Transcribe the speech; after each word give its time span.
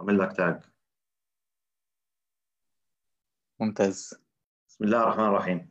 أعمل 0.00 0.18
لك 0.18 0.32
تاج 0.32 0.60
ممتاز. 3.60 4.14
بسم 4.68 4.84
الله 4.84 5.02
الرحمن 5.02 5.24
الرحيم. 5.24 5.70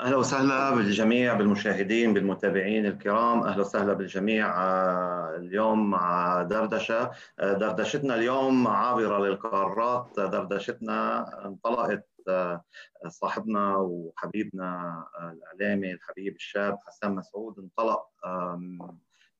أهلا 0.00 0.16
وسهلا 0.16 0.74
بالجميع 0.74 1.34
بالمشاهدين 1.34 2.14
بالمتابعين 2.14 2.86
الكرام. 2.86 3.42
أهلا 3.42 3.60
وسهلا 3.60 3.92
بالجميع 3.92 4.62
آه، 4.62 5.36
اليوم 5.36 5.90
مع 5.90 6.42
دردشة. 6.42 7.10
آه، 7.38 7.52
دردشتنا 7.52 8.14
اليوم 8.14 8.68
عابرة 8.68 9.18
للقارات 9.18 10.20
دردشتنا 10.20 11.26
انطلقت 11.46 12.08
آه، 12.28 12.62
صاحبنا 13.08 13.76
وحبيبنا 13.76 15.04
الإعلامي 15.20 15.92
الحبيب 15.92 16.34
الشاب 16.34 16.78
حسان 16.86 17.14
مسعود 17.14 17.58
انطلق 17.58 18.06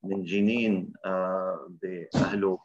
من 0.03 0.23
جنين 0.23 0.93
بأهله 1.69 2.59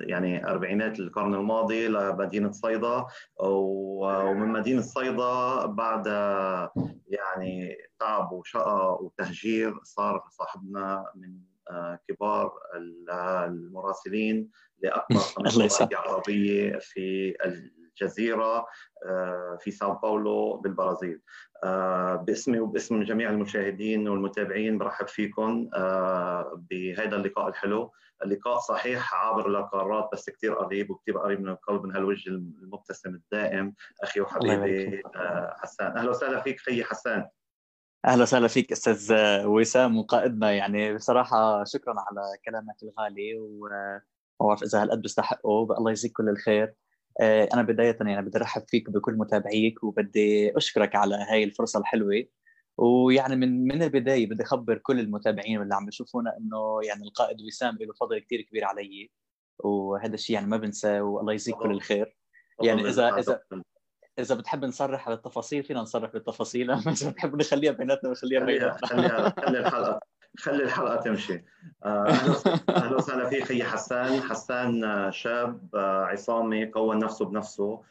يعني 0.00 0.46
أربعينات 0.46 1.00
القرن 1.00 1.34
الماضي 1.34 1.88
لمدينة 1.88 2.50
صيدا 2.50 3.06
ومن 3.40 4.48
مدينة 4.48 4.80
صيدا 4.82 5.66
بعد 5.66 6.06
يعني 7.08 7.76
تعب 8.00 8.32
وشقى 8.32 8.98
وتهجير 9.00 9.80
صار 9.82 10.24
صاحبنا 10.30 11.12
من 11.14 11.38
آه، 11.70 11.98
كبار 12.08 12.52
المراسلين 13.46 14.50
لأكبر 14.78 15.20
قناة 15.36 15.88
عربيه 15.92 16.78
في 16.78 17.34
الجزيرة 18.02 18.66
آه، 19.06 19.58
في 19.60 19.70
ساو 19.70 19.94
باولو 19.94 20.56
بالبرازيل. 20.56 21.20
آه، 21.64 22.14
باسمي 22.14 22.60
وباسم 22.60 23.02
جميع 23.02 23.30
المشاهدين 23.30 24.08
والمتابعين 24.08 24.78
برحب 24.78 25.08
فيكم 25.08 25.68
بهذا 26.70 27.16
اللقاء 27.16 27.48
الحلو. 27.48 27.92
اللقاء 28.24 28.58
صحيح 28.58 29.14
عابر 29.14 29.48
للقارات 29.48 30.08
بس 30.12 30.30
كثير 30.30 30.54
قريب 30.54 30.90
وكثير 30.90 31.18
قريب 31.18 31.40
من 31.40 31.48
القلب 31.48 31.84
من 31.84 31.96
هالوجه 31.96 32.28
المبتسم 32.30 33.14
الدائم. 33.14 33.74
أخي 34.02 34.20
وحبيبي 34.20 35.02
آه، 35.16 35.56
حسان. 35.58 35.96
أهلا 35.96 36.10
وسهلا 36.10 36.40
فيك 36.40 36.60
خيي 36.60 36.84
حسان. 36.84 37.28
أهلا 38.06 38.22
وسهلا 38.22 38.48
فيك 38.48 38.72
أستاذ 38.72 39.12
وسام 39.46 39.98
وقائدنا 39.98 40.52
يعني 40.52 40.94
بصراحة 40.94 41.64
شكرا 41.64 41.94
على 41.98 42.22
كلامك 42.44 42.82
الغالي 42.82 43.38
وما 43.38 44.02
بعرف 44.40 44.62
اذا 44.62 44.82
هالقد 44.82 45.02
بستحقه 45.02 45.62
الله 45.78 45.90
يجزيك 45.90 46.12
كل 46.12 46.28
الخير. 46.28 46.64
آه، 46.64 46.74
أنا 47.22 47.62
بداية 47.62 47.96
يعني 48.00 48.26
بدي 48.26 48.38
أرحب 48.38 48.62
فيك 48.68 48.90
بكل 48.90 49.14
متابعيك 49.14 49.84
وبدي 49.84 50.56
أشكرك 50.56 50.96
على 50.96 51.14
هاي 51.30 51.44
الفرصة 51.44 51.80
الحلوة. 51.80 52.24
ويعني 52.78 53.36
من 53.36 53.66
من 53.66 53.82
البداية 53.82 54.26
بدي 54.26 54.42
أخبر 54.42 54.78
كل 54.78 55.00
المتابعين 55.00 55.58
واللي 55.58 55.74
عم 55.74 55.86
بيشوفونا 55.86 56.36
إنه 56.36 56.80
يعني 56.82 57.02
القائد 57.02 57.42
وسام 57.42 57.76
له 57.80 57.92
فضل 58.00 58.18
كثير 58.18 58.40
كبير 58.40 58.64
علي. 58.64 59.10
وهذا 59.58 60.14
الشيء 60.14 60.34
يعني 60.34 60.46
ما 60.46 60.56
بنساه 60.56 61.02
والله 61.02 61.32
يجزيك 61.32 61.54
كل 61.54 61.70
الخير. 61.70 62.16
يعني 62.62 62.88
إذا 62.88 63.18
إذا 63.18 63.40
إذا 64.18 64.34
بتحب 64.34 64.64
نصرح 64.64 65.08
على 65.08 65.16
التفاصيل 65.16 65.64
فينا 65.64 65.80
نصرح 65.80 66.12
بالتفاصيل. 66.12 66.70
إذا 66.70 67.10
بتحب 67.10 67.36
نخليها 67.36 67.72
بيناتنا 67.72 68.10
نخليها 68.10 68.40
بيناتنا. 68.40 68.88
خليها 68.88 69.34
خلي 69.40 69.58
الحلقة. 69.66 70.00
خلي 70.38 70.62
الحلقة 70.64 70.96
تمشي. 70.96 71.44
آه، 71.84 72.08
أهلا 72.68 72.96
وسهلا. 72.96 73.28
فيك 73.28 73.44
خي 73.44 73.64
حسان. 73.64 74.20
حسان 74.22 74.84
آه، 74.84 75.10
شاب 75.10 75.74
آه، 75.74 76.04
عصامي 76.04 76.66
كون 76.66 76.98
نفسه 76.98 77.24
بنفسه. 77.24 77.82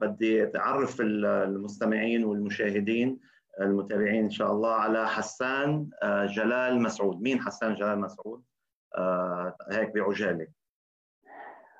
بدي 0.00 0.42
اتعرف 0.42 1.00
المستمعين 1.00 2.24
والمشاهدين 2.24 3.20
المتابعين 3.60 4.24
إن 4.24 4.30
شاء 4.30 4.52
الله 4.52 4.72
على 4.72 5.08
حسان 5.08 5.90
جلال 6.24 6.82
مسعود. 6.82 7.20
مين 7.20 7.40
حسان 7.40 7.74
جلال 7.74 8.00
مسعود؟ 8.00 8.42
هيك 9.70 9.94
بعجالة. 9.94 10.46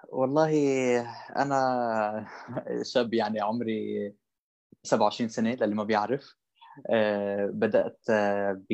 والله 0.08 0.52
أنا 1.36 2.26
شاب 2.82 3.14
يعني 3.14 3.40
عمري 3.40 4.14
27 4.82 5.28
سنة 5.28 5.54
للي 5.54 5.74
ما 5.74 5.84
بيعرف. 5.84 6.36
بدأت 7.48 8.00
ب 8.70 8.72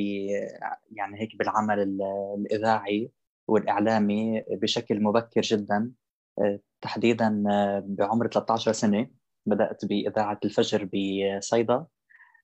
يعني 0.91 1.21
هيك 1.21 1.37
بالعمل 1.37 2.01
الإذاعي 2.39 3.11
والإعلامي 3.49 4.45
بشكل 4.51 5.03
مبكر 5.03 5.41
جدا. 5.41 5.93
تحديدا 6.81 7.43
بعمر 7.87 8.27
13 8.27 8.73
سنة 8.73 9.07
بدأت 9.47 9.85
بإذاعة 9.85 10.41
الفجر 10.45 10.89
بصيدا. 10.93 11.87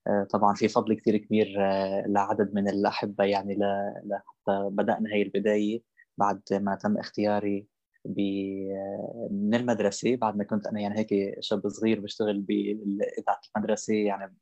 آه، 0.09 0.25
طبعا 0.31 0.55
في 0.55 0.69
فضل 0.69 0.95
كثير 0.95 1.17
كبير 1.17 1.57
آه، 1.61 2.05
لعدد 2.07 2.55
من 2.55 2.69
الأحبة 2.69 3.25
يعني 3.25 3.59
لحتى 4.05 4.69
بدأنا 4.71 5.15
هي 5.15 5.23
البداية 5.23 5.83
بعد 6.19 6.43
ما 6.53 6.75
تم 6.75 6.99
اختياري 6.99 7.67
آه، 8.07 9.29
من 9.31 9.55
المدرسة. 9.55 10.17
بعد 10.17 10.37
ما 10.37 10.45
كنت 10.45 10.67
أنا 10.67 10.81
يعني 10.81 10.99
هيك 10.99 11.37
شاب 11.41 11.69
صغير 11.69 12.01
بشتغل 12.01 12.41
بإذاعة 12.41 13.41
المدرسة 13.57 13.95
يعني 13.95 14.37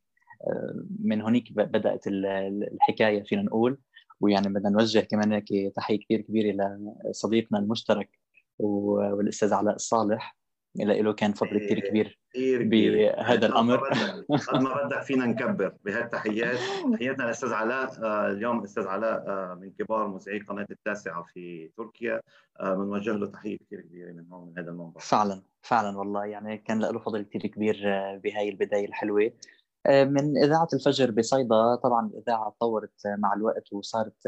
من 1.01 1.23
هناك 1.23 1.53
بدأت 1.53 2.07
الحكاية 2.07 3.23
فينا 3.23 3.43
نقول. 3.43 3.79
ويعني 4.21 4.49
بدنا 4.49 4.71
نوجه 4.71 5.01
كمان 5.01 5.33
هيك 5.33 5.75
تحية 5.77 5.99
كثير 5.99 6.21
كبيرة 6.21 6.79
لصديقنا 7.11 7.59
المشترك 7.59 8.11
والأستاذ 8.59 9.53
علاء 9.55 9.75
الصالح. 9.75 10.37
له 10.85 11.13
كان 11.13 11.33
فضل 11.33 11.59
كثير 11.59 11.81
كبير 11.81 12.19
بهذا 12.63 13.47
الأمر. 13.47 13.77
قد 14.49 14.63
ما 14.63 14.85
بدك 14.85 15.03
فينا 15.03 15.27
نكبر 15.27 15.75
بهالتحيات 15.85 16.59
تحياتنا 16.93 17.25
للاستاذ 17.25 17.53
علاء. 17.53 17.91
آه، 18.03 18.31
اليوم 18.31 18.59
الاستاذ 18.59 18.87
علاء 18.87 19.29
آه، 19.29 19.55
من 19.55 19.71
كبار 19.71 20.09
مذيعي 20.09 20.39
قناة 20.39 20.67
التاسعة 20.71 21.23
في 21.23 21.71
تركيا. 21.77 22.21
بنوجه 22.61 23.11
آه، 23.11 23.17
له 23.17 23.27
تحية 23.27 23.59
كثير 23.59 23.81
كبيرة 23.81 24.13
من 24.13 24.27
هون 24.33 24.49
من 24.49 24.59
هذا 24.59 24.71
المنبر. 24.71 25.01
فعلا 25.01 25.43
فعلا 25.63 25.99
والله. 25.99 26.25
يعني 26.25 26.59
كان 26.59 26.81
له 26.81 26.99
فضل 26.99 27.23
كثير 27.23 27.47
كبير 27.47 27.77
بهاي 28.25 28.49
البداية 28.49 28.87
الحلوة. 28.87 29.33
من 29.89 30.37
إذاعة 30.45 30.69
الفجر 30.73 31.11
بصيدا 31.11 31.75
طبعا 31.75 32.07
الإذاعة 32.07 32.55
تطورت 32.57 33.01
مع 33.07 33.35
الوقت 33.35 33.73
وصارت 33.73 34.27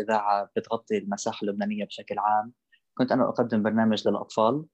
إذاعة 0.00 0.50
بتغطي 0.56 0.98
المساحة 0.98 1.38
اللبنانية 1.42 1.84
بشكل 1.84 2.18
عام. 2.18 2.52
كنت 2.94 3.12
أنا 3.12 3.28
أقدم 3.28 3.62
برنامج 3.62 4.08
للأطفال 4.08 4.64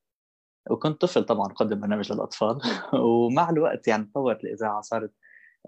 وكنت 0.70 1.00
طفل 1.00 1.24
طبعا 1.24 1.46
أقدم 1.46 1.80
برنامج 1.80 2.12
للأطفال. 2.12 2.58
ومع 3.06 3.50
الوقت 3.50 3.88
يعني 3.88 4.04
تطورت 4.04 4.44
الإذاعة 4.44 4.80
صارت 4.80 5.12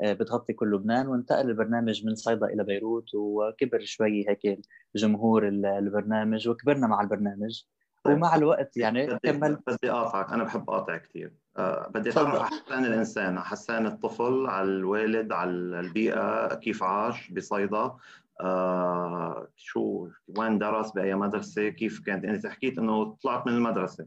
آه، 0.05 0.12
بتغطي 0.12 0.53
كل 0.53 0.75
لبنان. 0.75 1.09
وانتقل 1.09 1.50
البرنامج 1.50 2.06
من 2.06 2.15
صيدا 2.15 2.47
إلى 2.47 2.65
بيروت 2.65 3.15
وكبر 3.15 3.81
شوي 3.84 4.28
هيك 4.28 4.61
جمهور 4.97 5.49
البرنامج 5.49 6.49
وكبرنا 6.49 6.87
مع 6.87 7.00
البرنامج. 7.00 7.62
طيب، 8.05 8.17
ومع 8.17 8.37
الوقت 8.37 8.77
يعني 8.77 9.19
كمل 9.19 9.56
بدي 9.67 9.91
أقاطعك 9.91 10.33
أنا 10.33 10.44
بحب 10.44 10.71
أقاطع 10.71 10.97
كثير 10.97 11.46
بدي 11.94 12.11
اتعرف 12.11 12.34
على 12.34 12.44
حسان 12.44 12.84
الإنسان. 12.84 13.41
حسان 13.41 13.87
الطفل 13.87 14.47
على 14.47 14.69
الوالد 14.69 15.33
على 15.33 15.50
البيئة. 15.50 16.55
كيف 16.55 16.83
عاش؟ 16.83 17.31
بصيدا. 17.31 17.97
أه 18.41 19.49
شو 19.56 20.09
وين 20.39 20.59
درس؟ 20.59 20.91
بأي 20.91 21.15
مدرسة؟ 21.15 21.69
كيف 21.69 22.00
كانت؟ 22.06 22.25
انت 22.25 22.47
حكيت 22.47 22.78
إنه 22.78 23.17
طلعت 23.22 23.47
من 23.47 23.53
المدرسة 23.53 24.06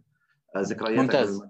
ذكرياتك 0.58 1.00
ممتاز. 1.00 1.42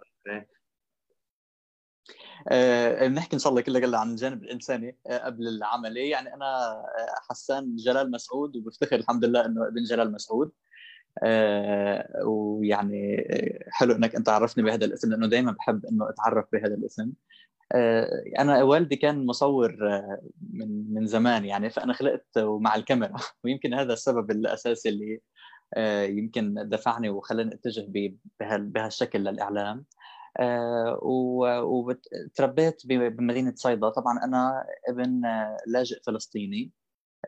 أه 2.52 3.08
بنحكي 3.08 3.34
إن 3.34 3.40
شاء 3.40 3.50
الله 3.50 3.62
كلها 3.62 3.82
كلها 3.82 4.00
عن 4.00 4.12
الجانب 4.12 4.44
الإنساني 4.44 4.98
آه، 5.08 5.26
قبل 5.26 5.48
العملي 5.48 6.10
يعني 6.10 6.34
أنا 6.34 6.72
آه، 6.72 7.16
حسان 7.30 7.76
جلال 7.76 8.12
مسعود 8.12 8.56
وبفتخر 8.56 8.96
الحمد 8.96 9.26
لله 9.26 9.46
إنه 9.46 9.68
ابن 9.68 9.84
جلال 9.84 10.12
مسعود. 10.12 10.52
أه 11.24 12.24
ويعني 12.26 13.28
حلو 13.72 13.96
إنك 13.96 14.16
أنت 14.16 14.30
عرفتني 14.30 14.64
بهذا 14.64 14.86
الاسم 14.86 15.10
لأنه 15.12 15.28
دائما 15.28 15.52
بحب 15.52 15.86
إنه 15.86 16.10
أتعرف 16.10 16.46
بهذا 16.54 16.76
الاسم. 16.76 17.12
أه 17.74 18.24
أنا 18.40 18.64
والدي 18.64 18.96
كان 18.96 19.26
مصور 19.26 19.78
من 20.54 20.94
من 20.94 21.06
زمان 21.08 21.46
يعني 21.46 21.70
فأنا 21.70 21.94
خلقت 21.94 22.26
مع 22.38 22.76
الكاميرا. 22.76 23.14
ويمكن 23.44 23.74
هذا 23.74 23.94
السبب 23.94 24.32
الأساسي 24.32 24.90
اللي 24.90 25.22
آه، 25.78 26.04
يمكن 26.04 26.56
دفعني 26.70 27.10
وخلاني 27.10 27.54
أتجه 27.56 28.14
بهالشكل 28.42 29.20
للإعلام. 29.20 29.86
آه، 30.40 31.00
وتربيت 31.64 32.82
بمدينة 32.88 33.54
صيدا. 33.56 33.90
طبعا 33.90 34.24
أنا 34.26 34.66
ابن 34.90 35.22
لاجئ 35.68 36.00
فلسطيني. 36.08 36.72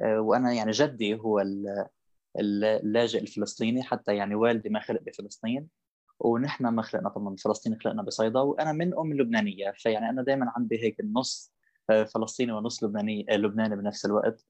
آه، 0.02 0.22
وأنا 0.22 0.54
يعني 0.54 0.72
جدي 0.72 1.16
هو 1.16 1.40
اللاجئ 2.40 3.22
الفلسطيني 3.22 3.84
حتى 3.84 4.16
يعني 4.16 4.36
والدي 4.36 4.70
ما 4.70 4.80
خلق 4.80 5.02
بفلسطين 5.02 5.68
ونحن 6.20 6.68
ما 6.68 6.82
خلقنا 6.82 7.10
طبعا 7.10 7.30
بفلسطين 7.36 7.80
خلقنا 7.82 8.04
بصيدا 8.04 8.40
وأنا 8.40 8.72
من 8.72 8.98
أم 8.98 9.14
لبنانية 9.14 9.74
فيعني 9.78 10.10
أنا 10.10 10.24
دائما 10.24 10.52
عندي 10.56 10.84
هيك 10.84 11.00
النص 11.00 11.54
فلسطيني 11.88 12.52
ونص 12.52 12.84
لبناني 12.84 13.26
لبناني 13.30 13.76
بنفس 13.76 14.06
الوقت. 14.06 14.46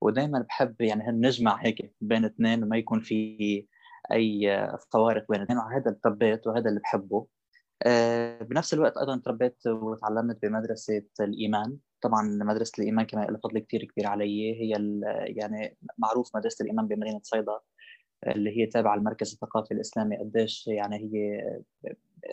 ودائما 0.00 0.38
بحب 0.38 0.80
يعني 0.80 1.04
نجمع 1.12 1.56
هيك 1.64 1.94
بين 2.00 2.24
اثنين 2.24 2.64
وما 2.64 2.76
يكون 2.76 3.00
في 3.00 3.66
أي 4.12 4.68
فوارق 4.92 5.26
بين 5.30 5.38
الاثنين 5.40 5.58
وهذا 5.58 5.86
اللي 5.86 5.98
تربيت 6.02 6.46
وهذا 6.46 6.68
اللي 6.68 6.80
بحبه. 6.80 7.26
آه، 7.82 8.42
بنفس 8.42 8.74
الوقت 8.74 8.96
أيضا 8.96 9.16
تربيت 9.24 9.66
وتعلمت 9.66 10.38
بمدرسة 10.42 11.02
الإيمان. 11.20 11.76
طبعا 12.02 12.22
مدرسة 12.22 12.72
الإيمان 12.78 13.06
كمان 13.06 13.26
لها 13.30 13.40
فضل 13.44 13.58
كثير 13.58 13.84
كبير 13.84 14.06
علي. 14.06 14.60
هي 14.60 15.00
يعني 15.36 15.76
معروف 15.98 16.36
مدرسة 16.36 16.62
الإيمان 16.62 16.86
بمدينة 16.86 17.20
صيدا 17.22 17.58
اللي 18.26 18.58
هي 18.58 18.66
تابعة 18.66 18.94
المركز 18.94 19.32
الثقافي 19.32 19.74
الإسلامي. 19.74 20.16
قديش 20.16 20.66
يعني 20.66 20.96
هي 20.96 21.42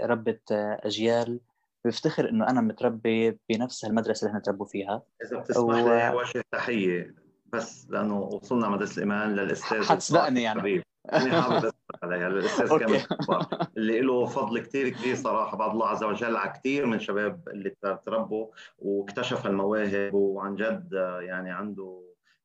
ربت 0.03 0.51
أجيال. 0.51 1.39
بفتخر 1.85 2.29
إنه 2.29 2.49
أنا 2.49 2.61
متربي 2.61 3.39
بنفس 3.49 3.85
المدرسة 3.85 4.25
اللي 4.25 4.29
إحنا 4.29 4.41
تربوا 4.41 4.65
فيها. 4.65 5.03
إذا 5.25 5.39
بتسمح 5.39 5.63
و... 5.63 5.71
لي 5.71 6.15
وجه 6.15 6.43
تحية 6.51 7.15
بس 7.53 7.87
لأنه 7.89 8.19
وصلنا 8.19 8.69
مدرسة 8.69 8.93
الإيمان 8.93 9.35
للأستاذ 9.35 9.83
حتسبقني 9.83 10.41
يعني. 10.41 10.83
عليها 12.03 12.27
الأستاذ 12.27 12.77
كامل 12.77 13.01
اللي 13.77 14.01
له 14.01 14.25
فضل 14.25 14.59
كثير 14.59 14.89
كبير 14.89 15.15
صراحة 15.15 15.57
بعد 15.57 15.71
الله 15.71 15.87
عز 15.87 16.03
وجل 16.03 16.37
على 16.37 16.53
كثير 16.59 16.85
من 16.85 16.99
شباب 16.99 17.49
اللي 17.49 17.75
تربوا 18.05 18.47
واكتشف 18.79 19.45
المواهب 19.45 20.13
وعن 20.13 20.55
جد 20.55 20.89
يعني 21.21 21.51
عنده 21.51 22.01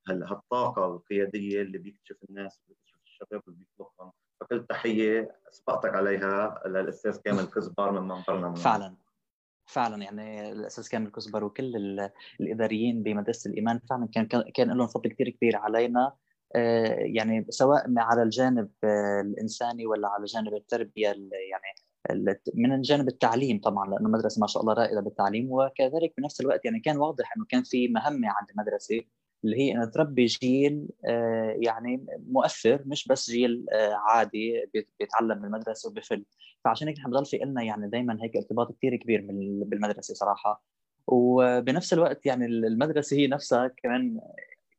هالطاقة 0.09 0.87
القيادية 0.87 1.63
اللي 1.63 1.79
بيكتشف 1.79 2.17
الناس 2.29 2.61
وبيكتشف 2.65 2.99
الشباب 3.05 3.43
اللي 3.49 3.59
بيطلقهم 3.59 4.13
فكل 4.41 4.67
تحية 4.67 5.37
سبقتك 5.51 5.95
عليها 5.95 6.63
للأستاذ 6.67 7.17
كامل 7.17 7.45
كزبار 7.45 8.01
من 8.01 8.09
منبرنا 8.09 8.55
فعلا. 8.55 8.97
فعلا 9.67 10.03
يعني 10.03 10.53
الأستاذ 10.53 10.89
كامل 10.89 11.11
كزبر 11.11 11.45
وكل 11.45 12.01
الإداريين 12.41 13.03
بمدرسة 13.03 13.51
الإيمان 13.51 13.81
فعلا 13.91 14.09
كان 14.15 14.27
كان 14.55 14.79
لهم 14.79 14.87
فضل 14.87 15.11
كثير 15.11 15.29
كبير 15.29 15.57
علينا. 15.57 16.01
آه، 16.07 16.24
يعني 16.99 17.47
سواء 17.51 17.85
على 17.97 18.23
الجانب 18.23 18.71
آه، 18.85 19.21
الإنساني 19.21 19.87
ولا 19.87 20.09
على 20.09 20.25
جانب 20.25 20.55
التربية 20.55 21.07
يعني 21.07 21.75
من 22.55 22.83
جانب 22.83 23.09
التعليم 23.09 23.61
طبعا 23.61 23.91
لأنه 23.91 24.07
المدرسة 24.07 24.41
ما 24.41 24.47
شاء 24.47 24.63
الله 24.63 24.75
رائدة 24.75 25.01
بالتعليم 25.01 25.53
وكذلك 25.53 26.15
بنفس 26.19 26.41
الوقت 26.41 26.65
يعني 26.65 26.81
كان 26.81 26.97
واضح 26.97 27.33
إنه 27.37 27.47
كان 27.49 27.63
في 27.63 27.89
مهمة 27.89 28.29
عند 28.29 28.51
المدرسة 28.51 29.01
اللي 29.45 29.57
هي 29.57 29.73
انها 29.73 29.87
تربي 29.87 30.25
جيل 30.25 30.89
آه، 31.07 31.57
يعني 31.59 32.07
مؤثر 32.29 32.83
مش 32.87 33.09
بس 33.09 33.31
جيل 33.31 33.67
عادي 34.09 34.71
بيتعلم 35.01 35.41
بالمدرسة 35.43 35.89
وبفل. 35.89 36.25
فعشان 36.65 36.89
هيك 36.89 36.97
بضل 37.07 37.25
في 37.27 37.37
لنا 37.37 37.63
يعني 37.63 37.91
دائما 37.91 38.19
هيك 38.23 38.37
ارتباط 38.37 38.73
كثير 38.77 38.97
كبير 38.97 39.27
بالمدرسة 39.67 40.15
صراحة. 40.15 40.65
وبنفس 41.07 41.93
الوقت 41.93 42.27
يعني 42.27 42.47
المدرسة 42.47 43.17
هي 43.17 43.27
نفسها 43.27 43.69
كمان 43.69 44.21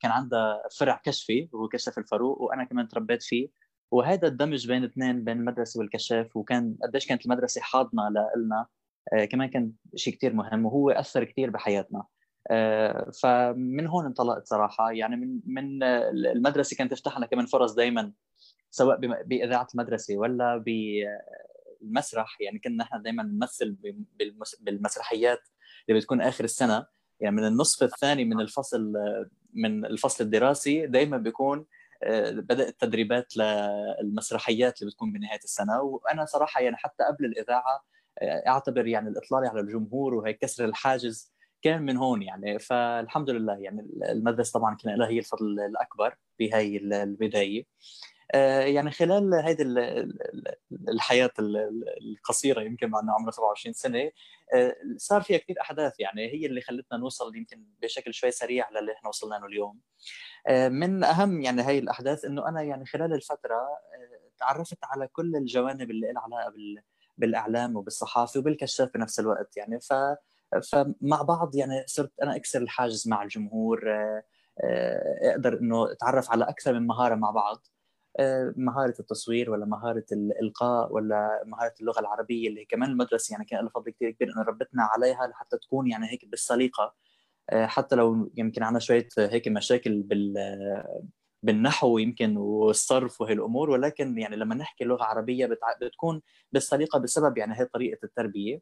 كان 0.05 0.11
عندها 0.13 0.61
فرع 0.79 1.01
كشفي 1.05 1.49
وهو 1.53 1.67
كشف 1.67 1.97
الفاروق 1.97 2.41
وأنا 2.41 2.63
كمان 2.63 2.87
تربيت 2.87 3.23
فيه. 3.23 3.49
وهذا 3.91 4.27
الدمج 4.27 4.67
بين 4.67 4.83
الاثنين 4.83 5.23
بين 5.23 5.37
المدرسة 5.37 5.79
والكشاف 5.79 6.37
وكان 6.37 6.77
قديش 6.83 7.07
كانت 7.07 7.25
المدرسة 7.25 7.61
حاضنة 7.61 8.09
لنا 8.09 8.67
آه 9.13 9.25
كمان 9.25 9.49
كان 9.49 9.71
شيء 9.95 10.13
كثير 10.15 10.33
مهم 10.33 10.65
وهو 10.65 10.89
أثر 10.89 11.23
كثير 11.23 11.49
بحياتنا. 11.49 12.03
آه 12.51 13.11
فمن 13.21 13.87
هون 13.87 14.05
انطلقت 14.05 14.47
صراحة. 14.47 14.91
يعني 14.91 15.15
من 15.15 15.39
من 15.45 15.83
المدرسة 15.83 16.77
كانت 16.77 16.91
تفتح 16.91 17.17
لنا 17.17 17.25
كمان 17.25 17.45
فرص 17.45 17.73
دائما 17.73 18.13
سواء 18.69 18.97
بإذاعة 19.25 19.67
المدرسة 19.75 20.17
ولا 20.17 20.63
بالمسرح 21.81 22.41
يعني 22.41 22.59
كنا 22.59 22.83
إحنا 22.83 23.01
دائما 23.01 23.23
نمثل 23.23 23.77
بالمسرحيات 24.59 25.39
اللي 25.89 25.99
بتكون 25.99 26.21
آخر 26.21 26.43
السنة. 26.43 26.85
يعني 27.19 27.35
من 27.35 27.45
النصف 27.47 27.83
الثاني 27.83 28.25
من 28.25 28.41
الفصل 28.41 28.93
من 29.53 29.85
الفصل 29.85 30.23
الدراسي 30.23 30.87
دائما 30.87 31.17
بيكون 31.17 31.65
آه، 32.03 32.31
بدأت 32.31 32.69
التدريبات 32.69 33.37
للمسرحيات 33.37 34.81
اللي 34.81 34.91
بتكون 34.91 35.11
بنهاية 35.11 35.39
السنة. 35.43 35.81
وأنا 35.81 36.25
صراحة 36.25 36.61
يعني 36.61 36.75
حتى 36.77 37.03
قبل 37.03 37.25
الإذاعة 37.25 37.85
آه، 38.21 38.43
أعتبر 38.47 38.87
يعني 38.87 39.09
الاطلاله 39.09 39.49
على 39.49 39.59
الجمهور 39.59 40.13
وهي 40.13 40.33
كسر 40.33 40.65
الحاجز 40.65 41.33
كان 41.61 41.81
من 41.81 41.97
هون 41.97 42.21
يعني. 42.21 42.59
فالحمد 42.59 43.29
لله 43.29 43.57
يعني 43.57 43.87
المدرسة 44.09 44.59
طبعا 44.59 44.75
كان 44.75 44.95
لها 44.97 45.07
هي 45.07 45.19
الفضل 45.19 45.59
الأكبر 45.59 46.15
بهي 46.39 46.77
البداية. 46.77 47.65
يعني 48.33 48.91
خلال 48.91 49.33
هذه 49.33 49.61
الحياة 50.89 51.31
القصيرة 52.01 52.61
يمكن 52.61 52.89
مع 52.89 52.99
عمره 52.99 53.31
27 53.31 53.73
سنة 53.73 54.11
آه، 54.53 54.75
صار 54.97 55.21
فيها 55.21 55.37
كثير 55.37 55.61
أحداث 55.61 55.99
يعني 55.99 56.33
هي 56.33 56.45
اللي 56.45 56.61
خلتنا 56.61 56.97
نوصل 56.97 57.35
يمكن 57.35 57.65
بشكل 57.81 58.13
شوي 58.13 58.31
سريع 58.31 58.69
للي 58.69 58.93
إحنا 58.93 59.09
وصلنا 59.09 59.35
له 59.35 59.45
اليوم. 59.45 59.79
آه، 60.47 60.69
من 60.69 61.03
أهم 61.03 61.41
يعني 61.41 61.61
هي 61.67 61.79
الأحداث 61.79 62.25
إنه 62.25 62.47
أنا 62.49 62.61
يعني 62.61 62.85
خلال 62.85 63.13
الفترة 63.13 63.67
تعرفت 64.39 64.77
على 64.83 65.07
كل 65.07 65.35
الجوانب 65.35 65.91
اللي 65.91 66.11
لها 66.11 66.21
علاقة 66.21 66.53
بالأعلام 67.17 67.75
وبالصحافة 67.75 68.39
وبالكشاف 68.39 68.89
بنفس 68.93 69.19
الوقت 69.19 69.57
يعني. 69.57 69.79
ف 69.79 69.93
فمع 70.71 71.21
بعض 71.21 71.55
يعني 71.55 71.83
صرت 71.87 72.11
أنا 72.23 72.35
أكسر 72.35 72.61
الحاجز 72.61 73.07
مع 73.07 73.23
الجمهور 73.23 73.83
أقدر 75.23 75.59
إنه 75.59 75.91
أتعرف 75.91 76.31
على 76.31 76.43
أكثر 76.49 76.73
من 76.73 76.87
مهارة 76.87 77.15
مع 77.15 77.31
بعض. 77.31 77.57
آه، 77.57 77.74
مهارة 78.57 78.93
التصوير 78.99 79.51
ولا 79.51 79.65
مهارة 79.65 80.05
الإلقاء 80.11 80.93
ولا 80.93 81.43
مهارة 81.45 81.73
اللغة 81.81 81.99
العربية 81.99 82.49
اللي 82.49 82.65
كمان 82.65 82.89
المدرسة 82.89 83.33
يعني 83.33 83.45
كان 83.45 83.59
لها 83.59 83.69
فضل 83.69 83.91
كثير 83.91 84.11
كبير 84.11 84.27
إنه 84.33 84.43
ربتنا 84.43 84.83
عليها 84.83 85.27
لحتى 85.27 85.57
تكون 85.57 85.87
يعني 85.87 86.11
هيك 86.11 86.25
بالسليقة. 86.25 86.95
آه، 87.49 87.65
حتى 87.65 87.95
لو 87.95 88.31
يمكن 88.37 88.63
عندنا 88.63 88.79
شوية 88.79 89.07
هيك 89.17 89.47
مشاكل 89.47 90.01
بال 90.03 90.33
بالنحو 91.43 91.97
يمكن 91.97 92.37
والصرف 92.37 93.21
وهي 93.21 93.33
الأمور 93.33 93.69
ولكن 93.69 94.17
يعني 94.17 94.35
لما 94.35 94.55
نحكي 94.55 94.83
لغة 94.83 95.03
عربية 95.03 95.49
بتكون 95.81 96.21
بالسليقة 96.51 96.99
بسبب 96.99 97.37
يعني 97.37 97.59
هي 97.59 97.65
طريقة 97.65 97.99
التربية. 98.03 98.61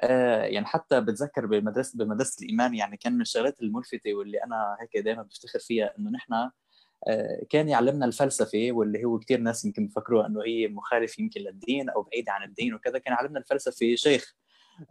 آه، 0.00 0.44
يعني 0.44 0.66
حتى 0.66 1.00
بتذكر 1.00 1.46
بمدرسه 1.46 1.98
بمدرسة 1.98 2.42
الإيمان 2.44 2.74
يعني 2.74 2.96
كان 2.96 3.12
من 3.14 3.20
الشغلات 3.20 3.62
الملفتة 3.62 4.14
واللي 4.14 4.44
أنا 4.44 4.76
هيك 4.80 5.04
دائما 5.04 5.22
بفتخر 5.22 5.58
فيها 5.58 5.94
إنه 5.98 6.10
نحن 6.10 6.32
آه، 6.34 6.52
كان 7.50 7.68
يعلمنا 7.68 8.06
الفلسفة 8.06 8.68
واللي 8.70 9.04
هو 9.04 9.18
كثير 9.18 9.40
ناس 9.40 9.64
يمكن 9.64 9.86
بفكروها 9.86 10.26
إنه 10.26 10.44
هي 10.46 10.68
مخالف 10.68 11.18
يمكن 11.18 11.40
للدين 11.40 11.90
أو 11.90 12.02
بعيده 12.02 12.32
عن 12.32 12.42
الدين 12.42 12.74
وكذا 12.74 12.98
كان 12.98 13.14
يعلمنا 13.14 13.38
الفلسفة 13.38 13.94
شيخ 13.94 14.36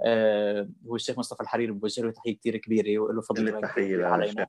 آه، 0.05 0.69
هو 0.87 0.95
الشيخ 0.95 1.19
مصطفى 1.19 1.41
الحريري 1.41 1.71
بوجه 1.71 2.01
له 2.01 2.11
تحيه 2.11 2.37
كثير 2.37 2.57
كبيرة 2.57 2.99
وله 2.99 3.21
فضل 3.21 3.67
كبير 3.67 4.05
علينا. 4.05 4.47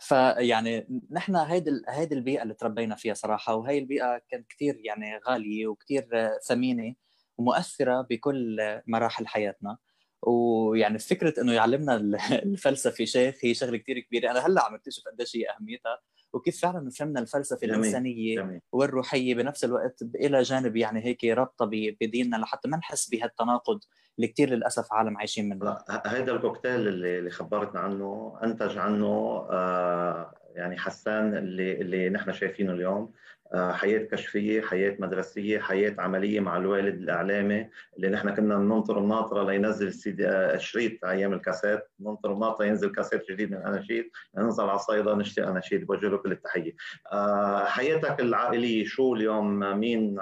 فيعني 0.00 1.02
نحن 1.10 1.36
هيدي 1.36 1.70
هيدي 1.88 2.14
البيئة 2.14 2.42
اللي 2.42 2.54
تربينا 2.54 2.94
فيها 2.94 3.14
صراحة 3.14 3.54
وهي 3.54 3.78
البيئة 3.78 4.22
كانت 4.30 4.46
كثير 4.46 4.80
يعني 4.84 5.20
غالية 5.28 5.66
وكثير 5.66 6.08
ثمينة 6.48 6.94
ومؤثرة 7.38 8.06
بكل 8.10 8.58
مراحل 8.86 9.26
حياتنا. 9.26 9.78
ويعني 10.22 10.98
فكرة 10.98 11.40
إنه 11.40 11.52
يعلمنا 11.52 11.96
الفلسفة 12.42 13.04
شيخ 13.04 13.34
هي 13.44 13.54
شغلة 13.54 13.76
كثير 13.78 14.00
كبيرة. 14.00 14.30
أنا 14.30 14.46
هلأ 14.46 14.64
عم 14.64 14.74
اكتشف 14.74 15.02
قديش 15.12 15.36
هي 15.36 15.50
أهميتها. 15.50 16.00
وكيف 16.32 16.60
فعلا 16.60 16.90
فهمنا 16.90 17.20
الفلسفة. 17.20 17.66
الإنسانية. 17.66 18.60
والروحية 18.72 19.34
بنفس 19.34 19.64
الوقت 19.64 20.02
إلى 20.14 20.42
جانب 20.42 20.76
يعني 20.76 21.04
هيك 21.04 21.24
رابطة 21.24 21.66
بديننا 22.00 22.36
لحتى 22.36 22.68
ما 22.68 22.76
نحس 22.76 23.08
بهالتناقض 23.08 23.80
اللي 24.18 24.28
كثير 24.28 24.50
للأسف 24.50 24.92
عالم 24.92 25.18
عايشين 25.18 25.48
منه 25.48 25.78
هذا 26.06 26.32
الكوكتيل 26.32 26.88
اللي 26.88 27.30
خبرتنا 27.30 27.80
عنه 27.80 28.38
أنتج 28.44 28.78
عنه 28.78 29.06
آه 29.50 30.34
يعني 30.54 30.78
حسان 30.78 31.36
اللي 31.36 31.80
اللي 31.80 32.08
نحن 32.08 32.32
شايفينه 32.32 32.72
اليوم 32.72 33.12
حياة 33.54 33.98
كشفية، 33.98 34.60
حياة 34.60 34.96
مدرسية، 34.98 35.58
حياة 35.58 35.94
عملية 35.98 36.40
مع 36.40 36.56
الوالد 36.56 36.94
الإعلامي 36.94 37.68
اللي 37.96 38.08
نحن 38.08 38.34
كنا 38.34 38.58
بننطر 38.58 38.98
الناطرة 38.98 39.44
لينزل 39.50 39.86
السي 39.86 40.16
آه، 40.20 40.56
شريط 40.56 41.04
أيام 41.04 41.32
الكاسيت، 41.32 41.80
ننطر 42.00 42.32
الناطرة 42.32 42.64
ينزل 42.64 42.92
كاسيت 42.92 43.30
جديد 43.30 43.50
من 43.50 43.56
أناشيد، 43.56 44.10
ننزل 44.36 44.62
على 44.62 44.74
الصيدا 44.74 45.14
نشتي 45.14 45.44
أناشيد 45.44 45.86
بوجه 45.86 46.08
له 46.08 46.16
كل 46.16 46.32
التحية. 46.32 46.72
آه، 47.12 47.64
حياتك 47.64 48.20
العائلية 48.20 48.84
شو 48.84 49.14
اليوم؟ 49.14 49.78
مين 49.80 50.18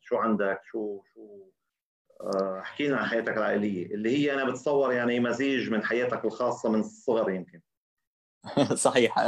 شو 0.00 0.16
عندك؟ 0.16 0.60
شو 0.64 1.02
شو؟ 1.14 1.48
احكي 2.58 2.88
لنا 2.88 2.96
عن 2.96 3.06
حياتك 3.06 3.36
العائلية 3.36 3.86
اللي 3.86 4.18
هي 4.18 4.34
أنا 4.34 4.50
بتصور 4.50 4.92
يعني 4.92 5.20
مزيج 5.20 5.70
من 5.70 5.84
حياتك 5.84 6.24
الخاصة 6.24 6.70
من 6.70 6.80
الصغر 6.80 7.30
يمكن. 7.30 7.60
صحيح. 8.74 9.18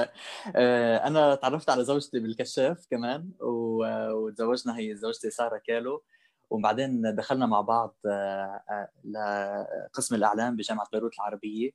آه، 0.57 1.07
أنا 1.07 1.35
تعرفت 1.35 1.71
على 1.71 1.85
زوجتي 1.85 2.21
بالكشاف 2.21 2.87
كمان 2.91 3.31
وتزوجنا 3.41 4.79
هي 4.79 4.97
زوجتي 4.97 5.31
سارة 5.31 5.59
كالو 5.67 6.03
وبعدين 6.51 7.15
دخلنا 7.15 7.47
مع 7.47 7.61
بعض 7.61 7.97
آه، 8.07 8.61
آه، 8.71 8.89
لقسم 9.05 10.15
الإعلام 10.15 10.57
بجامعة 10.57 10.87
بيروت 10.93 11.15
العربية. 11.15 11.71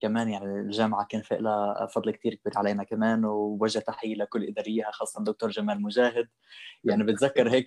كمان 0.00 0.28
يعني 0.28 0.44
الجامعة 0.46 1.06
كان 1.10 1.22
في 1.22 1.36
لها 1.38 1.86
فضل 1.86 2.10
كثير 2.10 2.34
كبير 2.34 2.58
علينا 2.58 2.84
كمان 2.84 3.24
ووجه 3.24 3.78
تحية 3.78 4.14
لكل 4.16 4.44
اداريها 4.44 4.90
خاصة 4.90 5.18
الدكتور 5.18 5.50
جمال 5.50 5.82
مجاهد. 5.82 6.28
يعني 6.84 7.04
بتذكر 7.04 7.50
هيك 7.50 7.66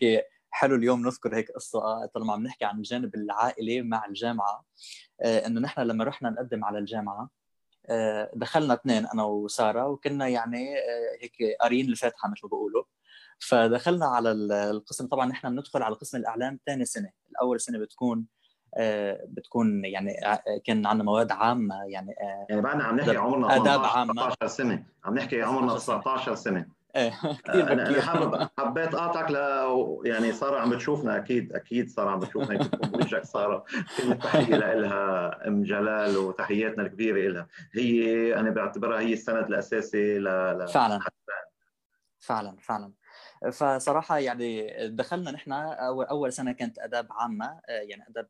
حلو 0.52 0.76
اليوم 0.76 1.02
نذكر 1.08 1.36
هيك 1.36 1.52
قصة 1.52 2.06
طالما 2.06 2.34
عم 2.34 2.44
نحكي 2.44 2.66
عن 2.66 2.78
الجانب 2.78 3.16
العائلي 3.16 3.82
مع 3.82 4.06
الجامعة. 4.06 4.66
إنه 5.26 5.62
نحن 5.62 5.82
لما 5.82 6.04
رحنا 6.04 6.30
نقدم 6.30 6.66
على 6.66 6.78
الجامعة 6.80 7.30
دخلنا 8.36 8.74
اثنين 8.74 9.06
أنا 9.06 9.24
وسارة 9.24 9.88
وكنا 9.88 10.28
يعني 10.28 10.78
آه، 10.78 11.24
هيك 11.24 11.58
قاريين 11.62 11.90
الفاتحة 11.90 12.30
مثل 12.30 12.40
ما 12.44 12.50
بيقولوا. 12.50 12.84
فدخلنا 13.40 14.06
على 14.06 14.32
القسم 14.72 15.08
طبعا 15.08 15.26
نحن 15.26 15.50
بندخل 15.50 15.84
على 15.84 15.96
قسم 15.96 16.18
الإعلام 16.18 16.60
ثاني 16.66 16.86
سنة. 16.86 17.12
الأول 17.32 17.60
سنة 17.60 17.80
بتكون 17.80 18.26
بتكون 19.26 19.86
يعني 19.86 20.14
كان 20.66 20.86
عندنا 20.86 21.04
مواد 21.04 21.32
عامة 21.32 21.76
يعني 21.88 22.16
يعني 22.50 22.62
بعدنا 22.62 22.84
عم 22.84 22.96
نحكي 22.96 23.18
عمرنا 23.18 23.56
آداب 23.56 23.84
عامة. 23.84 24.14
19 24.14 24.48
سنة. 24.48 24.84
عم 25.06 25.14
نحكي 25.14 25.42
عمرنا 25.42 25.76
19 25.76 26.36
سنة. 26.36 26.79
كثير 27.46 27.72
أنا 27.72 28.02
حابب 28.02 28.48
حبيت 28.60 28.94
اقاطعك 28.94 29.32
ل 29.32 29.36
يعني 30.08 30.32
سارة 30.34 30.60
عم 30.60 30.70
بتشوفنا 30.70 31.18
أكيد 31.18 31.54
أكيد 31.54 31.90
سارة 31.90 32.10
عم 32.10 32.20
بتشوفنا 32.20 32.54
يمكن 32.54 32.88
بوجهك 32.88 33.24
سارة. 33.24 33.64
كل 34.02 34.12
التحيه 34.12 34.56
لها 34.58 35.48
أم 35.48 35.64
جلال 35.64 36.18
وتحياتنا 36.18 36.84
الكبيرة 36.84 37.32
لها 37.32 37.48
هي 37.74 38.36
أنا 38.36 38.50
بعتبرها 38.50 39.00
هي 39.00 39.14
السند 39.14 39.46
الأساسي 39.46 40.20
ل 40.20 40.26
فعلا. 40.74 41.00
فعلا 42.20 42.58
فعلا. 42.62 42.94
فصراحة 43.52 44.18
يعني 44.18 44.68
دخلنا 44.88 45.32
نحن 45.32 45.52
اول 45.52 46.06
أول 46.06 46.34
سنة 46.34 46.52
كانت 46.52 46.80
أداب 46.80 47.08
عامة 47.12 47.60
يعني 47.68 48.04
ادب 48.10 48.28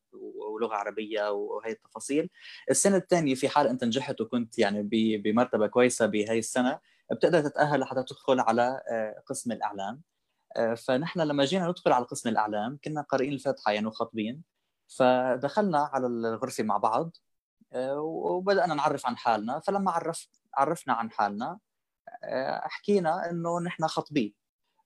ولغة 0.53 0.75
عربية 0.75 1.31
وهي 1.31 1.71
التفاصيل. 1.71 2.29
السنة 2.69 2.97
الثانية 2.97 3.35
في 3.35 3.49
حال 3.49 3.67
أنت 3.67 3.83
نجحت 3.83 4.21
وكنت 4.21 4.59
يعني 4.59 4.89
بمرتبة 5.23 5.67
كويسة 5.67 6.05
بهي 6.05 6.39
السنة 6.39 6.79
بتقدر 7.11 7.41
تتأهل 7.41 7.79
لحتى 7.79 8.03
تدخل 8.03 8.39
على 8.39 8.81
آه، 8.91 9.23
قسم 9.27 9.51
الإعلام. 9.51 10.01
آه، 10.57 10.73
فنحن 10.73 11.21
لما 11.21 11.45
جينا 11.45 11.67
ندخل 11.67 11.91
على 11.91 12.05
قسم 12.05 12.29
الإعلام 12.29 12.79
كنا 12.83 13.01
قارئين 13.01 13.33
الفاتحة 13.33 13.71
يعني 13.71 13.87
وخاطبين. 13.87 14.43
فدخلنا 14.87 15.79
على 15.93 16.07
الغرفة 16.07 16.63
مع 16.63 16.77
بعض 16.77 17.17
آه، 17.73 17.99
وبدأنا 18.01 18.73
نعرف 18.73 19.05
عن 19.05 19.17
حالنا. 19.17 19.59
فلما 19.59 19.91
عرفت 19.91 20.29
عرفنا 20.55 20.93
عن 20.93 21.11
حالنا 21.11 21.59
حكينا 22.63 23.29
إنه 23.29 23.59
نحن 23.59 23.87
خطبين 23.87 24.33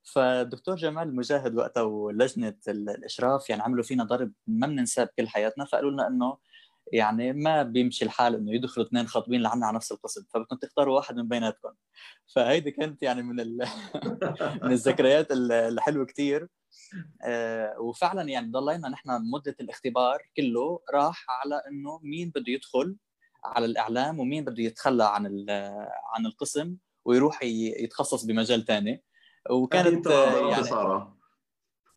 فالدكتور 0.04 0.76
جمال 0.76 1.08
المجاهد 1.08 1.56
وقتها 1.56 1.84
ولجنة 1.84 2.58
الإشراف 2.68 3.50
يعني 3.50 3.62
عملوا 3.62 3.84
فينا 3.84 4.04
ضرب 4.04 4.34
ما 4.48 4.68
بننساه 4.68 5.04
بكل 5.04 5.28
حياتنا. 5.28 5.66
فقالوا 5.66 5.92
لنا 5.92 6.08
إنه 6.08 6.38
يعني 6.94 7.34
ما 7.34 7.64
بيمشي 7.64 8.06
الحال 8.06 8.36
إنه 8.36 8.54
يدخلوا 8.54 8.88
اثنين 8.88 9.08
خاطبين 9.08 9.42
لعنا 9.42 9.66
على 9.66 9.76
نفس 9.76 9.92
القسم 9.92 10.26
فبدكم 10.34 10.56
تختاروا 10.56 10.96
واحد 10.96 11.16
من 11.16 11.28
بيناتكم. 11.28 11.74
فهيدي 12.36 12.72
كانت 12.72 13.04
يعني 13.04 13.24
من 13.24 13.40
ال... 13.40 13.68
من 14.64 14.72
الذكريات 14.72 15.28
الحلوة 15.32 16.06
كثير 16.06 16.48
آه، 17.26 17.80
وفعلا 17.80 18.30
يعني 18.30 18.52
ضلينا 18.52 18.90
نحن 18.90 19.10
مدة 19.32 19.56
الاختبار 19.62 20.22
كله 20.38 20.80
راح 20.94 21.26
على 21.30 21.62
إنه 21.72 22.00
مين 22.04 22.30
بده 22.30 22.52
يدخل 22.52 22.98
على 23.46 23.66
الإعلام 23.66 24.20
ومين 24.20 24.46
بده 24.46 24.64
يتخلى 24.64 25.04
عن 25.04 25.46
عن 26.14 26.26
القسم 26.26 26.76
ويروح 27.06 27.44
يتخصص 27.44 28.26
بمجال 28.26 28.66
ثاني 28.66 29.04
وكانت 29.50 30.06
يعني 30.06 30.64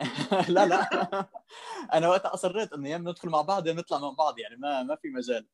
لا 0.48 0.66
لا. 0.66 0.88
أنا 1.94 2.08
وقتها 2.08 2.34
أصريت 2.34 2.72
إنه 2.72 2.88
يا 2.88 2.98
ندخل 2.98 3.28
مع 3.28 3.40
بعض 3.40 3.66
يا 3.66 3.72
نطلع 3.72 3.98
مع 3.98 4.10
بعض 4.10 4.38
يعني 4.38 4.56
ما 4.56 4.82
ما 4.82 4.96
في 4.96 5.08
مجال. 5.08 5.46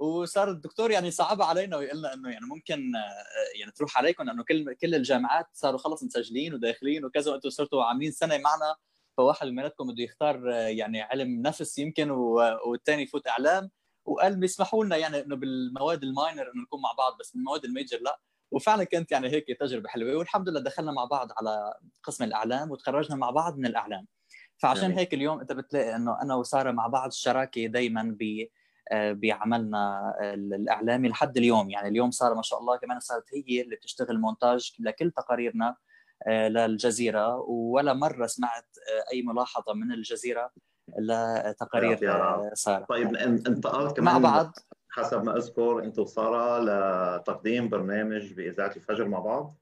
وصار 0.00 0.50
الدكتور 0.50 0.90
يعني 0.90 1.10
صعبها 1.10 1.46
علينا 1.46 1.76
ويقول 1.76 1.98
لنا 1.98 2.14
إنه 2.14 2.30
يعني 2.30 2.46
ممكن 2.46 2.96
آه، 2.96 3.58
يعني 3.60 3.72
تروح 3.72 3.98
عليكم 3.98 4.30
انه 4.30 4.44
كل 4.44 4.74
كل 4.74 4.94
الجامعات 4.94 5.46
صاروا 5.52 5.78
خلص 5.78 6.02
مسجلين 6.04 6.54
وداخلين 6.54 7.04
وكذا 7.04 7.32
وأنتم 7.32 7.50
صرتوا 7.50 7.84
عاملين 7.84 8.12
سنة 8.12 8.38
معنا. 8.38 8.76
فواحد 9.16 9.46
منكم 9.46 9.86
بده 9.92 10.02
يختار 10.02 10.52
آه، 10.52 10.54
يعني 10.54 11.02
علم 11.02 11.42
نفس 11.42 11.78
يمكن 11.78 12.10
والثاني 12.10 13.02
يفوت 13.02 13.26
إعلام. 13.28 13.70
وقال 14.04 14.36
بيسمحوا 14.36 14.84
لنا 14.84 14.96
يعني 14.96 15.20
إنه 15.20 15.36
بالمواد 15.36 16.02
الماينر 16.02 16.42
إنه 16.54 16.62
نكون 16.62 16.80
مع 16.82 16.92
بعض 16.98 17.16
بس 17.20 17.30
بالمواد 17.32 17.64
الميجر 17.64 17.98
لا. 18.02 18.20
وفعلا 18.54 18.84
كانت 18.84 19.12
يعني 19.12 19.28
هيك 19.28 19.46
تجربة 19.60 19.88
حلوة. 19.88 20.16
والحمد 20.16 20.48
لله 20.48 20.60
دخلنا 20.60 20.92
مع 20.92 21.04
بعض 21.04 21.28
على 21.38 21.74
قسم 22.02 22.24
الإعلام 22.24 22.70
وتخرجنا 22.70 23.16
مع 23.16 23.30
بعض 23.30 23.58
من 23.58 23.66
الإعلام. 23.66 24.06
فعشان 24.56 24.90
هيك 24.92 25.14
اليوم 25.14 25.40
أنت 25.40 25.52
بتلاقي 25.52 25.96
إنه 25.96 26.22
أنا 26.22 26.34
وسارة 26.34 26.70
مع 26.70 26.86
بعض 26.86 27.06
الشراكة 27.06 27.66
دائما 27.66 28.16
ب 28.20 28.46
آه، 28.92 29.12
بعملنا 29.12 30.14
الإعلامي 30.34 31.08
لحد 31.08 31.36
اليوم. 31.36 31.70
يعني 31.70 31.88
اليوم 31.88 32.10
سارة 32.10 32.34
ما 32.34 32.42
شاء 32.42 32.60
الله 32.60 32.76
كمان 32.76 33.00
صارت 33.00 33.24
هي 33.34 33.60
اللي 33.60 33.76
بتشتغل 33.76 34.20
مونتاج 34.20 34.72
لكل 34.78 35.10
تقاريرنا 35.10 35.76
آه، 36.26 36.48
للجزيرة. 36.48 37.36
ولا 37.48 37.94
مرة 37.94 38.26
سمعت 38.26 38.66
آه، 38.78 39.12
أي 39.12 39.22
ملاحظة 39.22 39.74
من 39.74 39.92
الجزيرة 39.92 40.50
لتقارير 40.98 41.98
سارة. 42.54 42.84
طيب 42.84 43.16
انتقلت 43.16 43.96
كمان 43.96 44.14
مع 44.14 44.18
بعض. 44.18 44.54
حسب 44.94 45.24
ما 45.24 45.36
أذكر 45.36 45.84
أنت 45.84 45.98
وسارة 45.98 46.60
لتقديم 46.60 47.68
برنامج 47.68 48.32
بإذاعة 48.32 48.72
الفجر 48.76 49.08
مع 49.08 49.18
بعض. 49.18 49.54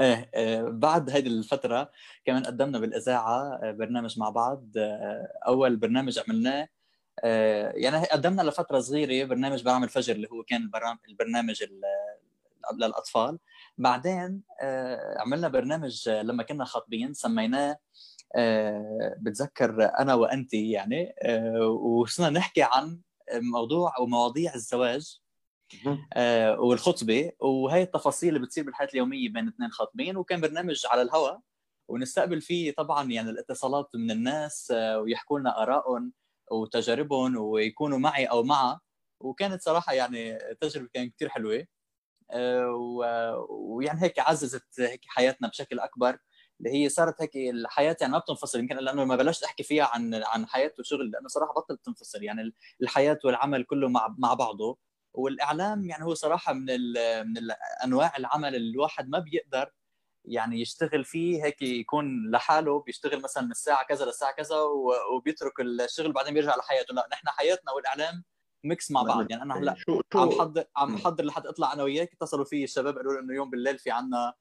إيه, 0.00 0.30
إيه 0.34 0.62
بعد 0.62 1.10
هذه 1.10 1.26
الفترة 1.26 1.90
كمان 2.24 2.42
قدمنا 2.44 2.78
بالإذاعة 2.78 3.60
آه، 3.62 3.70
برنامج 3.70 4.18
مع 4.18 4.28
بعض 4.28 4.68
آه، 4.76 5.28
أول 5.46 5.76
برنامج 5.76 6.18
عملناه 6.18 6.68
آه، 7.24 7.72
يعني 7.76 8.06
قدمنا 8.06 8.42
لفترة 8.42 8.80
صغيرة 8.80 9.26
برنامج 9.26 9.62
برامج 9.64 9.82
الفجر 9.82 10.14
اللي 10.14 10.28
هو 10.32 10.42
كان 10.42 10.70
البرنامج 11.08 11.64
للأطفال. 12.74 13.38
بعدين 13.78 14.42
عملنا 15.18 15.48
برنامج 15.48 16.08
لما 16.08 16.42
كنا 16.42 16.64
خاطبين 16.64 17.14
سميناه 17.14 17.78
بتذكر 19.18 19.90
أنا 19.98 20.14
وانت 20.14 20.54
يعني 20.54 21.14
وصرنا 21.82 22.30
نحكي 22.30 22.62
عن 22.62 23.00
موضوع 23.32 23.92
ومواضيع 24.00 24.54
الزواج 24.54 25.20
آه 26.12 26.60
والخطبة 26.60 27.32
وهي 27.40 27.82
التفاصيل 27.82 28.28
اللي 28.36 28.46
بتصير 28.46 28.64
بالحياة 28.64 28.88
اليومية 28.88 29.28
بين 29.28 29.48
اثنين 29.48 29.70
خاطبين 29.70 30.16
وكان 30.16 30.40
برنامج 30.40 30.82
على 30.86 31.02
الهواء 31.02 31.40
ونستقبل 31.88 32.40
فيه 32.40 32.72
طبعا 32.72 33.10
يعني 33.10 33.30
الاتصالات 33.30 33.88
من 33.94 34.10
الناس 34.10 34.70
آه 34.70 35.00
ويحكوا 35.00 35.38
لنا 35.40 35.62
آرائهم 35.62 36.12
وتجاربهم 36.50 37.36
ويكونوا 37.36 37.98
معي 37.98 38.24
أو 38.26 38.42
معها. 38.42 38.80
وكانت 39.20 39.62
صراحة 39.62 39.92
يعني 39.92 40.38
تجربة 40.60 40.88
كانت 40.94 41.14
كثير 41.16 41.28
حلوة 41.28 41.66
آه 42.30 43.46
ويعني 43.50 44.02
هيك 44.02 44.18
عززت 44.18 44.80
هيك 44.80 45.00
حياتنا 45.06 45.48
بشكل 45.48 45.78
أكبر. 45.78 46.18
اللي 46.64 46.78
هي 46.78 46.88
صارت 46.88 47.22
هيك 47.22 47.36
الحياة 47.36 47.96
يعني 48.00 48.12
ما 48.12 48.18
بتنفصل 48.18 48.58
يمكن 48.58 48.76
لأنه 48.76 49.04
ما 49.04 49.16
بلشت 49.16 49.44
أحكي 49.44 49.62
فيها 49.62 49.84
عن 49.84 50.14
عن 50.14 50.46
حياة 50.46 50.72
وشغل 50.78 51.10
لأنه 51.10 51.28
صراحة 51.28 51.52
بطلت 51.52 51.84
تنفصل 51.84 52.22
يعني 52.22 52.54
الحياة 52.82 53.18
والعمل 53.24 53.64
كله 53.64 53.88
مع 53.88 54.14
مع 54.18 54.34
بعضه. 54.34 54.78
والإعلام 55.14 55.84
يعني 55.84 56.04
هو 56.04 56.14
صراحة 56.14 56.52
من 56.52 56.66
من 57.26 57.50
انواع 57.84 58.16
العمل 58.18 58.56
اللي 58.56 58.70
الواحد 58.70 59.08
ما 59.08 59.18
بيقدر 59.18 59.70
يعني 60.24 60.60
يشتغل 60.60 61.04
فيه 61.04 61.44
هيك 61.44 61.62
يكون 61.62 62.30
لحاله 62.30 62.80
بيشتغل 62.80 63.22
مثلا 63.22 63.42
من 63.42 63.50
الساعة 63.50 63.86
كذا 63.86 64.04
للساعة 64.04 64.32
كذا 64.32 64.56
وبيترك 65.16 65.60
الشغل 65.60 66.12
بعدين 66.12 66.34
بيرجع 66.34 66.56
لحياته. 66.56 66.94
لا 66.94 67.08
نحن 67.12 67.28
حياتنا 67.28 67.72
والإعلام 67.72 68.24
mix 68.64 68.90
مع 68.90 69.02
بعض. 69.02 69.30
يعني 69.30 69.42
أنا 69.42 69.58
هلأ 69.58 69.76
عم 70.14 70.30
حضر 70.30 70.64
عم 70.76 70.96
حضر 70.96 71.24
لحد 71.24 71.46
أطلع 71.46 71.72
أنا 71.72 71.82
وياك 71.82 72.12
اتصلوا 72.12 72.44
في 72.44 72.64
الشباب 72.64 72.96
قالوا 72.96 73.12
لي 73.12 73.18
إنه 73.20 73.34
يوم 73.34 73.50
بالليل 73.50 73.78
في 73.78 73.90
عنا 73.90 74.34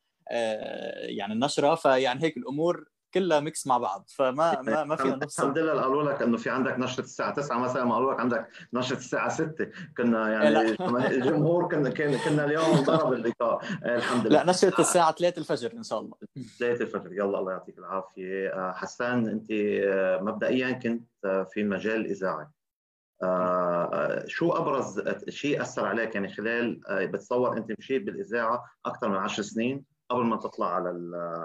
يعني 1.01 1.33
النشرة. 1.33 1.75
فيعني 1.75 2.23
هيك 2.23 2.37
الأمور 2.37 2.93
كلها 3.13 3.39
mix 3.39 3.67
مع 3.67 3.77
بعض. 3.77 4.09
فما 4.15 4.61
ما 4.61 4.83
ما 4.83 4.95
فينا 4.95 5.15
نفصل 5.15 5.43
الحمد 5.43 5.57
لله 5.57 5.81
قالوا 5.81 6.03
لك 6.03 6.21
إنه 6.21 6.37
في 6.37 6.49
عندك 6.49 6.79
نشرة 6.79 7.03
الساعة 7.03 7.33
9 7.33 7.59
مثلا. 7.59 7.83
ما 7.83 7.95
قالوا 7.95 8.13
لك 8.13 8.19
عندك 8.19 8.47
نشرة 8.73 8.97
الساعة 8.97 9.29
6 9.29 9.67
كنا 9.97 10.29
يعني 10.33 10.59
الجمهور 11.07 11.67
كنا 11.67 11.89
كنا 11.89 12.45
اليوم 12.45 12.75
ضرب 12.87 13.13
اللقاء. 13.13 13.63
الحمد 13.85 14.27
لله. 14.27 14.43
لا 14.43 14.49
نشرة 14.49 14.81
الساعة 14.81 15.11
3 15.11 15.39
الفجر 15.39 15.73
إن 15.73 15.83
شاء 15.83 15.99
الله. 15.99 16.17
3 16.59 16.83
الفجر. 16.83 17.13
يلا 17.13 17.39
الله 17.39 17.51
يعطيك 17.51 17.77
العافية. 17.77 18.47
آه، 18.47 18.71
حسان 18.71 19.27
أنت 19.27 19.51
آه، 19.51 20.19
مبدئيا 20.21 20.71
كنت 20.71 21.47
في 21.51 21.63
مجال 21.63 21.95
الاذاعه 21.95 22.51
شو 24.27 24.51
أبرز 24.51 25.01
شيء 25.29 25.61
أثر 25.61 25.85
عليك؟ 25.85 26.15
يعني 26.15 26.33
خلال 26.33 26.81
بتصور 26.89 27.57
أنت 27.57 27.71
مشيت 27.79 28.03
بالإذاعة 28.03 28.63
أكثر 28.85 29.09
من 29.09 29.15
10 29.15 29.43
سنين. 29.43 29.92
قبل 30.09 30.23
ما 30.23 30.37
تطلع 30.37 30.75
على 30.75 30.89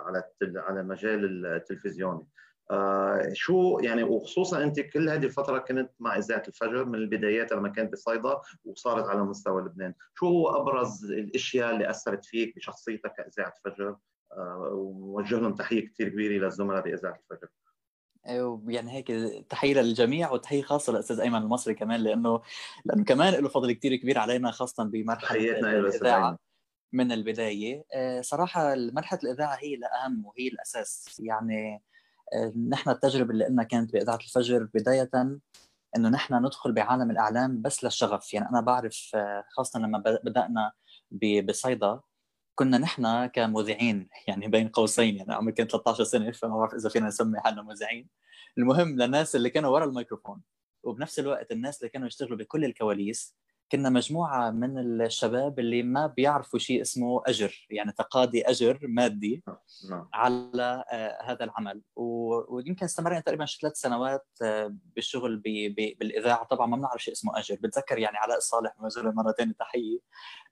على 0.07 0.23
على 0.43 0.81
المجال 0.81 1.47
التلفزيوني. 1.47 2.27
آه 2.71 3.31
شو 3.33 3.79
يعني 3.83 4.03
وخصوصا 4.03 4.63
أنت 4.63 4.81
كل 4.81 5.09
هذه 5.09 5.25
الفترة 5.25 5.59
كنت 5.59 5.91
مع 5.99 6.17
اذاعه 6.17 6.43
الفجر 6.49 6.85
من 6.85 6.95
البدايات 6.95 7.53
لما 7.53 7.69
كانت 7.69 7.93
بصيدا 7.93 8.41
وصارت 8.65 9.05
على 9.05 9.23
مستوى 9.23 9.63
لبنان، 9.63 9.95
شو 10.15 10.27
هو 10.27 10.49
أبرز 10.49 11.05
الأشياء 11.05 11.75
اللي 11.75 11.91
أثرت 11.91 12.25
فيك 12.25 12.57
بشخصيتك 12.57 13.13
كاذاعه 13.13 13.55
فجر 13.65 13.97
آه 14.33 14.71
ووجه 14.73 15.39
لهم 15.39 15.55
تحية 15.55 15.89
كثير 15.89 16.09
كبيرة 16.09 16.45
للزملاء 16.45 16.83
باذاعه 16.83 17.21
الفجر. 17.31 17.49
يعني 18.67 18.93
هيك 18.93 19.09
تحية 19.51 19.75
للجميع 19.75 20.33
وتحية 20.33 20.63
خاصة 20.63 20.93
للاستاذ 20.93 21.21
أيمن 21.21 21.39
المصري 21.43 21.75
كمان 21.75 22.01
لأنه 22.01 22.43
لأنه 22.85 23.05
كمان 23.05 23.35
له 23.35 23.49
فضل 23.49 23.73
كثير 23.73 23.97
كبير 23.97 24.19
علينا 24.19 24.51
خاصة 24.51 24.85
بمرحلة 24.85 25.59
الإذاعة. 25.59 26.39
من 26.93 27.13
البداية. 27.13 27.85
آه، 27.95 28.21
صراحة 28.21 28.75
مرحله 28.75 29.21
الإذاعة 29.25 29.59
هي 29.63 29.75
الأهم 29.75 30.27
وهي 30.27 30.49
الأساس. 30.49 31.21
يعني 31.25 31.83
آه، 32.35 32.53
نحن 32.69 32.91
التجربة 32.91 33.31
اللي 33.31 33.49
لنا 33.49 33.63
كانت 33.63 33.93
بإذاعة 33.93 34.17
الفجر 34.17 34.69
بداية 34.75 35.11
إنه 35.97 36.09
نحن 36.09 36.35
ندخل 36.35 36.73
بعالم 36.73 37.11
الإعلام 37.11 37.63
بس 37.63 37.85
للشغف. 37.85 38.35
يعني 38.35 38.49
أنا 38.49 38.61
بعرف 38.61 39.11
آه، 39.15 39.45
خاصة 39.51 39.79
لما 39.81 39.99
بدأنا 40.25 40.73
بصيدا 41.45 42.01
كنا 42.55 42.79
نحن 42.79 43.27
كمذيعين 43.27 44.09
يعني 44.29 44.49
بين 44.49 44.69
قوسين. 44.69 45.17
يعني 45.17 45.35
عمري 45.35 45.53
كان 45.53 45.67
13 45.67 46.05
سنة 46.05 46.33
فما 46.33 46.57
بعرف 46.57 46.75
إذا 46.75 46.89
فينا 46.89 47.07
نسمي 47.07 47.41
حالنا 47.41 47.63
مذيعين. 47.63 48.09
المهم 48.59 48.89
للناس 49.03 49.37
اللي 49.37 49.51
كانوا 49.51 49.71
ورا 49.71 49.85
الميكروفون. 49.85 50.43
وبنفس 50.83 51.19
الوقت 51.19 51.53
الناس 51.53 51.81
اللي 51.81 51.91
كانوا 51.91 52.07
يشتغلوا 52.07 52.39
بكل 52.39 52.65
الكواليس 52.65 53.37
كنا 53.73 53.91
مجموعة 53.91 54.51
من 54.51 55.03
الشباب 55.03 55.59
اللي 55.59 55.83
ما 55.83 56.07
بيعرفوا 56.07 56.59
شيء 56.59 56.81
اسمه 56.81 57.23
أجر 57.27 57.67
يعني 57.71 57.93
تقاضي 57.93 58.43
أجر 58.43 58.79
مادي 58.83 59.45
نعم. 59.91 60.09
على 60.13 60.85
آه، 60.93 61.19
هذا 61.23 61.45
العمل. 61.45 61.83
ويمكن 61.97 62.85
استمرنا 62.85 63.21
تقريبا 63.21 63.47
ثلاث 63.61 63.77
سنوات 63.77 64.27
آه، 64.43 64.75
بالشغل 64.97 65.37
بالإذاعة. 65.99 66.45
طبعا 66.45 66.67
ما 66.67 66.77
بنعرف 66.77 67.03
شيء 67.03 67.15
اسمه 67.15 67.39
أجر. 67.39 67.57
بتذكر 67.61 67.99
يعني 67.99 68.17
علاء 68.17 68.37
الصالح 68.37 68.75
مره 68.79 69.11
مره 69.11 69.33
ثانية 69.33 69.53
تحية. 69.53 69.99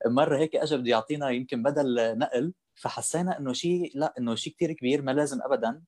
مره 0.07 0.37
هيك 0.37 0.55
اجى 0.55 0.77
بده 0.77 0.89
يعطينا 0.89 1.29
يمكن 1.29 1.63
بدل 1.63 2.17
نقل 2.17 2.53
فحسينا 2.75 3.39
إنه 3.39 3.53
شيء 3.53 3.91
لا 3.95 4.13
إنه 4.19 4.35
شيء 4.35 4.53
كثير 4.53 4.71
كبير 4.71 5.01
ما 5.01 5.11
لازم 5.11 5.41
ابدا. 5.41 5.81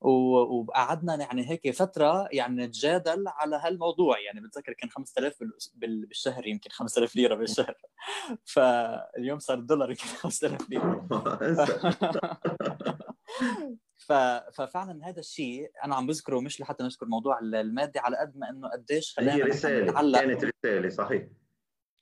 وقعدنا 0.00 1.16
يعني 1.16 1.50
هيك 1.50 1.70
فترة 1.70 2.28
يعني 2.32 2.66
نتجادل 2.66 3.24
على 3.26 3.56
هالموضوع. 3.56 4.18
يعني 4.20 4.40
بتذكر 4.40 4.72
كان 4.72 4.90
5000 4.90 5.34
بالشهر 5.74 6.46
يمكن 6.46 6.70
5000 6.70 7.16
ليرة 7.16 7.34
بالشهر. 7.34 7.74
فاليوم 8.54 9.38
صار 9.38 9.58
الدولار 9.58 9.90
يمكن 9.90 10.06
5000 10.06 10.70
ليرة. 10.70 11.08
ف... 14.06 14.12
ففعلا 14.52 15.08
هذا 15.08 15.20
الشيء 15.20 15.70
أنا 15.84 15.94
عم 15.94 16.06
بذكره 16.06 16.40
مش 16.40 16.60
لحتى 16.60 16.84
نذكر 16.84 17.06
الموضوع 17.06 17.38
المادي 17.38 17.98
على 17.98 18.16
قد 18.16 18.36
ما 18.36 18.50
إنه 18.50 18.68
قديش 18.68 19.14
خلينا 19.16 19.34
هي 19.34 19.42
رسالة 19.42 19.90
نتعلق 19.90 20.20
كانت 20.20 20.44
رسالة 20.44 20.88
صحيح. 20.88 21.22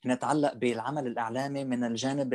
نتعلق 0.05 0.53
بالعمل 0.53 1.07
الإعلامي 1.07 1.63
من 1.63 1.83
الجانب 1.83 2.33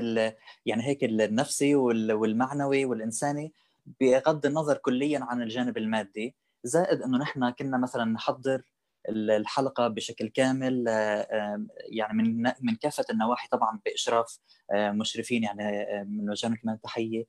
يعني 0.67 0.83
هيك 0.83 1.05
النفسي 1.05 1.75
والمعنوي 1.75 2.85
والإنساني. 2.85 3.53
بغض 4.01 4.47
النظر 4.47 4.77
كليا 4.77 5.21
عن 5.23 5.43
الجانب 5.43 5.79
المادي 5.79 6.37
زائد 6.65 7.03
إنه 7.03 7.19
نحن 7.19 7.51
كنا 7.51 7.79
مثلا 7.79 8.05
نحضر 8.05 8.63
الحلقة 9.09 9.89
بشكل 9.89 10.29
كامل 10.29 10.89
آه، 10.89 11.67
يعني 11.89 12.23
من 12.23 12.53
من 12.61 12.75
كافة 12.81 13.05
النواحي 13.11 13.49
طبعا 13.49 13.81
بإشراف 13.87 14.39
آه، 14.73 14.91
مشرفين 14.91 15.43
يعني 15.43 15.63
آه، 15.63 16.05
من 16.05 16.31
وجهنا 16.31 16.57
كمان 16.57 16.81
تحيه 16.81 17.25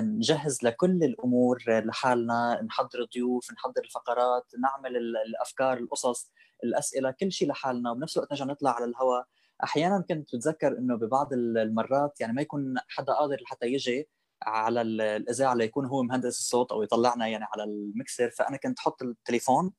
نجهز 0.00 0.58
لكل 0.62 1.04
الأمور 1.04 1.62
لحالنا 1.68 2.62
نحضر 2.62 3.02
الضيوف 3.02 3.52
نحضر 3.52 3.82
الفقرات 3.84 4.52
نعمل 4.62 4.96
الأفكار 4.96 5.78
القصص 5.78 6.32
الأسئلة 6.64 7.10
كل 7.10 7.32
شيء 7.32 7.48
لحالنا. 7.48 7.90
وبنفس 7.90 8.16
الوقت 8.16 8.32
نرجع 8.32 8.44
نطلع 8.44 8.70
على 8.70 8.84
الهواء. 8.84 9.26
أحيانا 9.64 10.04
كنت 10.08 10.36
بتذكر 10.36 10.78
إنه 10.78 10.96
ببعض 10.96 11.32
المرات 11.32 12.20
يعني 12.20 12.32
ما 12.32 12.42
يكون 12.42 12.74
حدا 12.88 13.12
قادر 13.12 13.36
لحتى 13.42 13.66
يجي 13.66 14.08
على 14.42 14.80
الإذاعة 14.80 15.54
ليكون 15.54 15.86
هو 15.86 16.02
مهندس 16.02 16.38
الصوت 16.38 16.72
أو 16.72 16.82
يطلعنا 16.82 17.26
يعني 17.26 17.44
على 17.44 17.64
المكسر 17.64 18.30
فأنا 18.30 18.56
كنت 18.56 18.78
أحط 18.78 19.02
التليفون 19.02 19.72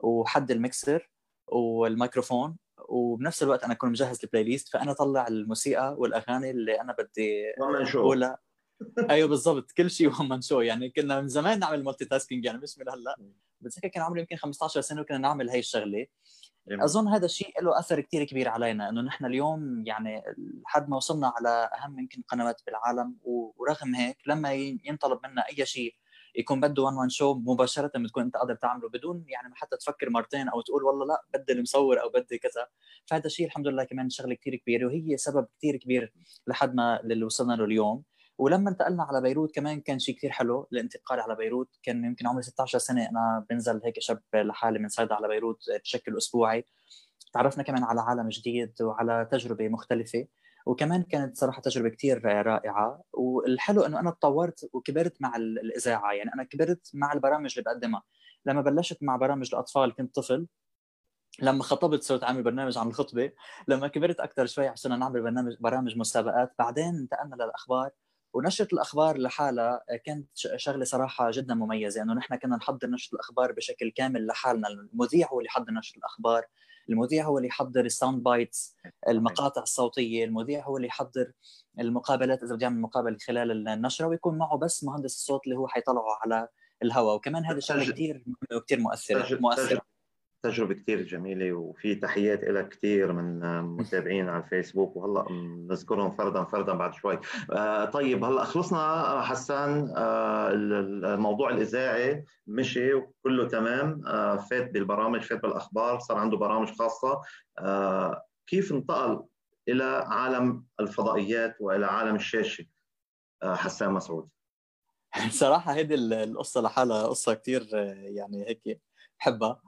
وحد 0.00 0.50
المكسر 0.50 1.10
والميكروفون 1.52 2.56
وبنفس 2.88 3.42
الوقت 3.42 3.64
أنا 3.64 3.72
أكون 3.72 3.90
مجهز 3.90 4.18
ال 4.24 4.44
playlist 4.44 4.68
فأنا 4.68 4.90
أطلع 4.90 5.26
الموسيقى 5.28 5.94
والأغاني 5.98 6.50
اللي 6.50 6.80
أنا 6.80 6.96
بدي 6.98 7.42
أقولها. 8.00 8.38
أيوه 9.10 9.28
بالضبط 9.28 9.72
كل 9.72 9.90
شيء 9.90 10.08
وهم 10.08 10.40
شو 10.40 10.60
يعني 10.60 10.90
كنا 10.90 11.20
من 11.20 11.28
زمان 11.28 11.58
نعمل 11.58 11.84
multitasking 11.84 12.44
يعني 12.44 12.58
مش 12.58 12.78
من 12.78 12.88
هلأ. 12.88 13.16
بتذكر 13.60 13.88
كان 13.88 14.02
عمري 14.02 14.20
يمكن 14.20 14.36
15 14.36 14.80
سنة 14.80 15.00
وكنا 15.00 15.18
نعمل 15.18 15.50
هي 15.50 15.58
الشغلة. 15.58 16.06
أظن 16.68 17.08
هذا 17.08 17.24
الشيء 17.24 17.62
له 17.62 17.78
أثر 17.78 18.00
كثير 18.00 18.24
كبير 18.24 18.48
علينا 18.48 18.88
إنه 18.88 19.00
نحن 19.00 19.24
اليوم 19.24 19.86
يعني 19.86 20.22
لحد 20.64 20.88
ما 20.88 20.96
وصلنا 20.96 21.32
على 21.36 21.70
أهم 21.78 21.98
يمكن 21.98 22.22
قنوات 22.28 22.62
بالعالم 22.66 23.16
ورغم 23.22 23.94
هيك 23.94 24.16
لما 24.26 24.52
ينطلب 24.52 25.20
منا 25.24 25.42
أي 25.48 25.66
شيء 25.66 25.94
يكون 26.36 26.60
بده 26.60 26.82
وان 26.82 26.94
وان 26.94 27.08
شو 27.08 27.34
مباشرة 27.34 27.92
بتكون 27.96 28.22
أنت 28.22 28.36
قادر 28.36 28.54
تعمله 28.54 28.88
بدون 28.88 29.24
يعني 29.28 29.48
ما 29.48 29.54
حتى 29.56 29.76
تفكر 29.76 30.10
مرتين 30.10 30.48
أو 30.48 30.60
تقول 30.60 30.84
والله 30.84 31.06
لا 31.06 31.24
بدي 31.34 31.52
المصور 31.52 32.02
أو 32.02 32.08
بدي 32.08 32.38
كذا. 32.38 32.66
فهذا 33.06 33.26
الشيء 33.26 33.46
الحمد 33.46 33.68
لله 33.68 33.84
كمان 33.84 34.10
شغلة 34.10 34.34
كثير 34.34 34.56
كبيرة 34.56 34.86
وهي 34.86 35.16
سبب 35.16 35.46
كثير 35.58 35.76
كبير 35.76 36.12
لحد 36.46 36.74
ما 36.74 37.00
اللي 37.00 37.24
وصلنا 37.24 37.52
له 37.52 37.64
اليوم. 37.64 38.02
ولما 38.40 38.70
انتقلنا 38.70 39.02
على 39.02 39.20
بيروت 39.20 39.54
كمان 39.54 39.80
كان 39.80 39.98
شيء 39.98 40.16
كثير 40.16 40.30
حلو 40.30 40.68
الانتقال 40.72 41.20
على 41.20 41.36
بيروت 41.36 41.68
كان 41.82 42.04
يمكن 42.04 42.26
عمري 42.26 42.42
16 42.42 42.78
سنة 42.78 43.08
أنا 43.10 43.46
بنزل 43.50 43.80
هيك 43.84 44.00
شاب 44.00 44.22
لحالي 44.34 44.78
من 44.78 44.88
صيدا 44.88 45.14
على 45.14 45.28
بيروت 45.28 45.58
بشكل 45.84 46.16
أسبوعي. 46.16 46.64
تعرفنا 47.32 47.62
كمان 47.62 47.84
على 47.84 48.00
عالم 48.00 48.28
جديد 48.28 48.82
وعلى 48.82 49.28
تجربة 49.32 49.68
مختلفة 49.68 50.26
وكمان 50.66 51.02
كانت 51.02 51.36
صراحة 51.36 51.62
تجربة 51.62 51.88
كثير 51.88 52.24
رائعة. 52.24 53.02
والحلو 53.12 53.82
إنه 53.82 54.00
أنا 54.00 54.10
تطورت 54.10 54.70
وكبرت 54.72 55.22
مع 55.22 55.36
الإذاعة 55.36 56.12
يعني 56.12 56.34
أنا 56.34 56.44
كبرت 56.44 56.90
مع 56.94 57.12
البرامج 57.12 57.58
اللي 57.58 57.70
بقدمها. 57.70 58.02
لما 58.46 58.60
بلشت 58.60 58.98
مع 59.02 59.16
برامج 59.16 59.48
الأطفال 59.52 59.94
كنت 59.94 60.14
طفل 60.14 60.46
لما 61.42 61.62
خطبت 61.62 62.02
صرت 62.02 62.24
عامل 62.24 62.42
برنامج 62.42 62.78
عن 62.78 62.88
الخطبة 62.88 63.32
لما 63.68 63.88
كبرت 63.88 64.20
أكثر 64.20 64.46
شوي 64.46 64.68
عشان 64.68 64.98
نعمل 64.98 65.22
برنامج 65.22 65.56
برامج 65.60 65.98
مسابقات. 65.98 66.54
بعدين 66.58 66.94
انتقلنا 66.96 67.34
للأخبار 67.34 67.90
ونشرة 68.32 68.68
الأخبار 68.72 69.18
لحالها 69.18 69.80
كانت 70.04 70.28
شغلة 70.34 70.84
صراحة 70.84 71.30
جدا 71.30 71.54
مميزة 71.54 72.02
إنه 72.02 72.14
نحن 72.14 72.36
كنا 72.36 72.56
نحضر 72.56 72.90
نشرة 72.90 73.14
الأخبار 73.14 73.52
بشكل 73.52 73.90
كامل 73.90 74.26
لحالنا. 74.26 74.68
المذيع 74.68 75.28
هو 75.32 75.38
اللي 75.38 75.46
يحضر 75.46 75.72
نشرة 75.72 75.98
الأخبار 75.98 76.46
المذيع 76.88 77.24
هو 77.24 77.38
اللي 77.38 77.48
يحضر 77.48 77.84
ال 77.84 77.90
sound 77.90 78.22
bites 78.22 78.76
المقاطع 79.08 79.62
الصوتية 79.62 80.24
المذيع 80.24 80.64
هو 80.64 80.76
اللي 80.76 80.88
يحضر 80.88 81.32
المقابلات 81.80 82.42
إذا 82.42 82.54
بده 82.54 82.62
يعمل 82.62 82.80
مقابله 82.80 83.16
خلال 83.26 83.68
النشرة 83.68 84.06
ويكون 84.06 84.38
معه 84.38 84.58
بس 84.58 84.84
مهندس 84.84 85.14
الصوت 85.14 85.40
اللي 85.44 85.56
هو 85.58 85.68
حيطلعه 85.68 86.18
على 86.22 86.48
الهواء. 86.82 87.16
وكمان 87.16 87.44
هذا 87.44 87.58
الشغله 87.58 87.92
كثير 87.92 88.24
وكثير 88.52 88.80
مؤثرة 88.80 89.40
مؤثرة. 89.40 89.80
تجربة 90.42 90.74
كثير 90.74 91.02
جميلة 91.02 91.52
وفي 91.52 91.94
تحيات 91.94 92.44
لك 92.44 92.68
كثير 92.68 93.12
من 93.12 93.60
متابعين 93.62 94.28
على 94.28 94.42
الفيسبوك 94.42 94.96
وهلأ 94.96 95.32
نذكرهم 95.70 96.10
فردا 96.10 96.44
فردا 96.44 96.72
بعد 96.72 96.94
شوي. 96.94 97.18
آه، 97.52 97.84
طيب 97.84 98.24
هلأ 98.24 98.44
خلصنا 98.44 99.20
حسان. 99.22 99.92
آه، 99.96 100.50
الموضوع 100.52 101.50
الإذاعي 101.50 102.24
مشي 102.46 102.94
وكله 102.94 103.48
تمام. 103.48 104.02
آه، 104.06 104.36
فات 104.36 104.70
بالبرامج 104.70 105.20
فات 105.20 105.42
بالأخبار 105.42 105.98
صار 105.98 106.18
عنده 106.18 106.36
برامج 106.36 106.68
خاصة. 106.78 107.20
كيف 108.46 108.72
انتقل 108.72 109.22
إلى 109.68 110.04
عالم 110.06 110.64
الفضائيات 110.80 111.56
وإلى 111.60 111.86
عالم 111.86 112.14
الشاشة؟ 112.14 112.64
حسان 113.42 113.92
مسعود. 113.92 114.28
صراحة 115.30 115.72
هذه 115.72 115.94
القصة 115.94 116.60
لحالها 116.60 117.06
قصة 117.06 117.34
كثير 117.34 117.68
يعني 118.02 118.48
هيك 118.48 118.80
بحبها 119.18 119.60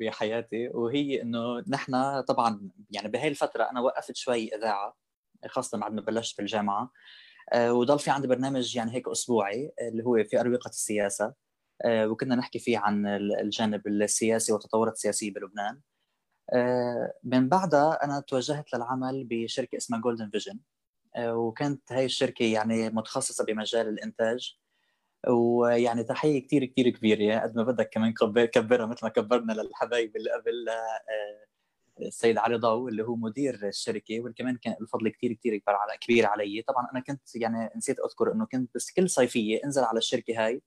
بحياتي 0.00 0.68
وهي 0.68 1.22
إنه 1.22 1.64
نحن 1.68 2.20
طبعا 2.20 2.70
يعني 2.90 3.08
بهي 3.08 3.28
الفترة 3.28 3.64
أنا 3.64 3.80
وقفت 3.80 4.16
شوي 4.16 4.48
إذاعة 4.54 4.96
خاصة 5.46 5.78
بعد 5.78 5.92
ما 5.92 6.00
بلشت 6.00 6.36
في 6.36 6.42
الجامعة 6.42 6.90
آه، 7.52 7.72
وضل 7.72 7.98
في 7.98 8.10
عندي 8.10 8.28
برنامج 8.28 8.76
يعني 8.76 8.94
هيك 8.94 9.08
أسبوعي 9.08 9.72
اللي 9.80 10.04
هو 10.04 10.24
في 10.24 10.40
أروقة 10.40 10.68
السياسة. 10.68 11.34
آه، 11.84 12.08
وكنا 12.08 12.34
نحكي 12.34 12.58
فيه 12.58 12.78
عن 12.78 13.06
الجانب 13.40 13.86
السياسي 13.86 14.52
والتطورات 14.52 14.92
السياسية 14.92 15.32
بلبنان. 15.32 15.80
من 17.24 17.48
بعدها 17.48 18.04
أنا 18.04 18.20
توجهت 18.20 18.74
للعمل 18.74 19.24
بشركة 19.24 19.76
اسمها 19.76 20.00
جولدن 20.00 20.30
فيجن 20.30 20.60
وكانت 21.18 21.92
هاي 21.92 22.04
الشركة 22.04 22.44
يعني 22.44 22.90
متخصصة 22.90 23.44
بمجال 23.44 23.88
الإنتاج. 23.88 24.58
ويعني 25.28 26.04
تحية 26.04 26.46
كثير 26.46 26.64
كثير 26.64 26.88
كبيرة. 26.88 27.40
قد 27.40 27.56
ما 27.56 27.62
بدك 27.62 27.88
كمان 27.92 28.14
كبرها 28.52 28.86
مثل 28.86 29.00
ما 29.02 29.08
كبرنا 29.08 29.52
للحبايب 29.52 30.16
اللي 30.16 30.30
قبل 30.30 30.68
آه، 30.68 32.06
السيد 32.06 32.38
علي 32.38 32.56
ضو 32.56 32.88
اللي 32.88 33.02
هو 33.02 33.16
مدير 33.16 33.68
الشركة. 33.68 34.20
واللي 34.20 34.34
كمان 34.34 34.56
كان 34.56 34.76
الفضل 34.80 35.08
كثير 35.08 35.32
كثير 35.32 35.56
كبير 35.56 35.76
على 35.76 35.98
كبير 36.00 36.26
علي. 36.26 36.62
طبعا 36.68 36.88
أنا 36.92 37.00
كنت 37.00 37.36
يعني 37.36 37.70
نسيت 37.76 37.96
أذكر 38.00 38.32
إنه 38.32 38.46
كنت 38.52 38.70
بس 38.74 38.92
كل 38.92 39.10
صيفية 39.10 39.60
انزل 39.64 39.84
على 39.84 39.98
الشركة 39.98 40.46
هاي 40.46 40.62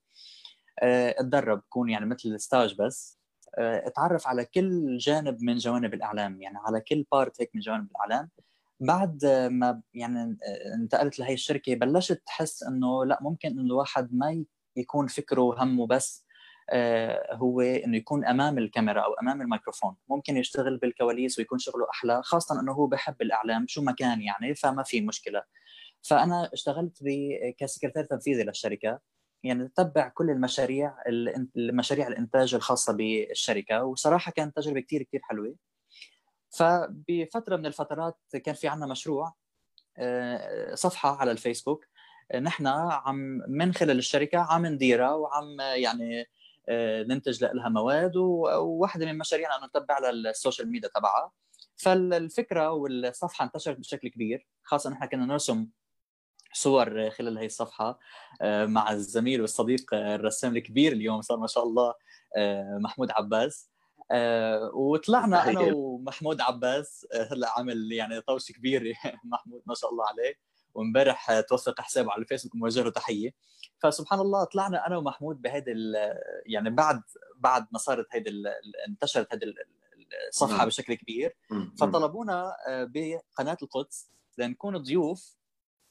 آه، 0.83 1.15
أتدرب 1.19 1.61
كون 1.69 1.89
يعني 1.89 2.05
مثل 2.05 2.29
ال 2.29 2.37
stage 2.37 2.75
بس 2.79 3.19
آه، 3.57 3.87
أتعرف 3.87 4.27
على 4.27 4.45
كل 4.45 4.97
جانب 4.97 5.37
من 5.41 5.57
جوانب 5.57 5.93
الإعلام. 5.93 6.41
يعني 6.41 6.57
على 6.57 6.81
كل 6.81 7.05
part 7.11 7.41
هيك 7.41 7.51
من 7.55 7.61
جوانب 7.61 7.87
الإعلام. 7.91 8.29
بعد 8.79 9.25
ما 9.51 9.81
يعني 9.93 10.37
انتقلت 10.75 11.19
لهي 11.19 11.33
الشركة 11.33 11.75
بلشت 11.75 12.21
تحس 12.25 12.63
إنه 12.63 13.05
لا 13.05 13.19
ممكن 13.21 13.49
إنه 13.49 13.61
الواحد 13.61 14.13
ما 14.13 14.45
يكون 14.77 15.07
فكره 15.07 15.41
وهمه 15.41 15.87
بس 15.87 16.25
آه، 16.71 17.35
هو 17.35 17.61
إنه 17.61 17.97
يكون 17.97 18.25
أمام 18.25 18.57
الكاميرا 18.57 19.01
أو 19.01 19.13
أمام 19.13 19.41
الميكروفون. 19.41 19.95
ممكن 20.09 20.37
يشتغل 20.37 20.77
بالكواليس 20.77 21.39
ويكون 21.39 21.59
شغله 21.59 21.89
أحلى 21.89 22.21
خاصة 22.23 22.59
إنه 22.59 22.71
هو 22.73 22.87
بحب 22.87 23.21
الإعلام 23.21 23.65
شو 23.67 23.81
ما 23.81 23.91
كان 23.91 24.21
يعني 24.21 24.55
فما 24.55 24.83
في 24.83 25.01
مشكلة. 25.01 25.43
فأنا 26.01 26.49
اشتغلت 26.53 27.03
كسكرتير 27.57 28.03
تنفيذي 28.05 28.43
للشركة. 28.43 28.99
يعني 29.43 29.67
تتبع 29.67 30.07
كل 30.09 30.29
المشاريع 30.29 30.95
المشاريع 31.57 32.07
الإنتاج 32.07 32.55
الخاصة 32.55 32.93
بالشركة 32.93 33.83
وصراحة 33.83 34.31
كانت 34.31 34.55
تجربة 34.55 34.79
كثير 34.79 35.03
كثير 35.03 35.21
حلوة. 35.23 35.55
فبفترة 36.49 37.55
من 37.55 37.65
الفترات 37.65 38.17
كان 38.43 38.55
في 38.55 38.67
عندنا 38.67 38.87
مشروع 38.91 39.33
آه، 39.97 40.75
صفحة 40.75 41.15
على 41.15 41.31
الفيسبوك. 41.31 41.85
نحن 42.41 42.67
عم 42.67 43.41
من 43.47 43.73
خلال 43.73 43.97
الشركة 43.97 44.39
عم 44.39 44.65
نديرها 44.65 45.13
وعم 45.13 45.59
يعني 45.59 46.25
ننتج 47.09 47.43
لها 47.43 47.69
مواد 47.69 48.15
وواحدة 48.15 49.05
من 49.05 49.17
مشاريعنا 49.17 49.57
إنه 49.57 49.65
نتبع 49.65 49.95
على 49.95 50.09
ال 50.09 50.18
social 50.18 50.71
media 50.71 50.89
تبعها. 50.95 51.31
فالفكرة 51.75 52.71
والصفحة 52.71 53.45
انتشرت 53.45 53.77
بشكل 53.79 54.07
كبير 54.07 54.47
خاصة 54.63 54.89
نحن 54.89 55.05
كنا 55.05 55.25
نرسم 55.25 55.67
صور 56.53 57.09
خلال 57.09 57.37
هي 57.37 57.45
الصفحة 57.45 57.99
مع 58.43 58.91
الزميل 58.91 59.41
والصديق 59.41 59.93
الرسام 59.93 60.57
الكبير 60.57 60.91
اليوم 60.91 61.21
صار 61.21 61.37
ما 61.37 61.47
شاء 61.47 61.63
الله 61.63 61.93
محمود 62.79 63.11
عباس. 63.11 63.69
وطلعنا 64.73 65.49
أنا 65.49 65.59
ومحمود 65.59 66.41
عباس 66.41 67.07
هلا 67.31 67.49
عامل 67.57 67.91
يعني 67.91 68.21
طوش 68.21 68.51
كبير 68.51 68.93
محمود 69.23 69.61
ما 69.65 69.75
شاء 69.75 69.91
الله 69.91 70.05
عليه. 70.07 70.33
وامبارح 70.73 71.39
توثق 71.39 71.81
حسابه 71.81 72.11
على 72.11 72.21
الفيسبوك 72.21 72.55
موجه 72.55 72.83
له 72.83 72.89
تحيه 72.89 73.33
فسبحان 73.79 74.19
الله 74.19 74.43
طلعنا 74.43 74.87
أنا 74.87 74.97
ومحمود 74.97 75.41
بهيدي 75.41 75.73
يعني 76.45 76.69
بعد 76.69 77.01
بعد 77.35 77.67
ما 77.71 77.77
صارت 77.77 78.07
هيدي 78.11 78.31
انتشرت 78.87 79.33
هيدي 79.33 79.53
الصفحة 80.27 80.57
نعم. 80.57 80.67
بشكل 80.67 80.93
كبير. 80.93 81.37
فطلبونا 81.79 82.55
آه، 82.67 82.83
بقناة 82.93 83.57
القدس 83.63 84.09
لنكون 84.37 84.77
ضيوف 84.77 85.35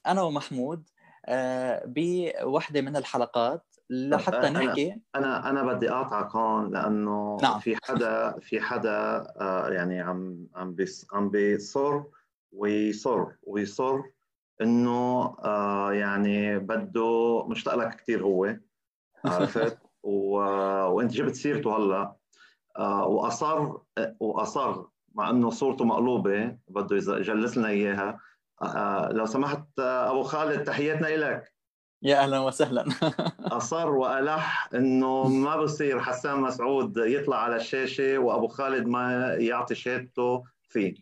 أنا 0.06 0.22
ومحمود 0.22 0.88
آه، 1.26 1.82
بوحدة 1.86 2.80
من 2.80 2.96
الحلقات. 2.96 3.67
لحتى 3.90 4.36
أنا 4.36 4.64
نحكي. 4.64 5.00
أنا 5.14 5.50
أنا 5.50 5.62
بدي 5.62 5.90
اقاطعك 5.90 6.36
هون 6.36 6.70
لأنه 6.70 7.38
نعم. 7.42 7.58
في 7.58 7.76
حدا 7.84 8.38
في 8.40 8.60
حدا 8.60 9.26
آه، 9.40 9.68
يعني 9.68 10.00
عم 10.00 10.46
عم 10.54 10.76
عم 11.12 11.30
بيصر 11.30 12.02
ويصر 12.52 13.26
ويصر 13.42 14.00
إنه 14.60 15.36
آه 15.44 15.92
يعني 15.92 16.58
بده 16.58 17.46
مشتاق 17.48 17.74
لك 17.74 17.96
كثير 17.96 18.22
هو 18.22 18.56
عرفت؟ 19.24 19.78
و... 20.02 20.36
وأنت 20.86 21.12
جبت 21.12 21.34
سيرته 21.34 21.76
هلأ 21.76 22.16
آه 22.78 23.06
وأصر 23.06 23.78
وأصر 24.20 24.84
مع 25.14 25.30
إنه 25.30 25.50
صورته 25.50 25.84
مقلوبة 25.84 26.56
بده 26.68 26.96
يجلس 26.96 27.58
لنا 27.58 27.68
إياها. 27.68 28.20
آه 28.62 29.08
لو 29.12 29.26
سمحت 29.26 29.78
آه 29.78 30.10
أبو 30.10 30.22
خالد 30.22 30.64
تحياتنا 30.64 31.06
لك 31.06 31.57
يا 32.02 32.22
أهلا 32.22 32.38
وسهلا. 32.38 32.84
أصر 33.58 33.90
وألح 33.90 34.68
إنه 34.74 35.28
ما 35.28 35.56
بصير 35.56 36.00
حسان 36.00 36.40
مسعود 36.40 36.96
يطلع 36.96 37.36
على 37.36 37.56
الشاشة 37.56 38.18
وأبو 38.18 38.48
خالد 38.48 38.86
ما 38.86 39.34
يعطي 39.34 39.74
شهادته 39.74 40.44
فيه. 40.68 40.94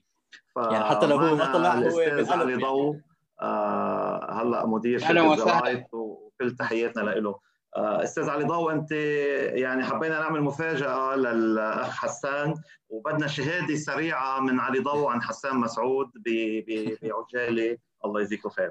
يعني 0.56 0.84
حتى 0.84 1.06
لو 1.06 1.16
هو 1.16 1.36
ما 1.36 1.52
طلع 1.52 1.74
هو 1.74 2.32
علي 2.32 2.54
ضوء 2.54 3.00
آه 3.40 4.42
هلأ 4.42 4.66
مدير 4.66 4.98
شركة 4.98 5.36
زرايت 5.36 5.94
وكل 5.94 6.56
تحياتنا 6.56 7.10
له 7.10 7.38
آه 7.76 8.02
أستاذ 8.02 8.30
علي 8.30 8.44
ضوء 8.44 8.72
أنت 8.72 8.92
يعني 8.92 9.84
حبينا 9.84 10.20
نعمل 10.20 10.42
مفاجأة 10.42 11.16
للأخ 11.16 11.96
حسان 11.96 12.54
وبدنا 12.88 13.26
شهادة 13.26 13.76
سريعة 13.76 14.40
من 14.40 14.60
علي 14.60 14.78
ضوء 14.78 15.10
عن 15.10 15.22
حسان 15.22 15.56
مسعود 15.56 16.10
بعجالة. 16.26 17.78
الله 18.04 18.20
يجزيكم 18.20 18.48
خير 18.48 18.70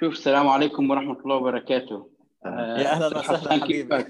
شوف 0.00 0.12
السلام 0.12 0.48
عليكم 0.48 0.90
ورحمة 0.90 1.20
الله 1.20 1.36
وبركاته. 1.36 2.10
آه 2.46 2.78
يا 2.78 2.92
أهلا 2.92 3.18
وسهلا 3.18 3.64
حبيبي. 3.64 4.04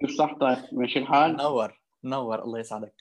كيف؟ 0.00 0.10
صحتك؟ 0.18 0.68
ماشي 0.72 0.98
الحال؟ 0.98 1.36
نور 1.36 1.80
نور 2.04 2.42
الله 2.42 2.58
يسعدك. 2.58 2.94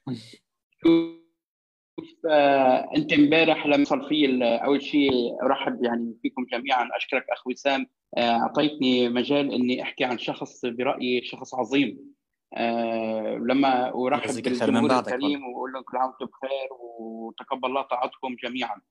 آه، 2.30 2.90
أنت 2.98 3.14
امبارح 3.14 3.68
لما 3.68 3.86
صار 3.86 4.04
في 4.10 4.40
أول 4.44 4.82
شيء 4.82 5.12
أرحب 5.44 5.84
يعني 5.84 6.18
فيكم 6.22 6.46
جميعا. 6.52 6.90
أشكرك 6.98 7.26
اخ 7.30 7.48
وسام 7.48 7.88
آه، 8.18 8.40
أعطيتني 8.40 9.10
مجال 9.10 9.54
إني 9.54 9.82
أحكي 9.82 10.04
عن 10.04 10.18
شخص 10.18 10.66
برأيي 10.66 11.26
شخص 11.26 11.56
عظيم. 11.56 12.14
آه، 12.54 13.36
لما 13.36 13.94
أرحب 13.96 14.42
بالجمهور 14.44 15.00
الكريم 15.00 15.48
وأقول 15.48 15.72
لهم 15.74 15.84
كل 15.84 15.98
عام 15.98 16.10
وأنتم 16.10 16.26
بخير 16.26 16.70
وتقبل 17.00 17.70
الله 17.70 17.82
طاعتكم 17.82 18.36
جميعا. 18.44 18.82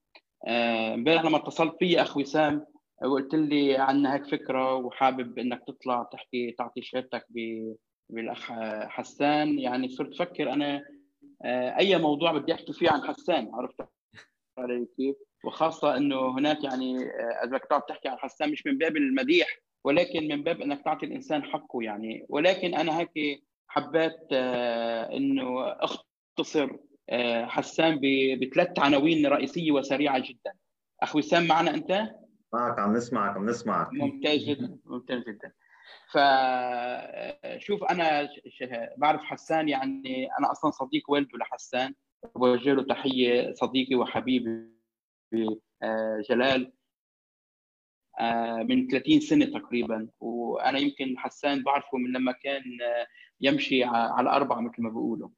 امبارح 0.95 1.25
لما 1.25 1.37
اتصلت 1.37 1.77
في 1.79 2.03
اخ 2.03 2.17
وسام 2.17 2.72
وقلت 3.05 3.35
لي 3.35 3.77
عنا 3.77 4.15
هيك 4.15 4.27
فكرة 4.27 4.75
وحابب 4.75 5.39
إنك 5.39 5.63
تطلع 5.67 6.03
تحكي 6.13 6.53
تعطي 6.59 6.83
شهادتك 6.83 7.27
بالأخ 8.11 8.53
حسان 8.89 9.59
يعني 9.59 9.89
صرت 9.89 10.21
أفكر 10.21 10.53
أنا 10.53 10.85
آه، 11.45 11.79
أي 11.79 11.99
موضوع 11.99 12.33
بدي 12.33 12.55
أحكي 12.55 12.73
فيه 12.73 12.91
عن 12.91 13.03
حسان 13.03 13.51
عرفت 13.55 13.81
علي 14.59 14.87
كيف؟ 14.97 15.17
وخاصة 15.45 15.97
إنه 15.97 16.39
هناك 16.39 16.65
يعني 16.65 16.97
آه، 16.99 17.45
إذا 17.45 17.57
بدك 17.57 17.85
تحكي 17.89 18.09
عن 18.09 18.19
حسان 18.19 18.51
مش 18.51 18.67
من 18.67 18.79
باب 18.79 18.97
المديح 18.97 19.49
ولكن 19.85 20.29
من 20.29 20.43
باب 20.43 20.61
إنك 20.61 20.85
تعطي 20.85 21.07
الإنسان 21.07 21.45
حقه 21.45 21.83
يعني 21.83 22.27
ولكن 22.29 22.75
أنا 22.75 22.99
هيك 22.99 23.45
حبيت 23.69 24.19
آه، 24.33 25.17
إنه 25.17 25.73
أختصر 25.73 26.71
حسان 27.45 28.01
بثلاث 28.41 28.79
عناوين 28.79 29.27
رئيسية 29.27 29.73
وسريعة 29.73 30.19
جدا 30.19 30.53
اخ 31.03 31.17
وسام 31.17 31.47
معنا 31.47 31.75
أنت؟ 31.75 32.22
معك 32.53 32.79
عم 32.79 32.93
نسمعك 32.97 33.37
عم 33.37 33.47
نسمعك 33.51 33.89
ممتاز 33.93 34.45
جدا 34.45 34.79
ممتاز 34.85 35.23
جدا. 35.23 35.53
فشوف 36.13 37.85
أنا 37.85 38.29
بعرف 38.97 39.21
حسان 39.25 39.69
يعني 39.69 40.29
أنا 40.39 40.53
أصلا 40.53 40.71
صديق 40.71 41.11
والده 41.11 41.39
لحسان. 41.39 41.95
بوجه 42.35 42.73
له 42.75 42.83
تحية 42.83 43.53
صديقي 43.55 43.95
وحبيبي 43.95 44.69
آه، 45.83 46.23
جلال. 46.31 46.73
آه، 48.21 48.57
من 48.63 48.89
30 48.89 49.21
سنة 49.21 49.45
تقريبا. 49.45 50.09
وأنا 50.21 50.79
يمكن 50.79 51.19
حسان 51.19 51.63
بعرفه 51.63 51.99
من 51.99 52.13
لما 52.13 52.33
كان 52.33 52.63
آه، 52.83 53.07
يمشي 53.41 53.85
على 53.85 54.31
أربعة 54.31 54.61
مثل 54.61 54.83
ما 54.83 54.89
بيقولوا. 54.89 55.29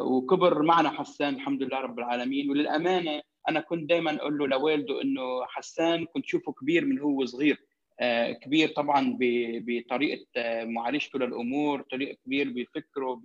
وكبر 0.00 0.62
معنا 0.62 0.90
حسان 0.90 1.34
الحمد 1.34 1.62
لله 1.62 1.80
رب 1.80 1.98
العالمين. 1.98 2.50
وللأمانة 2.50 3.22
أنا 3.48 3.60
كنت 3.60 3.88
دائما 3.88 4.16
أقول 4.16 4.38
له 4.38 4.46
لوالده 4.46 5.02
إنه 5.02 5.46
حسان 5.46 6.06
كنت 6.06 6.26
شوفه 6.26 6.52
كبير 6.52 6.84
من 6.84 6.98
هو 6.98 7.24
صغير 7.24 7.64
آه، 8.00 8.32
كبير 8.32 8.68
طبعا 8.68 9.18
بطريقة 9.20 10.26
آه، 10.36 10.64
معالجته 10.64 11.18
للأمور 11.18 11.82
طريقة 11.82 12.18
كبير 12.24 12.50
بفكره 12.50 13.22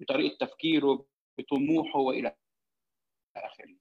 بطريقة 0.00 0.46
تفكيره 0.46 1.06
بطموحه 1.38 1.98
وإلى 1.98 2.36
آخره. 3.36 3.74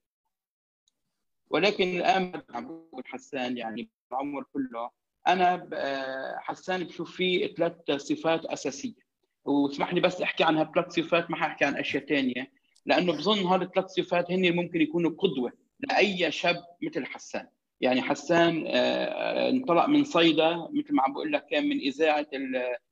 ولكن 1.50 1.98
الآن 1.98 2.42
عم 2.50 2.68
بقول 2.68 3.04
حسان 3.06 3.58
يعني 3.58 3.90
العمر 4.12 4.44
كله 4.44 4.92
أنا 5.28 5.70
آه، 5.74 6.38
حسان 6.40 6.84
بشوف 6.84 7.16
فيه 7.16 7.48
ثلاث 7.54 7.92
صفات 7.92 8.46
أساسية. 8.46 9.04
واسمح 9.46 9.94
لي 9.94 10.02
بس 10.02 10.22
أحكي 10.22 10.44
عن 10.44 10.58
هالثلاث 10.58 10.92
صفات 10.94 11.32
ما 11.32 11.38
حأحكي 11.38 11.66
عن 11.66 11.76
أشياء 11.76 12.06
ثانية 12.06 12.52
لأنه 12.86 13.14
بظن 13.14 13.46
هالثلاث 13.46 13.86
صفات 13.86 14.32
هن 14.32 14.56
ممكن 14.56 14.82
يكونوا 14.82 15.12
قدوة 15.18 15.52
لأي 15.80 16.32
شاب 16.32 16.64
مثل 16.82 17.06
حسان. 17.06 17.48
يعني 17.82 18.02
حسان 18.02 18.68
آه، 18.68 18.72
آه، 18.72 19.50
انطلق 19.50 19.86
من 19.86 20.04
صيدا 20.04 20.68
مثل 20.74 20.94
ما 20.94 21.04
عم 21.04 21.14
بقول 21.14 21.34
لك 21.34 21.46
كان 21.46 21.70
من 21.70 21.78
إذاعة 21.80 22.28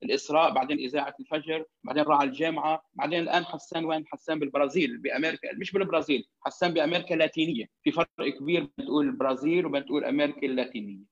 الإسراء 0.04 0.54
بعدين 0.54 0.78
إذاعة 0.78 1.16
الفجر 1.20 1.66
بعدين 1.84 2.04
راح 2.04 2.20
على 2.20 2.30
الجامعة 2.30 2.84
بعدين 2.94 3.20
الآن 3.20 3.46
حسان 3.46 3.86
وين؟ 3.86 4.04
حسان 4.08 4.40
بالبرازيل 4.40 4.98
بأمريكا. 4.98 5.56
مش 5.56 5.72
بالبرازيل 5.72 6.26
حسان 6.46 6.74
بأمريكا 6.74 7.14
اللاتينية. 7.14 7.66
في 7.84 7.92
فرق 7.92 8.08
كبير 8.40 8.70
بتقول 8.78 9.06
البرازيل 9.08 9.66
وبتقول 9.66 10.06
أمريكا 10.06 10.48
اللاتينية. 10.48 11.06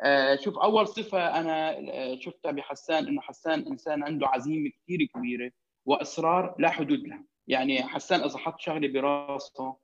آه، 0.00 0.36
شوف 0.36 0.58
أول 0.58 0.88
صفة 0.88 1.40
أنا 1.40 1.76
شفتها 2.20 2.52
بحسان 2.52 3.06
إنه 3.06 3.20
حسان 3.20 3.66
إنسان 3.66 4.02
عنده 4.02 4.26
عزيمة 4.26 4.70
كثير 4.70 5.08
كبيرة 5.14 5.50
وإصرار 5.84 6.54
لا 6.58 6.70
حدود 6.70 7.00
لها. 7.00 7.24
يعني 7.48 7.82
حسان 7.82 8.20
إذا 8.20 8.38
حط 8.38 8.60
شغله 8.60 8.88
براسه 8.88 9.76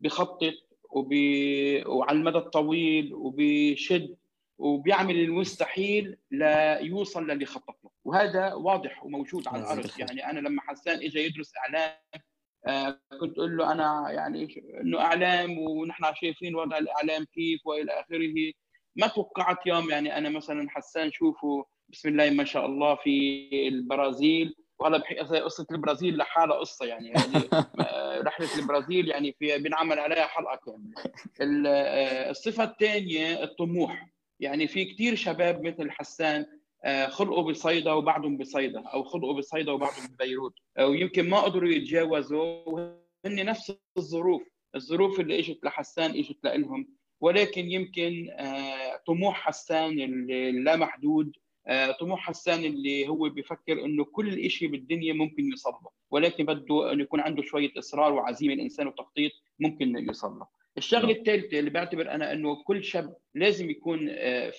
بخطط 0.00 0.54
وبي... 0.90 1.84
وعلى 1.84 2.18
المدى 2.18 2.38
الطويل 2.38 3.14
وبيشد 3.14 4.16
وبيعمل 4.58 5.20
المستحيل 5.20 6.16
ليوصل 6.30 7.26
للي 7.26 7.46
خطط 7.46 7.76
له. 7.84 7.90
وهذا 8.04 8.54
واضح 8.54 9.04
وموجود 9.04 9.48
على 9.48 9.62
الأرض. 9.62 9.90
يعني 9.98 10.30
أنا 10.30 10.40
لما 10.40 10.62
حسان 10.62 10.96
اجى 10.96 11.24
يدرس 11.24 11.52
إعلام 11.56 11.96
آه 12.66 13.00
كنت 13.20 13.38
أقول 13.38 13.56
له 13.56 13.72
أنا 13.72 14.10
يعني 14.10 14.48
إنه 14.82 15.00
إعلام 15.00 15.58
ونحن 15.58 16.14
شايفين 16.14 16.54
وضع 16.54 16.78
الإعلام 16.78 17.24
كيف 17.24 17.66
وإلى 17.66 17.92
آخره. 17.92 18.52
ما 18.96 19.06
توقعت 19.06 19.66
يوم 19.66 19.90
يعني 19.90 20.18
أنا 20.18 20.28
مثلا 20.28 20.70
حسان 20.70 21.12
شوفه 21.12 21.66
بسم 21.88 22.08
الله 22.08 22.30
ما 22.30 22.44
شاء 22.44 22.66
الله 22.66 22.94
في 22.94 23.48
البرازيل 23.68 24.54
وهذا 24.80 25.40
قصة 25.44 25.66
البرازيل 25.70 26.16
لحالها 26.16 26.56
قصة 26.56 26.86
يعني, 26.86 27.08
يعني 27.08 27.48
رحلة 28.20 28.58
البرازيل 28.58 29.08
يعني 29.08 29.32
في 29.32 29.58
بنعمل 29.58 29.98
عليها 29.98 30.26
حلقة 30.26 30.56
كاملة. 30.56 30.94
آه، 31.68 32.30
الصفة 32.30 32.64
الثانية 32.64 33.44
الطموح. 33.44 34.08
يعني 34.40 34.66
في 34.68 34.84
كثير 34.84 35.14
شباب 35.14 35.62
مثل 35.62 35.90
حسان 35.90 36.46
آه، 36.84 37.06
خلقوا 37.06 37.50
بصيدا 37.50 37.92
وبعدهم 37.92 38.36
بصيدا 38.36 38.80
أو 38.80 39.02
خلقوا 39.02 39.34
بصيدا 39.34 39.72
وبعدهم 39.72 40.06
ببيروت. 40.06 40.54
ويمكن 40.80 41.28
ما 41.28 41.40
قدروا 41.40 41.68
يتجاوزوا 41.68 42.68
وهن 42.68 43.44
نفس 43.46 43.72
الظروف. 43.98 44.42
الظروف 44.74 45.20
اللي 45.20 45.38
إجت 45.38 45.64
لحسان 45.64 46.10
إجت 46.10 46.44
لهم 46.44 46.88
ولكن 47.20 47.70
يمكن 47.70 48.30
آه، 48.30 49.00
طموح 49.06 49.46
حسان 49.46 50.00
اللامحدود 50.30 51.36
طموح 52.00 52.20
حسان 52.20 52.64
اللي 52.64 53.08
هو 53.08 53.28
بيفكر 53.28 53.84
إنه 53.84 54.04
كل 54.04 54.50
شيء 54.50 54.68
بالدنيا 54.68 55.12
ممكن 55.12 55.44
يوصل 55.50 55.70
له 55.70 55.90
ولكن 56.10 56.44
بده 56.46 56.92
إنه 56.92 57.02
يكون 57.02 57.20
عنده 57.20 57.42
شوية 57.42 57.70
إصرار 57.78 58.12
وعزيمة 58.12 58.54
الإنسان 58.54 58.86
وتخطيط 58.86 59.32
ممكن 59.58 59.96
يوصل 59.96 60.38
له 60.38 60.46
الشغلة 60.78 61.12
الثالثة 61.12 61.58
اللي 61.58 61.70
بعتبر 61.70 62.10
أنا 62.10 62.32
إنه 62.32 62.62
كل 62.64 62.84
شاب 62.84 63.16
لازم 63.34 63.70
يكون 63.70 64.08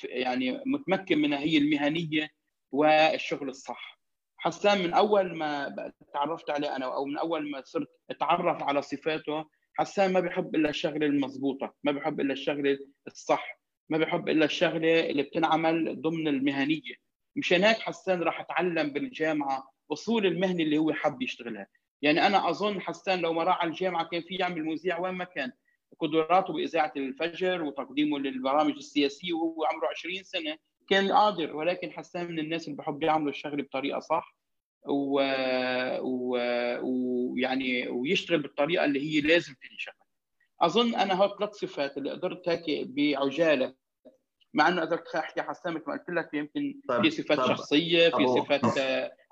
يعني 0.03 0.61
متمكن 0.65 1.17
منها 1.17 1.39
هي 1.39 1.57
المهنية 1.57 2.29
والشغل 2.71 3.49
الصح. 3.49 4.01
حسان 4.37 4.83
من 4.83 4.93
أول 4.93 5.35
ما 5.37 5.75
تعرفت 6.13 6.49
عليه 6.49 6.75
أنا 6.75 6.85
أو 6.85 7.05
من 7.05 7.17
أول 7.17 7.51
ما 7.51 7.61
صرت 7.65 7.87
أتعرف 8.09 8.63
على 8.63 8.81
صفاته 8.81 9.45
حسان 9.73 10.13
ما 10.13 10.19
بيحب 10.19 10.55
إلا 10.55 10.69
الشغلة 10.69 11.05
المضبوطة 11.05 11.73
ما 11.83 11.91
بيحب 11.91 12.19
إلا 12.19 12.33
الشغلة 12.33 12.77
الصح. 13.07 13.60
ما 13.91 13.97
بيحب 13.97 14.29
إلا 14.29 14.45
الشغلة 14.45 15.09
اللي 15.09 15.23
بتنعمل 15.23 16.01
ضمن 16.01 16.27
المهنية. 16.27 16.95
مشان 17.35 17.63
هيك 17.63 17.77
حسان 17.77 18.23
راح 18.23 18.39
أتعلم 18.39 18.89
بالجامعة 18.89 19.71
أصول 19.91 20.25
المهنة 20.25 20.63
اللي 20.63 20.77
هو 20.77 20.93
حب 20.93 21.21
يشتغلها. 21.21 21.67
يعني 22.01 22.27
أنا 22.27 22.49
أظن 22.49 22.81
حسان 22.81 23.19
لو 23.19 23.33
ما 23.33 23.43
راح 23.43 23.61
على 23.61 23.69
الجامعة 23.69 24.07
كان 24.07 24.21
في 24.21 24.35
يعمل 24.35 24.65
مذيع 24.65 24.99
وين 24.99 25.13
ما 25.13 25.23
كان. 25.23 25.51
قدراته 25.99 26.53
بإذاعة 26.53 26.93
الفجر 26.97 27.63
وتقديمه 27.63 28.19
للبرامج 28.19 28.73
السياسية 28.75 29.33
وهو 29.33 29.65
عمره 29.65 29.87
20 29.87 30.23
سنة 30.23 30.57
كان 30.89 31.11
قادر. 31.11 31.55
ولكن 31.55 31.91
حسان 31.91 32.31
من 32.31 32.39
الناس 32.39 32.67
اللي 32.67 32.77
بحب 32.77 33.03
يعملوا 33.03 33.29
الشغلة 33.29 33.63
بطريقة 33.63 33.99
صح 33.99 34.35
ويعني 37.27 37.87
و... 37.87 38.01
ويشتغل 38.01 38.41
بالطريقة 38.41 38.85
اللي 38.85 38.99
هي 38.99 39.21
لازم 39.21 39.53
تنشغل. 39.53 39.93
أظن 40.61 40.95
أنا 40.95 41.13
هول 41.13 41.37
ثلاث 41.39 41.51
صفات 41.51 41.97
اللي 41.97 42.11
قدرت 42.11 42.49
هيك 42.49 42.87
بعجالة 42.87 43.80
مع 44.53 44.67
إنه 44.67 44.81
قدرت 44.81 45.15
أحكي 45.15 45.41
حسان 45.41 45.73
مثل 45.73 45.83
ما 45.87 45.93
قلت 45.93 46.09
لك 46.09 46.33
يمكن 46.33 46.73
طيب. 46.87 47.01
في 47.01 47.11
صفات 47.11 47.37
طيب. 47.37 47.47
شخصية 47.47 48.09
في 48.09 48.27
صفات 48.27 48.61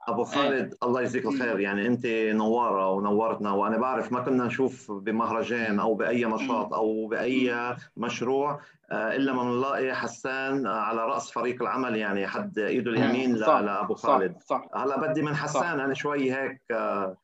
ابو 0.08 0.24
خالد 0.24 0.74
آه. 0.84 0.88
الله 0.88 1.02
يجزيك 1.02 1.26
الخير. 1.26 1.60
يعني 1.60 1.88
أنت 1.88 2.06
نوارة 2.36 2.92
ونورتنا 2.92 3.52
وأنا 3.52 3.78
بعرف 3.78 4.12
ما 4.12 4.20
كنا 4.20 4.46
نشوف 4.46 4.92
بمهرجان 4.92 5.80
أو 5.80 5.94
بأي 5.94 6.26
نشاط 6.26 6.74
أو 6.74 7.08
بأي 7.08 7.76
مشروع 7.98 8.62
آه، 8.92 9.16
إلا 9.16 9.34
ما 9.34 9.44
نلاقي 9.44 9.96
حسان 9.96 10.68
على 10.68 11.06
رأس 11.06 11.32
فريق 11.32 11.62
العمل 11.62 11.96
يعني 11.96 12.28
حد 12.28 12.60
إيده 12.60 12.92
اليمين 12.92 13.38
صح 13.38 13.60
لأبو 13.60 13.94
خالد. 13.94 14.38
صح. 14.40 14.46
صح 14.46 14.82
هلا 14.82 15.00
بدي 15.00 15.22
من 15.22 15.36
حسان 15.36 15.80
أنا 15.80 15.94
شوي 15.94 16.34
هيك 16.34 16.62
آه، 16.72 17.18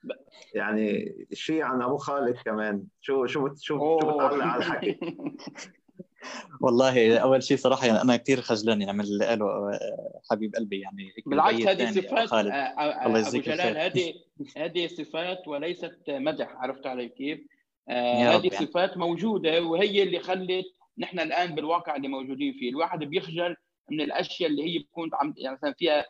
يعني 0.53 1.15
شيء 1.33 1.63
عن 1.63 1.81
أبو 1.81 1.97
خالد 1.97 2.35
كمان. 2.45 2.83
شو 3.01 3.25
شو 3.25 3.47
شو 3.47 3.77
شو 3.79 3.97
بتعلق 3.97 4.45
على 4.45 4.57
الحكي؟ 4.57 4.99
والله 6.61 7.17
أول 7.17 7.43
شيء 7.43 7.57
صراحة 7.57 7.87
يعني 7.87 8.01
أنا 8.01 8.17
كثير 8.17 8.41
خجلان 8.41 8.81
يعني 8.81 8.97
من 8.97 9.03
اللي 9.03 9.25
قاله 9.25 9.45
آه، 9.45 10.21
حبيب 10.31 10.55
قلبي 10.55 10.79
يعني 10.79 11.13
بالعكس 11.25 11.61
هذه 11.61 11.91
صفات 11.91 12.33
آه، 12.33 12.51
آه، 12.51 13.05
الله 13.05 13.19
يجزيك 13.19 13.49
هذه 13.49 14.13
هذه 14.57 14.87
صفات 14.87 15.47
وليست 15.47 15.99
مدح 16.09 16.55
عرفت 16.55 16.87
علي 16.87 17.09
كيف؟ 17.09 17.39
هذه 17.89 18.25
يعني. 18.25 18.49
صفات 18.49 18.97
موجودة 18.97 19.61
وهي 19.61 20.03
اللي 20.03 20.19
خلت 20.19 20.65
نحن 20.97 21.19
الآن 21.19 21.55
بالواقع 21.55 21.95
اللي 21.95 22.07
موجودين 22.07 22.53
فيه. 22.53 22.69
الواحد 22.69 22.99
بيخجل 22.99 23.55
من 23.91 24.01
الأشياء 24.01 24.49
اللي 24.49 24.63
هي 24.63 24.79
بتكون 24.79 25.09
عم 25.13 25.33
يعني 25.37 25.55
مثلا 25.55 25.75
فيها 25.79 26.05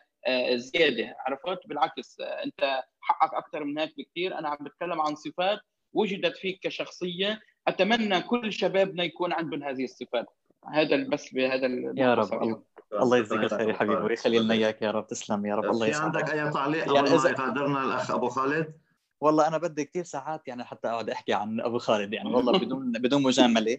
زيادة 0.54 1.16
عرفت؟ 1.26 1.66
بالعكس 1.66 2.16
أنت 2.20 2.82
حقك 3.00 3.34
أكثر 3.34 3.64
من 3.64 3.78
هيك 3.78 3.94
بكثير 3.98 4.38
أنا 4.38 4.48
عم 4.48 4.56
بتكلم 4.60 5.00
عن 5.00 5.14
صفات 5.14 5.58
وجدت 5.96 6.36
فيك 6.36 6.60
كشخصية. 6.62 7.40
أتمنى 7.68 8.20
كل 8.20 8.52
شبابنا 8.52 9.04
يكون 9.04 9.32
عندهم 9.32 9.62
هذه 9.62 9.84
الصفات. 9.84 10.26
هذا 10.72 11.08
بس 11.08 11.34
بهذا 11.34 11.66
يا 11.96 12.14
رب. 12.14 12.62
الله 12.92 13.16
يجزيك 13.16 13.40
الخير 13.40 13.68
يا 13.68 13.74
حبيبي 13.74 14.02
ويخلي 14.02 14.38
لنا 14.38 14.54
إياك 14.54 14.82
يا 14.82 14.90
رب. 14.90 15.06
تسلم 15.06 15.46
يا 15.46 15.54
رب. 15.54 15.64
الله 15.64 15.86
يسعدك 15.86 16.26
في 16.26 16.32
عندك 16.32 16.46
أي 16.46 16.50
تعليق؟ 16.50 16.94
يعني 16.94 17.08
اذا 17.08 17.32
قدرنا 17.32 17.84
الأخ 17.84 18.10
أبو 18.10 18.28
خالد. 18.28 18.74
والله 19.20 19.48
أنا 19.48 19.58
بدي 19.58 19.84
كثير 19.84 20.04
ساعات 20.04 20.48
يعني 20.48 20.64
حتى 20.64 20.88
أقعد 20.88 21.10
أحكي 21.10 21.32
عن 21.32 21.60
أبو 21.60 21.78
خالد 21.78 22.12
يعني. 22.12 22.34
والله 22.34 22.58
بدون 22.64 22.92
بدون 22.92 23.22
مجاملة. 23.22 23.78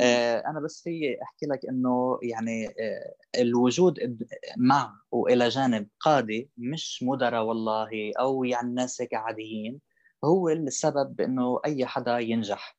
آه 0.00 0.38
أنا 0.38 0.60
بس 0.60 0.82
في 0.82 1.16
أحكي 1.22 1.46
لك 1.46 1.60
إنه 1.68 2.18
يعني 2.22 2.66
آه 2.66 3.14
الوجود 3.40 4.18
مع 4.56 5.00
وإلى 5.10 5.48
جانب 5.48 5.88
قاده 6.00 6.48
مش 6.58 7.02
مدراء 7.02 7.42
والله 7.42 8.12
أو 8.18 8.44
يعني 8.44 8.74
ناس 8.74 9.00
هيك 9.00 9.14
عاديين. 9.14 9.80
هو 10.24 10.48
السبب 10.48 11.16
بانه 11.16 11.60
أي 11.64 11.86
حدا 11.86 12.18
ينجح. 12.18 12.78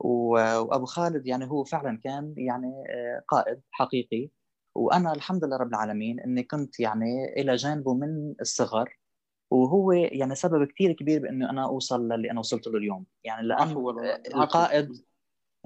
وأبو 0.00 0.84
خالد 0.86 1.26
يعني 1.26 1.50
هو 1.50 1.64
فعلا 1.64 1.98
كان 2.04 2.34
يعني 2.36 2.84
آه، 2.90 3.22
قائد 3.28 3.60
حقيقي. 3.70 4.30
وأنا 4.74 5.12
الحمد 5.12 5.44
لله 5.44 5.56
رب 5.56 5.68
العالمين 5.68 6.20
إني 6.20 6.42
كنت 6.42 6.80
يعني 6.80 7.24
إلى 7.40 7.56
جانبه 7.56 7.94
من 7.94 8.34
الصغر. 8.40 8.98
وهو 9.50 9.92
يعني 9.92 10.34
سبب 10.34 10.64
كثير 10.64 10.92
كبير 10.92 11.22
بإنه 11.22 11.50
أنا 11.50 11.64
أوصل 11.64 12.08
للي 12.08 12.30
أنا 12.30 12.40
وصلت 12.40 12.66
له 12.66 12.78
اليوم. 12.78 13.06
يعني 13.24 13.46
لأن 13.46 13.76
القائد 14.34 14.92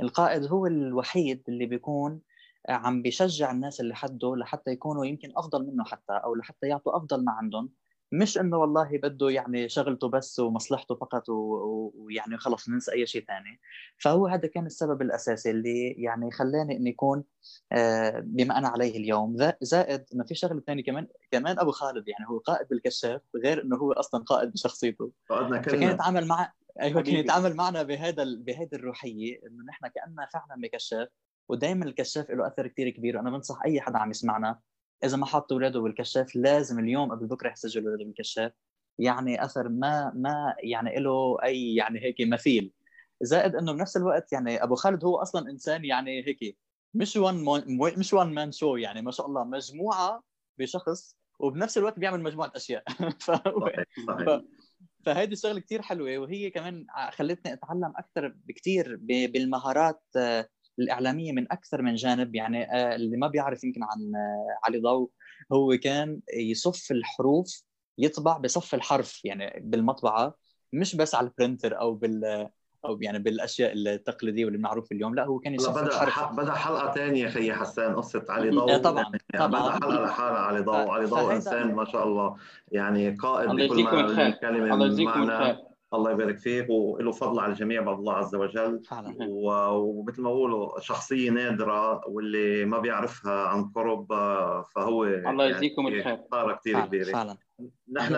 القائد 0.00 0.46
هو 0.46 0.66
الوحيد 0.66 1.42
اللي 1.48 1.66
بيكون 1.66 2.20
عم 2.68 3.02
بيشجع 3.02 3.50
الناس 3.50 3.80
اللي 3.80 3.94
حده 3.94 4.36
لحتى 4.36 4.70
يكونوا 4.70 5.04
يمكن 5.06 5.32
أفضل 5.36 5.66
منه 5.66 5.84
حتى 5.84 6.12
أو 6.12 6.34
لحتى 6.34 6.66
يعطوا 6.66 6.96
أفضل 6.96 7.24
ما 7.24 7.32
عندهم. 7.32 7.70
مش 8.12 8.38
إنه 8.38 8.56
والله 8.56 8.98
بده 9.02 9.30
يعني 9.30 9.68
شغلته 9.68 10.08
بس 10.08 10.40
ومصلحته 10.40 10.94
فقط 10.94 11.24
ويعني 11.28 12.38
خلص 12.38 12.68
ننسى 12.68 12.92
أي 12.92 13.06
شيء 13.06 13.24
ثاني 13.24 13.60
فهو 13.98 14.26
هذا 14.26 14.48
كان 14.48 14.66
السبب 14.66 15.02
الأساسي 15.02 15.50
اللي 15.50 15.90
يعني 15.90 16.30
خلاني 16.30 16.76
إني 16.76 16.90
أكون 16.90 17.24
آه، 17.72 18.22
بما 18.24 18.58
أنا 18.58 18.68
عليه 18.68 18.96
اليوم. 18.96 19.36
زائد 19.62 20.04
إنه 20.14 20.24
في 20.24 20.34
شغلة 20.34 20.62
ثانية 20.66 20.84
كمان 20.84 21.06
كمان 21.30 21.58
أبو 21.58 21.70
خالد 21.70 22.08
يعني 22.08 22.26
هو 22.28 22.38
قائد 22.38 22.68
بالكشاف 22.68 23.20
غير 23.36 23.62
إنه 23.62 23.76
هو 23.76 23.92
أصلا 23.92 24.24
قائد 24.24 24.52
بشخصيته. 24.52 25.10
فكان 25.28 25.82
يتعامل 25.82 26.26
مع 26.26 26.52
أيوه 26.80 27.02
كان 27.02 27.14
يتعامل 27.14 27.56
معنا 27.56 27.82
بهذا 27.82 28.24
بهذه 28.24 28.68
الروحية 28.72 29.40
إنه 29.46 29.64
نحن 29.68 29.86
كأننا 29.88 30.28
فعلا 30.32 30.60
بكشاف 30.62 31.08
ودائما 31.48 31.84
الكشاف 31.84 32.30
له 32.30 32.46
أثر 32.46 32.66
كثير 32.66 32.90
كبير 32.90 33.16
وأنا 33.16 33.30
بنصح 33.30 33.62
أي 33.64 33.80
حدا 33.80 33.98
عم 33.98 34.10
يسمعنا 34.10 34.60
إذا 35.04 35.16
ما 35.16 35.26
حط 35.26 35.52
اولاده 35.52 35.80
بالكشاف 35.80 36.36
لازم 36.36 36.78
اليوم 36.78 37.10
قبل 37.12 37.26
بكره 37.26 37.52
يسجل 37.52 37.86
اولاده 37.86 38.04
بالكشاف. 38.04 38.52
يعني 38.98 39.44
أثر 39.44 39.68
ما 39.68 40.12
ما 40.14 40.54
يعني 40.62 41.00
له 41.00 41.36
أي 41.44 41.74
يعني 41.74 42.00
هيك 42.02 42.16
مثيل. 42.20 42.72
زائد 43.22 43.56
إنه 43.56 43.72
بنفس 43.72 43.96
الوقت 43.96 44.32
يعني 44.32 44.62
أبو 44.62 44.74
خالد 44.74 45.04
هو 45.04 45.16
أصلا 45.16 45.50
إنسان 45.50 45.84
يعني 45.84 46.26
هيك 46.26 46.56
مش 46.94 47.16
one 47.16 47.44
مش 47.98 48.12
one 48.12 48.34
man 48.34 48.52
show 48.52 48.76
يعني 48.76 49.02
ما 49.02 49.10
شاء 49.10 49.26
الله 49.26 49.44
مجموعة 49.44 50.22
بشخص 50.58 51.16
وبنفس 51.38 51.78
الوقت 51.78 51.98
بيعمل 51.98 52.22
مجموعة 52.22 52.52
أشياء. 52.56 52.84
فهو 53.26 53.72
فهذه 55.04 55.32
الشغلة 55.32 55.60
كثير 55.60 55.82
حلوة. 55.82 56.18
وهي 56.18 56.50
كمان 56.50 56.86
خلتني 57.10 57.52
أتعلم 57.52 57.92
أكثر 57.96 58.28
بكثير 58.28 58.96
بالمهارات 59.02 60.02
الإعلامية 60.78 61.32
من 61.32 61.52
أكثر 61.52 61.82
من 61.82 61.94
جانب 61.94 62.34
يعني 62.34 62.72
آه، 62.72 62.94
اللي 62.94 63.16
ما 63.16 63.28
بيعرف 63.28 63.64
يمكن 63.64 63.82
عن 63.82 64.14
آه، 64.14 64.58
علي 64.66 64.80
ضو 64.80 65.10
هو 65.52 65.76
كان 65.82 66.20
يصف 66.34 66.90
الحروف 66.90 67.62
يطبع 67.98 68.38
بصف 68.38 68.74
الحرف 68.74 69.24
يعني 69.24 69.60
بالمطبعة 69.64 70.34
مش 70.72 70.96
بس 70.96 71.14
على 71.14 71.26
ال 71.26 71.33
printer 71.33 71.80
أو 71.80 71.94
بال 71.94 72.48
أو 72.84 72.98
يعني 73.00 73.18
بالأشياء 73.18 73.72
التقليدية 73.72 74.44
واللي 74.44 74.58
بنعرف 74.58 74.92
اليوم 74.92 75.14
لا 75.14 75.24
هو 75.24 75.38
كان 75.38 75.54
يصف 75.54 75.74
بدأ 75.74 75.86
الحرف. 76.04 76.32
بدأ 76.32 76.52
حلقة 76.52 76.94
ثانية 76.94 77.28
خي 77.28 77.52
حسان 77.52 77.96
قصة 77.96 78.24
علي 78.28 78.50
ضوء. 78.50 78.76
طبعا 78.76 79.02
يعني 79.34 79.48
طبعا. 79.48 79.62
بدأ 79.62 79.72
حلقة 79.72 80.04
لحالها 80.04 80.38
علي 80.38 80.60
ضوء 80.60 80.90
علي 80.90 81.06
ضوء 81.06 81.34
إنسان 81.34 81.74
ما 81.74 81.84
شاء 81.84 82.06
الله 82.06 82.36
يعني 82.72 83.10
قائد 83.10 83.50
بكل 83.50 83.84
ما 83.84 84.26
الكلمة 84.26 84.74
الله 84.74 84.86
يجزيكم 84.86 85.22
الخير. 85.22 85.71
الله 85.94 86.10
يبارك 86.10 86.38
فيك 86.38 86.66
وله 86.70 87.12
فضل 87.12 87.40
على 87.40 87.52
الجميع 87.52 87.82
بعد 87.82 87.98
الله 87.98 88.14
عز 88.14 88.34
وجل. 88.34 88.82
ومثل 89.28 90.22
ما 90.22 90.30
بقولوا 90.30 90.80
شخصية 90.80 91.30
نادرة 91.30 92.08
واللي 92.08 92.64
ما 92.64 92.78
بيعرفها 92.78 93.48
عن 93.48 93.64
قرب 93.64 94.06
فهو 94.74 95.04
الله 95.04 95.44
يعني 95.44 95.44
يجزيكم 95.44 95.82
يعني 95.82 95.98
الخير 95.98 96.16
طارة 96.16 96.54
كثير 96.54 96.80
كبيرة. 96.80 97.12
فعلا. 97.12 97.36
نحن 97.92 98.14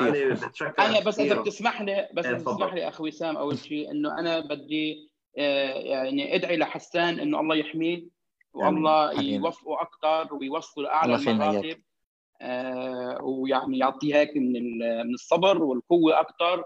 علي 0.00 0.30
بتشكر 0.30 0.74
أنا 0.78 1.00
بس 1.00 1.20
إذا 1.20 1.40
بتسمح 1.40 1.82
لي 1.82 2.08
بس 2.14 2.26
إذا 2.26 2.36
بتسمح 2.36 2.74
لي 2.74 2.88
اخ 2.88 3.00
وسام 3.00 3.36
أول 3.36 3.58
شيء 3.58 3.90
إنه 3.90 4.18
أنا 4.18 4.40
بدي 4.40 5.10
آه، 5.38 5.74
يعني 5.74 6.34
أدعي 6.34 6.56
لحسان 6.56 7.20
إنه 7.20 7.40
الله 7.40 7.56
يحميه 7.56 8.06
والله 8.54 9.22
يوفقه 9.22 9.82
أكثر 9.82 10.34
ويوصله 10.34 10.84
لأعلى 10.84 11.14
المراتب. 11.14 11.82
آه 12.40 13.22
ويعني 13.22 13.78
يعطيه 13.78 14.14
هيك 14.14 14.36
من 14.36 14.78
من 14.78 15.14
الصبر 15.14 15.62
والقوة 15.62 16.20
أكثر. 16.20 16.64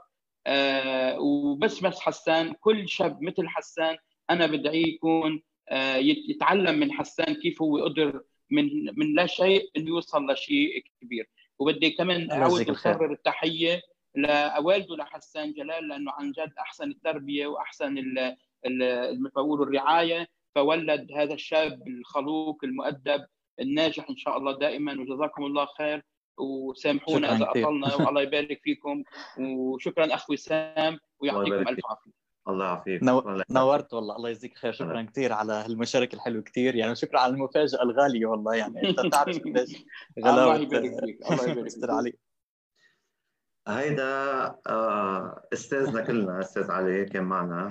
وبس 1.19 1.81
بس 1.81 2.01
حسان 2.01 2.53
كل 2.53 2.89
شاب 2.89 3.23
مثل 3.23 3.49
حسان 3.49 3.97
أنا 4.31 4.47
بدعيه 4.47 4.87
يكون 4.87 5.43
آه 5.69 5.97
يتعلم 5.97 6.79
من 6.81 6.93
حسان 6.93 7.35
كيف 7.35 7.63
هو 7.63 7.85
قدر 7.85 8.23
من 8.51 8.69
من 8.99 9.15
لا 9.15 9.27
شيء 9.27 9.71
إنه 9.77 9.89
يوصل 9.89 10.31
لشيء 10.31 10.85
كبير. 11.01 11.29
وبدي 11.59 11.91
كمان 11.91 12.31
أعود 12.31 12.61
أكرر 12.93 13.13
التحية 13.13 13.83
لوالده 14.15 14.97
لحسان 14.97 15.53
جلال 15.53 15.89
لأنه 15.89 16.13
عن 16.13 16.33
جد 16.33 16.53
أحسن 16.59 16.91
التربية 16.91 17.47
وأحسن 17.47 17.95
بقولوا 19.13 19.67
الرعايه 19.67 20.29
فولد 20.55 21.13
هذا 21.13 21.35
الشاب 21.35 21.89
الخلوق 21.89 22.65
المؤدب 22.65 23.27
الناجح 23.61 24.11
إن 24.11 24.17
شاء 24.17 24.39
الله 24.39 24.59
دائما 24.59 25.01
وجزاكم 25.01 25.45
الله 25.45 25.67
خير. 25.67 26.03
وسامحونا 26.41 27.37
إذا 27.37 27.51
أطلنا 27.51 27.95
والله 28.07 28.23
يبارك 28.23 28.61
فيكم. 28.65 29.03
وشكرا 29.41 30.15
اخ 30.15 30.31
وسام 30.31 30.99
ويعطيكم 31.21 31.69
الف 31.69 31.87
عافيه 31.87 32.21
الله 32.49 32.65
يعافيك. 32.65 33.03
نو... 33.03 33.43
نورت 33.51 33.95
والله 33.95 34.17
الله 34.17 34.31
يجزيك 34.31 34.59
خير. 34.59 34.73
شكرا. 34.73 35.03
كثير 35.03 35.33
على 35.33 35.53
هالمشاركة 35.53 36.15
الحلوة 36.17 36.43
كثير. 36.43 36.75
يعني 36.75 36.95
شكرا 36.95 37.21
على 37.21 37.33
المفاجأة 37.33 37.83
الغالية 37.83 38.27
والله. 38.27 38.55
يعني 38.55 38.89
أنت 38.89 39.01
بتعرف 39.07 39.39
قديش 39.39 39.85
غلاوة 40.25 40.57
الله 40.57 40.63
يبارك 40.63 41.05
فيك. 41.05 41.31
الله 41.33 41.51
يبارك 41.51 41.71
فيك. 41.71 41.91
علي. 41.91 42.13
هيدا 43.69 44.05
آه، 44.67 45.43
أستاذنا 45.53 46.01
كلنا 46.01 46.41
أستاذ 46.41 46.71
علي 46.71 47.05
كان 47.05 47.25
معنا. 47.25 47.69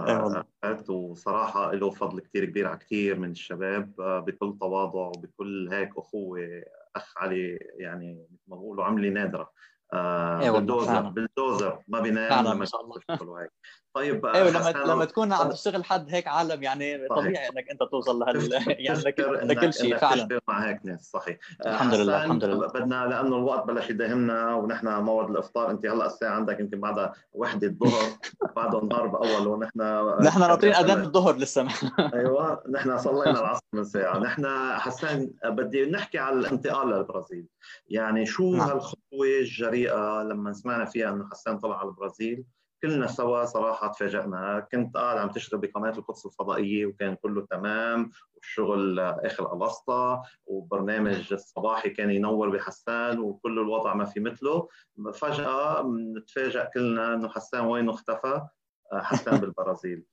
آه، 0.00 0.44
وصراحة 0.88 1.72
له 1.72 1.90
فضل 1.90 2.20
كثير 2.20 2.44
كبير 2.44 2.66
على 2.68 2.78
كثير 2.78 3.18
من 3.18 3.30
الشباب 3.30 4.00
آه، 4.00 4.20
بكل 4.20 4.56
تواضع 4.60 5.06
وبكل 5.06 5.68
هيك 5.72 5.90
أخوة 5.98 6.62
أخ 6.96 7.14
علي 7.18 7.58
يعني 7.78 8.26
ما 8.46 8.56
بقولوا 8.56 8.84
عملي 8.84 9.10
نادرة. 9.10 9.50
آه 9.92 10.50
بالدوزر 10.50 11.00
بالدوزر 11.00 11.82
ما 11.88 12.00
بينام 12.00 12.46
لما 12.46 12.64
شاء 12.64 12.80
الله. 12.80 13.48
طيب 13.94 14.26
أيوه 14.26 14.50
لما 14.50 14.92
لما 14.92 15.04
تكون 15.04 15.32
عم 15.32 15.50
تشتغل 15.50 15.84
حد 15.84 16.10
هيك 16.10 16.26
عالم 16.28 16.62
يعني 16.62 17.08
صحيح. 17.08 17.20
طبيعي 17.20 17.48
إنك 17.48 17.70
أنت 17.70 17.82
توصل 17.82 18.18
لهال 18.18 18.52
يعني 18.86 19.00
لكل 19.26 19.72
شيء 19.72 19.96
فعلا. 19.96 20.40
مع 20.48 20.68
هيك 20.68 20.80
ناس 20.84 21.10
صحيح. 21.10 21.38
الحمد 21.66 21.94
لله 21.94 22.24
الحمد 22.24 22.44
لله. 22.44 22.66
بدنا 22.66 23.06
لأنه 23.06 23.36
الوقت 23.36 23.66
بلش 23.66 23.90
يداهمنا 23.90 24.54
ونحن 24.54 24.88
موعد 24.88 25.30
الإفطار. 25.30 25.70
أنت 25.70 25.86
هلأ 25.86 26.06
الساعة 26.06 26.34
عندك 26.34 26.60
يمكن 26.60 26.80
بعدها 26.80 27.12
وحدة 27.32 27.66
الظهر 27.66 28.10
بعده 28.56 28.78
النهار 28.78 29.06
بأول 29.06 29.46
ونحن 29.46 29.80
نحن 30.22 30.40
ناطرين 30.40 30.74
أذان 30.74 31.00
الظهر 31.00 31.36
لسه. 31.36 31.68
أيوه 32.14 32.62
نحن 32.70 32.98
صلينا 32.98 33.40
العصر 33.40 33.64
من 33.72 33.84
ساعة. 33.84 34.18
نحن 34.18 34.46
حسان 34.78 35.30
بدي 35.44 35.90
نحكي 35.90 36.18
على 36.18 36.36
الانتقال 36.36 36.88
للبرازيل. 36.88 37.46
يعني 37.88 38.26
شو 38.26 38.54
نعم. 38.54 38.68
هالخطوة 38.68 39.26
الجريئة 39.40 40.22
لما 40.22 40.52
سمعنا 40.52 40.84
فيها 40.84 41.10
إنه 41.10 41.28
حسان 41.30 41.58
طلع 41.58 41.78
على 41.78 41.88
البرازيل؟ 41.88 42.44
كلنا 42.82 43.06
سوا 43.06 43.44
صراحة 43.44 43.88
تفاجئنا. 43.88 44.66
كنت 44.72 44.96
قاعد 44.96 45.18
عم 45.18 45.28
تشتغل 45.30 45.60
بقناة 45.60 45.90
القدس 45.90 46.26
الفضائية 46.26 46.86
وكان 46.86 47.14
كله 47.14 47.46
تمام 47.50 48.10
والشغل 48.34 49.00
آخر 49.00 49.56
الاسطى 49.56 50.22
وبرنامج 50.46 51.32
الصباحي 51.32 51.90
كان 51.90 52.10
ينور 52.10 52.48
بحسان 52.48 53.18
وكل 53.18 53.58
الوضع 53.58 53.94
ما 53.94 54.04
في 54.04 54.20
مثله. 54.20 54.68
فجأة 55.14 55.82
نتفاجئ 56.16 56.66
كلنا 56.74 57.14
إنه 57.14 57.28
حسان 57.28 57.66
وينه 57.66 57.90
اختفى؟ 57.90 58.46
حسان 58.92 59.38
بالبرازيل. 59.40 60.04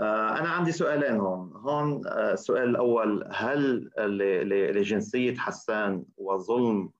أنا 0.00 0.48
عندي 0.48 0.72
سؤالين 0.72 1.20
هون. 1.20 1.52
هون 1.56 2.08
السؤال 2.08 2.68
الأول 2.68 3.28
هل 3.32 3.90
لجنسية 4.76 5.34
حسان 5.36 6.04
وظلم 6.16 6.90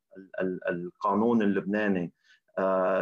القانون 0.68 1.42
اللبناني 1.42 2.04
آه، 2.04 2.15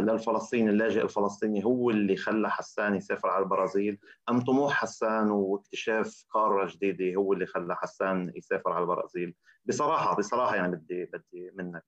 للفلسطيني 0.00 0.70
اللاجئ 0.70 1.02
الفلسطيني 1.02 1.64
هو 1.64 1.90
اللي 1.90 2.16
خلى 2.16 2.50
حسان 2.50 2.94
يسافر 2.94 3.28
على 3.28 3.42
البرازيل. 3.44 3.98
أم 4.28 4.40
طموح 4.40 4.72
حسان 4.72 5.30
واكتشاف 5.30 6.24
قارة 6.30 6.68
جديدة 6.72 7.14
هو 7.14 7.32
اللي 7.32 7.46
خلى 7.46 7.76
حسان 7.76 8.32
يسافر 8.36 8.72
على 8.72 8.82
البرازيل؟ 8.82 9.34
بصراحة 9.64 10.16
بصراحة 10.16 10.56
يعني 10.56 10.76
بدي 10.76 11.04
بدي 11.04 11.50
منك. 11.54 11.84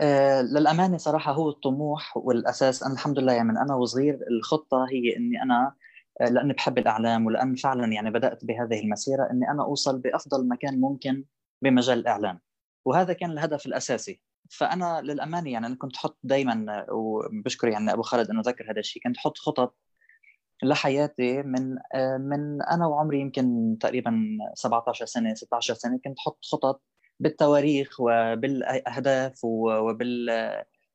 آه 0.00 0.42
للأمانة 0.42 0.96
صراحة 0.96 1.32
هو 1.32 1.48
الطموح 1.48 2.16
والأساس. 2.16 2.82
أنا 2.82 2.94
الحمد 2.94 3.18
لله 3.18 3.32
يعني 3.32 3.48
من 3.48 3.58
أنا 3.58 3.74
وصغير 3.74 4.18
الخطة 4.30 4.86
هي 4.90 5.16
إني 5.16 5.42
أنا 5.42 5.74
آه، 6.20 6.28
لأني 6.28 6.52
بحب 6.52 6.78
الإعلام 6.78 7.26
ولأن 7.26 7.54
فعلا 7.54 7.92
يعني 7.92 8.10
بدأت 8.10 8.44
بهذه 8.44 8.80
المسيرة 8.80 9.30
إني 9.30 9.50
أنا 9.50 9.64
أوصل 9.64 9.98
بأفضل 9.98 10.48
مكان 10.48 10.80
ممكن 10.80 11.24
بمجال 11.62 11.98
الإعلام. 11.98 12.40
وهذا 12.84 13.12
كان 13.12 13.30
الهدف 13.30 13.66
الأساسي. 13.66 14.25
فأنا 14.50 15.00
للأمانة 15.04 15.50
يعني 15.50 15.66
أنا 15.66 15.76
كنت 15.76 15.96
أحط 15.96 16.18
دائما 16.22 16.86
وبشكر 16.90 17.68
يعني 17.68 17.92
أبو 17.92 18.02
خالد 18.02 18.30
إنه 18.30 18.42
ذكر 18.46 18.70
هذا 18.72 18.80
الشيء 18.80 19.02
كنت 19.02 19.16
أحط 19.16 19.38
خطط 19.38 19.76
لحياتي 20.62 21.42
من 21.42 21.70
من 22.18 22.62
أنا 22.62 22.86
وعمري 22.86 23.20
يمكن 23.20 23.76
تقريبا 23.80 24.38
17 24.54 25.06
سنة 25.06 25.34
16 25.34 25.74
سنة 25.74 26.00
كنت 26.04 26.18
أحط 26.18 26.38
خطط 26.44 26.82
بالتواريخ 27.20 27.96
وبالأهداف 28.00 29.44
وبال 29.44 30.28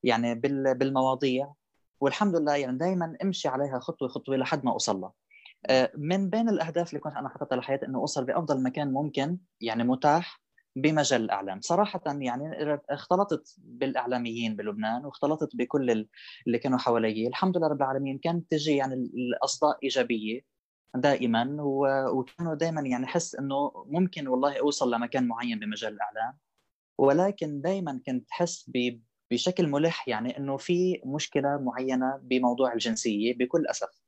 يعني 0.03 0.35
بالمواضيع. 0.73 1.53
والحمد 1.99 2.35
لله 2.35 2.55
يعني 2.55 2.77
دائما 2.77 3.17
أمشي 3.23 3.47
عليها 3.47 3.79
خطوة 3.79 4.07
خطوة 4.07 4.35
لحد 4.37 4.65
ما 4.65 4.71
أوصل 4.71 5.01
لها. 5.01 5.13
من 5.97 6.29
بين 6.29 6.49
الأهداف 6.49 6.89
اللي 6.89 6.99
كنت 6.99 7.13
أنا 7.13 7.29
حاططها 7.29 7.55
لحياتي 7.55 7.85
إنه 7.85 7.99
أوصل 7.99 8.25
بأفضل 8.25 8.63
مكان 8.63 8.93
ممكن 8.93 9.37
يعني 9.61 9.83
متاح 9.83 10.40
بمجال 10.75 11.21
الإعلام. 11.23 11.61
صراحة 11.61 12.01
يعني 12.07 12.75
اختلطت 12.89 13.55
بالإعلاميين 13.59 14.55
بلبنان 14.55 15.05
واختلطت 15.05 15.55
بكل 15.55 16.07
اللي 16.47 16.59
كانوا 16.59 16.77
حوالي 16.77 17.27
الحمد 17.27 17.57
لله 17.57 17.67
رب 17.67 17.77
العالمين 17.81 18.17
كانت 18.17 18.51
تجي 18.51 18.75
يعني 18.75 18.93
الأصداء 18.95 19.79
إيجابية 19.83 20.41
دائما 20.95 21.57
وكانوا 22.13 22.55
دائما 22.55 22.81
يعني 22.81 23.07
حس 23.07 23.35
إنه 23.35 23.71
ممكن 23.87 24.27
والله 24.27 24.59
أوصل 24.59 24.93
لمكان 24.93 25.27
معين 25.27 25.59
بمجال 25.59 25.93
الإعلام. 25.93 26.37
ولكن 26.99 27.61
دائما 27.61 28.01
كنت 28.07 28.27
حس 28.31 28.71
بشكل 29.31 29.67
ملح 29.67 30.07
يعني 30.07 30.37
إنه 30.37 30.57
في 30.57 31.01
مشكلة 31.05 31.57
معينة 31.57 32.19
بموضوع 32.23 32.73
الجنسية 32.73 33.37
بكل 33.37 33.67
أسف. 33.67 34.00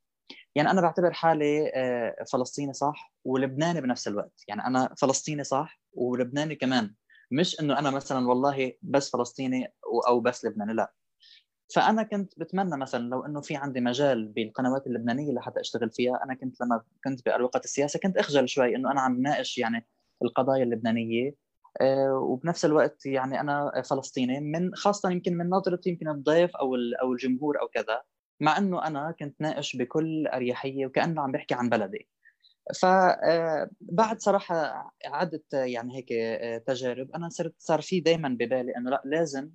يعني 0.56 0.72
أنا 0.72 0.82
بعتبر 0.82 1.14
حالي 1.14 1.72
آه، 1.76 2.24
فلسطيني 2.32 2.74
صح 2.74 3.14
ولبناني 3.26 3.82
بنفس 3.82 4.08
الوقت. 4.08 4.44
يعني 4.48 4.68
أنا 4.68 4.96
فلسطيني 4.98 5.44
صح 5.44 5.82
ولبناني 5.94 6.56
كمان. 6.56 6.94
مش 7.32 7.60
إنه 7.60 7.80
أنا 7.80 7.92
مثلا 7.92 8.28
والله 8.28 8.74
بس 8.82 9.12
فلسطيني 9.12 9.74
أو 10.08 10.20
بس 10.20 10.46
لبناني 10.46 10.74
لا. 10.74 10.94
فأنا 11.76 12.04
كنت 12.04 12.40
بتمنى 12.40 12.78
مثلا 12.78 13.10
لو 13.10 13.26
إنه 13.26 13.42
في 13.42 13.56
عندي 13.56 13.82
مجال 13.82 14.28
بالقنوات 14.28 14.88
اللبنانية 14.88 15.34
لحتى 15.34 15.60
أشتغل 15.62 15.92
فيها 15.92 16.24
أنا 16.24 16.34
كنت 16.34 16.62
لما 16.62 16.82
كنت 17.04 17.26
باروقه 17.26 17.62
السياسة 17.66 18.00
كنت 18.00 18.18
أخجل 18.18 18.50
شوي 18.50 18.76
إنه 18.76 18.92
أنا 18.92 19.02
عم 19.02 19.22
ناقش 19.22 19.58
يعني 19.58 19.88
القضايا 20.24 20.64
اللبنانية. 20.64 21.36
آه، 21.82 22.14
وبنفس 22.14 22.66
الوقت 22.66 23.06
يعني 23.06 23.40
أنا 23.40 23.82
فلسطيني 23.90 24.40
من 24.40 24.76
خاصة 24.76 25.10
يمكن 25.12 25.38
من 25.38 25.50
نظره 25.50 25.82
يمكن 25.88 26.10
الضيف 26.10 26.56
أو 26.56 26.76
أو 27.02 27.14
الجمهور 27.14 27.62
أو 27.62 27.68
كذا. 27.68 28.02
مع 28.40 28.58
إنه 28.58 28.88
أنا 28.88 29.16
كنت 29.20 29.42
ناقش 29.42 29.76
بكل 29.76 30.28
أريحية 30.28 30.86
وكأنه 30.86 31.22
عم 31.22 31.32
بحكي 31.32 31.54
عن 31.54 31.70
بلدي. 31.70 32.10
فبعد 32.82 34.16
آه، 34.16 34.18
صراحة 34.18 34.92
عدة 35.06 35.44
يعني 35.54 35.98
هيك 35.98 36.12
آه، 36.12 36.58
تجارب. 36.58 37.12
أنا 37.16 37.30
صرت 37.30 37.56
صار 37.58 37.82
في 37.82 38.00
دائما 38.00 38.30
ببالي 38.30 38.78
إنه 38.78 38.90
لأ 38.90 39.02
لازم 39.06 39.50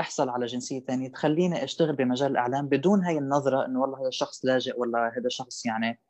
أحصل 0.00 0.28
على 0.28 0.46
جنسية 0.46 0.80
ثانية 0.80 1.08
تخليني 1.08 1.64
أشتغل 1.64 1.96
بمجال 1.96 2.30
الإعلام 2.30 2.68
بدون 2.68 3.04
هاي 3.04 3.18
النظرة 3.18 3.66
إنه 3.66 3.80
والله 3.80 4.00
هذا 4.00 4.08
الشخص 4.08 4.44
لاجئ 4.44 4.80
ولا 4.80 5.12
هذا 5.18 5.28
شخص 5.28 5.66
يعني 5.66 6.00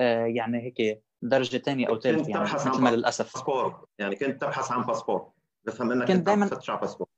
آه، 0.00 0.26
يعني 0.26 0.62
هيك 0.62 1.02
درجة 1.22 1.58
ثانية 1.58 1.88
أو 1.88 2.00
ثالثه 2.00 2.30
يعني 2.30 2.42
مثل 2.42 2.80
ما 2.80 2.88
للأسف. 2.88 3.34
باسبور. 3.34 3.86
يعني 3.98 4.16
كنت 4.16 4.40
تبحث 4.40 4.72
عن 4.72 4.82
باسبور. 4.82 5.32
بفهم 5.64 5.92
إنك 5.92 6.08
كنت 6.08 6.26
دائما 6.26 6.50
باسبور. 6.80 7.08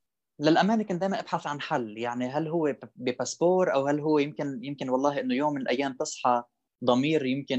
للأمانة 0.40 0.82
كنت 0.82 1.00
دائما 1.00 1.20
أبحث 1.20 1.46
عن 1.46 1.60
حل 1.60 1.98
يعني 1.98 2.28
هل 2.28 2.48
هو 2.48 2.76
بباسبور 2.96 3.74
أو 3.74 3.86
هل 3.86 4.00
هو 4.00 4.18
يمكن 4.18 4.64
يمكن 4.64 4.88
والله 4.88 5.20
إنه 5.20 5.34
يوم 5.34 5.54
من 5.54 5.60
الأيام 5.60 5.92
تصحى 5.92 6.42
ضمير 6.84 7.26
يمكن 7.26 7.58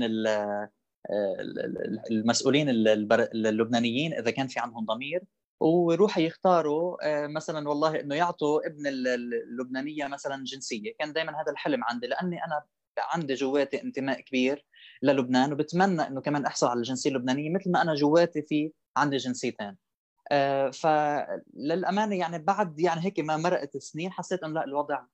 المسؤولين 2.12 2.70
اللبنانيين 2.70 4.14
إذا 4.14 4.32
كان 4.32 4.48
في 4.48 4.60
عندهم 4.60 4.86
ضمير 4.86 5.24
ويروحوا 5.60 6.24
يختاروا 6.24 6.98
آه، 7.04 7.28
مثلا 7.28 7.70
والله 7.70 8.00
إنه 8.00 8.16
يعطوا 8.16 8.68
ابن 8.68 8.88
اللبنانية 8.88 10.08
مثلا 10.08 10.44
جنسية. 10.44 10.94
كان 11.00 11.14
دائما 11.14 11.32
هذا 11.42 11.52
الحلم 11.52 11.84
عندي 11.84 12.08
لأني 12.08 12.46
أنا 12.46 12.64
عندي 13.00 13.34
جواتي 13.34 13.84
انتماء 13.84 14.22
كبير 14.22 14.66
للبنان 15.04 15.54
وبتمنى 15.54 16.02
إنه 16.02 16.22
كمان 16.22 16.46
أحصل 16.46 16.68
على 16.68 16.78
الجنسيه 16.78 17.10
اللبنانيه 17.10 17.50
مثل 17.50 17.72
ما 17.72 17.82
أنا 17.82 17.94
جواتي 17.94 18.42
في 18.42 18.72
عندي 18.98 19.18
جنسيتين. 19.18 19.78
فللأمانة 20.72 22.16
يعني 22.16 22.40
بعد 22.40 22.80
يعني 22.80 23.06
هيك 23.06 23.20
ما 23.20 23.38
مرقت 23.38 23.76
السنين 23.76 24.12
حسيت 24.12 24.44
إنه 24.44 24.54
لا 24.54 24.64
الوضع 24.64 25.06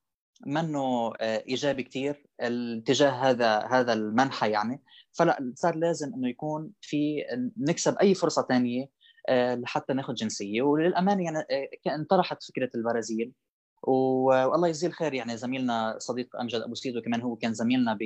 منه 0.46 1.14
آه، 1.20 1.44
إيجابي 1.48 1.84
كثير 1.84 2.26
الاتجاه 2.42 3.10
هذا 3.10 3.60
هذا 3.60 3.94
المنحى 3.94 4.52
يعني. 4.52 4.84
فلا 5.12 5.54
صار 5.56 5.76
لازم 5.76 6.14
إنه 6.14 6.30
يكون 6.30 6.72
في 6.82 7.24
نكسب 7.58 7.98
أي 7.98 8.14
فرصة 8.14 8.46
ثانية 8.50 8.90
آه، 9.30 9.56
لحتى 9.56 9.94
ناخذ 9.94 10.14
جنسية. 10.14 10.62
وللأمانة 10.62 11.24
يعني 11.24 11.46
انطرحت 11.96 12.44
فكرة 12.44 12.70
البرازيل. 12.76 13.34
والله 13.84 14.68
يجزيه 14.68 14.88
الخير 14.88 15.14
يعني 15.14 15.38
زميلنا 15.38 15.96
صديق 16.00 16.36
أمجد 16.36 16.62
أبو 16.62 16.76
سيدو 16.76 17.02
كمان 17.02 17.22
هو 17.22 17.36
كان 17.36 17.54
زميلنا 17.54 17.98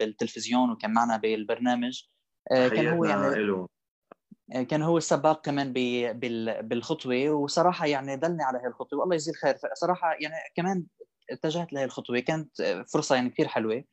بالتلفزيون 0.00 0.70
وكان 0.70 0.92
معنا 0.92 1.16
بالبرنامج. 1.16 2.02
كان 2.48 2.88
هو 2.88 3.04
يعني 3.04 3.22
آه، 3.22 3.68
كان 4.68 4.82
هو 4.82 4.98
السباق 4.98 5.44
كمان 5.44 5.72
بالخطوة 6.62 7.30
وصراحة 7.30 7.86
يعني 7.86 8.16
دلني 8.16 8.42
على 8.42 8.58
هذه 8.58 8.66
الخطوة. 8.66 9.00
والله 9.00 9.14
يجزيه 9.14 9.32
الخير 9.32 9.56
صراحة 9.74 10.12
يعني 10.20 10.34
كمان 10.56 10.84
اتجهت 11.30 11.72
لهي 11.72 11.84
الخطوة. 11.84 12.18
كانت 12.20 12.62
فرصة 12.92 13.14
يعني 13.14 13.30
كثير 13.30 13.48
حلوة. 13.48 13.84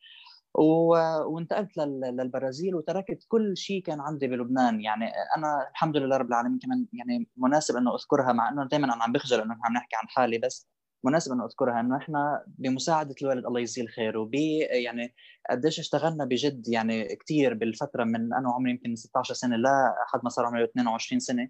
وانتقلت 1.26 1.76
للبرازيل 1.76 2.74
وتركت 2.74 3.24
كل 3.28 3.56
شيء 3.56 3.82
كان 3.82 4.00
عندي 4.00 4.26
بلبنان. 4.28 4.80
يعني 4.80 5.12
أنا 5.36 5.68
الحمد 5.70 5.96
لله 5.96 6.16
رب 6.16 6.28
العالمين 6.28 6.58
كمان 6.58 6.86
يعني 6.92 7.28
مناسب 7.36 7.76
إنه 7.76 7.94
أذكرها 7.94 8.32
مع 8.32 8.48
إنه 8.48 8.64
دائما 8.68 8.94
أنا 8.94 9.04
عم 9.04 9.12
بخجل 9.12 9.40
إنه 9.40 9.56
عم 9.64 9.72
نحكي 9.72 9.96
عن 9.96 10.08
حالي 10.08 10.38
بس 10.38 10.68
مناسب 11.06 11.32
انه 11.32 11.44
أذكرها 11.44 11.80
إنه 11.80 11.96
إحنا 11.96 12.44
بمساعدة 12.46 13.14
الوالد 13.22 13.46
الله 13.46 13.60
يجزيه 13.60 13.82
الخير 13.82 14.18
وب 14.18 14.34
يعني 14.34 15.14
قديش 15.50 15.78
اشتغلنا 15.78 16.24
بجد 16.24 16.68
يعني 16.68 17.16
كثير 17.16 17.54
بالفترة 17.54 18.04
من 18.04 18.34
أنا 18.34 18.52
عمري 18.52 18.70
يمكن 18.70 18.96
16 18.96 19.34
سنة 19.34 19.56
لحد 19.56 20.20
ما 20.22 20.28
صار 20.28 20.46
عمري 20.46 20.64
22 20.64 21.20
سنة 21.20 21.48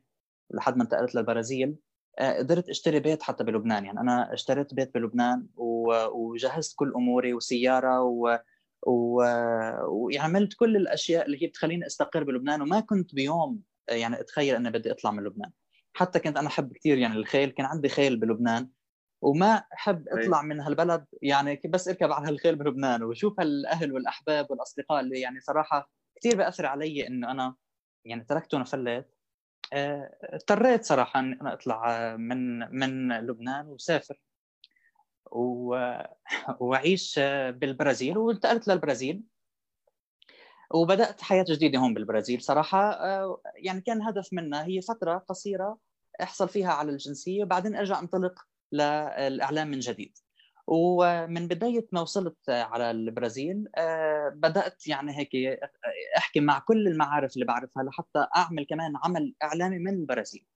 لحد 0.50 0.76
ما 0.76 0.82
انتقلت 0.82 1.14
للبرازيل. 1.14 1.76
آه، 2.18 2.38
قدرت 2.38 2.68
اشتري 2.68 3.00
بيت 3.00 3.22
حتى 3.22 3.44
بلبنان 3.44 3.84
يعني 3.84 4.00
أنا 4.00 4.34
اشتريت 4.34 4.74
بيت 4.74 4.94
بلبنان 4.94 5.46
وجهزت 5.56 6.74
كل 6.76 6.92
أموري 6.96 7.34
وسيارة 7.34 8.02
و 8.02 8.38
وعملت 8.86 10.54
كل 10.54 10.76
الأشياء 10.76 11.26
اللي 11.26 11.42
هي 11.42 11.46
بتخليني 11.46 11.86
أستقر 11.86 12.24
بلبنان 12.24 12.62
وما 12.62 12.80
كنت 12.80 13.14
بيوم 13.14 13.60
يعني 13.88 14.20
أتخيل 14.20 14.54
إني 14.54 14.70
بدي 14.70 14.90
أطلع 14.90 15.10
من 15.10 15.24
لبنان. 15.24 15.50
حتى 15.92 16.18
كنت 16.18 16.36
أنا 16.36 16.48
أحب 16.48 16.72
كثير 16.72 16.98
يعني 16.98 17.14
الخيل 17.16 17.50
كان 17.50 17.66
عندي 17.66 17.88
خيل 17.88 18.16
بلبنان. 18.16 18.68
وما 19.22 19.64
أحب 19.74 20.08
أطلع 20.08 20.42
من 20.42 20.60
هالبلد 20.60 21.06
يعني 21.22 21.60
بس 21.68 21.88
أركب 21.88 22.12
على 22.12 22.28
هالخيل 22.28 22.56
بلبنان 22.56 23.02
وشوف 23.02 23.40
هالأهل 23.40 23.92
والأحباب 23.92 24.50
والأصدقاء 24.50 25.00
اللي 25.00 25.20
يعني 25.20 25.40
صراحة 25.40 25.90
كثير 26.16 26.36
بأثر 26.36 26.66
علي 26.66 27.06
إنه 27.06 27.30
أنا 27.30 27.54
يعني 28.04 28.24
تركتهم 28.24 28.60
وفليت 28.60 29.16
آه، 29.72 30.18
اضطريت 30.22 30.84
صراحة 30.84 31.20
ان 31.20 31.32
أنا 31.40 31.52
أطلع 31.52 32.16
من 32.16 32.58
من 32.78 33.12
لبنان 33.12 33.68
وسافر 33.68 34.22
وأعيش 36.60 37.18
بالبرازيل 37.48 38.18
وانتقلت 38.18 38.68
للبرازيل. 38.68 39.22
وبدأت 40.74 41.22
حياة 41.22 41.44
جديدة 41.48 41.78
هون 41.78 41.94
بالبرازيل 41.94 42.42
صراحة. 42.42 42.90
آه، 42.90 43.40
يعني 43.56 43.80
كان 43.80 43.96
الهدف 43.96 44.28
منها 44.32 44.64
هي 44.64 44.80
فترة 44.82 45.18
قصيرة 45.18 45.78
أحصل 46.22 46.48
فيها 46.48 46.72
على 46.72 46.90
الجنسية 46.90 47.42
وبعدين 47.42 47.76
أرجع 47.76 48.00
أنطلق 48.00 48.46
للإعلام 48.72 49.68
من 49.68 49.78
جديد. 49.78 50.18
ومن 50.66 51.48
بداية 51.48 51.86
ما 51.92 52.00
وصلت 52.00 52.36
على 52.48 52.90
البرازيل 52.90 53.68
آه، 53.76 54.28
بدأت 54.28 54.86
يعني 54.86 55.18
هيك 55.18 55.58
أحكي 56.18 56.40
مع 56.40 56.58
كل 56.58 56.88
المعارف 56.88 57.34
اللي 57.34 57.44
بعرفها 57.44 57.82
لحتى 57.82 58.26
أعمل 58.36 58.66
كمان 58.66 58.92
عمل 59.04 59.34
إعلامي 59.42 59.78
من 59.78 59.94
البرازيل 59.94 60.46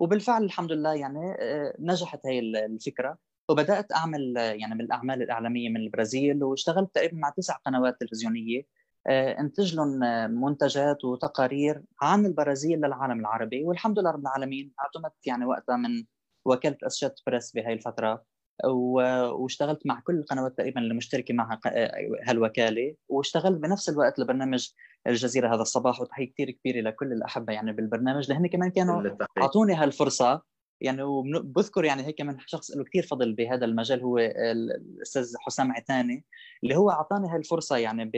وبالفعل 0.00 0.44
الحمد 0.44 0.72
لله 0.72 0.94
يعني 0.94 1.36
آه، 1.40 1.76
نجحت 1.78 2.20
هي 2.26 2.38
الفكرة. 2.38 3.18
وبدأت 3.48 3.92
أعمل 3.92 4.36
يعني 4.36 4.74
من 4.74 4.80
الأعمال 4.80 5.22
الإعلامية 5.22 5.68
من 5.68 5.76
البرازيل 5.76 6.44
واشتغلت 6.44 6.94
تقريبا 6.94 7.16
مع 7.16 7.30
تسع 7.30 7.54
قنوات 7.54 8.00
تلفزيونية 8.00 8.62
آه، 9.06 9.40
انتج 9.40 9.76
لهم 9.76 9.98
منتجات 10.42 11.04
وتقارير 11.04 11.82
عن 12.02 12.26
البرازيل 12.26 12.78
للعالم 12.78 13.20
العربي. 13.20 13.64
والحمد 13.64 13.98
لله 13.98 14.10
رب 14.10 14.20
العالمين 14.20 14.72
أعتمدت 14.80 15.26
يعني 15.26 15.44
وقتها 15.44 15.76
من 15.76 16.04
وكاله 16.44 16.76
اسشات 16.82 17.20
بريس 17.26 17.52
بهي 17.52 17.72
الفترة 17.72 18.24
واشتغلت 18.64 19.86
مع 19.86 20.00
كل 20.00 20.18
القنوات 20.18 20.58
تقريبا 20.58 20.80
اللي 20.80 20.94
مشتركه 20.94 21.34
مع 21.34 21.60
هالوكالة 22.24 22.94
واشتغلت 23.08 23.58
بنفس 23.58 23.88
الوقت 23.88 24.18
لبرنامج 24.18 24.68
الجزيرة 25.06 25.54
هذا 25.54 25.62
الصباح 25.62 26.00
وتحية 26.00 26.32
كثير 26.32 26.50
كبيرة 26.50 26.80
لكل 26.80 27.12
الاحبه 27.12 27.52
يعني 27.52 27.72
بالبرنامج 27.72 28.30
لهن 28.30 28.46
كمان 28.46 28.70
كانوا 28.70 29.16
أعطوني 29.38 29.74
هالفرصة 29.74 30.42
يعني 30.80 31.02
وبذكر 31.02 31.84
يعني 31.84 32.06
هيك 32.06 32.20
من 32.20 32.38
شخص 32.46 32.76
له 32.76 32.84
كثير 32.84 33.02
فضل 33.02 33.32
بهذا 33.32 33.64
المجال 33.64 34.02
هو 34.02 34.18
الأستاذ 34.18 35.34
حسام 35.40 35.72
عتاني 35.72 36.24
اللي 36.62 36.76
هو 36.76 36.90
أعطاني 36.90 37.28
هاي 37.28 37.36
الفرصه 37.36 37.76
يعني 37.76 38.10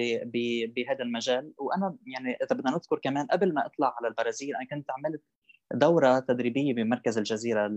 بهذا 0.77 1.03
المجال. 1.03 1.53
وأنا 1.59 1.97
يعني 2.07 2.37
إذا 2.43 2.57
بدنا 2.57 2.71
نذكر 2.71 2.99
كمان 2.99 3.27
قبل 3.27 3.55
ما 3.55 3.67
أطلع 3.67 3.95
على 3.99 4.09
البرازيل 4.09 4.57
أنا 4.57 4.67
كنت 4.71 4.91
عملت 4.91 5.23
دورة 5.75 6.19
تدريبية 6.19 6.75
بمركز 6.75 7.19
الجزيرة 7.19 7.71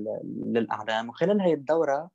للأعلام. 0.45 1.09
وخلال 1.09 1.41
هي 1.41 1.53
الدورة 1.53 2.11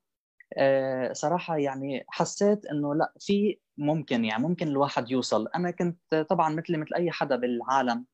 آه، 0.58 1.12
صراحة 1.12 1.56
يعني 1.58 2.04
حسيت 2.08 2.66
إنه 2.66 2.94
لا 2.94 3.12
في 3.20 3.58
ممكن 3.78 4.24
يعني 4.24 4.42
ممكن 4.42 4.68
الواحد 4.68 5.10
يوصل. 5.10 5.48
أنا 5.54 5.70
كنت 5.70 6.26
طبعا 6.30 6.54
مثلي 6.54 6.76
مثل 6.78 6.94
أي 6.94 7.10
حدا 7.10 7.36
بالعالم 7.36 8.06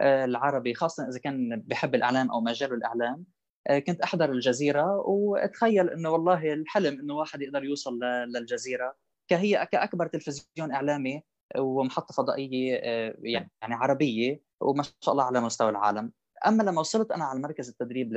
آه، 0.00 0.24
العربي 0.24 0.74
خاصة 0.74 1.08
إذا 1.08 1.18
كان 1.18 1.62
بحب 1.66 1.94
الإعلام 1.94 2.30
أو 2.30 2.40
مجال 2.40 2.72
الإعلام 2.74 3.26
آه، 3.68 3.78
كنت 3.78 4.00
أحضر 4.00 4.32
الجزيرة. 4.32 4.96
وأتخيل 5.06 5.90
إنه 5.90 6.10
والله 6.10 6.52
الحلم 6.52 7.00
إنه 7.00 7.14
واحد 7.14 7.42
يقدر 7.42 7.64
يوصل 7.64 8.00
للجزيرة. 8.36 8.96
كهي 9.30 9.68
كأكبر 9.72 10.06
تلفزيون 10.06 10.72
إعلامي 10.72 11.22
ومحطة 11.58 12.14
فضائية 12.14 12.76
يعني 13.22 13.50
عربية 13.74 14.42
وما 14.60 14.82
شاء 14.82 15.12
الله 15.12 15.24
على 15.24 15.40
مستوى 15.40 15.70
العالم. 15.70 16.12
أما 16.46 16.62
لما 16.62 16.80
وصلت 16.80 17.10
أنا 17.10 17.24
على 17.24 17.40
مركز 17.40 17.68
التدريب 17.68 18.12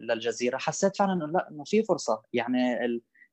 للجزيرة 0.00 0.58
حسيت 0.58 0.96
فعلا 0.96 1.12
إنه 1.12 1.26
لا 1.26 1.48
إنه 1.50 1.64
في 1.64 1.82
فرصة. 1.82 2.22
يعني 2.32 2.58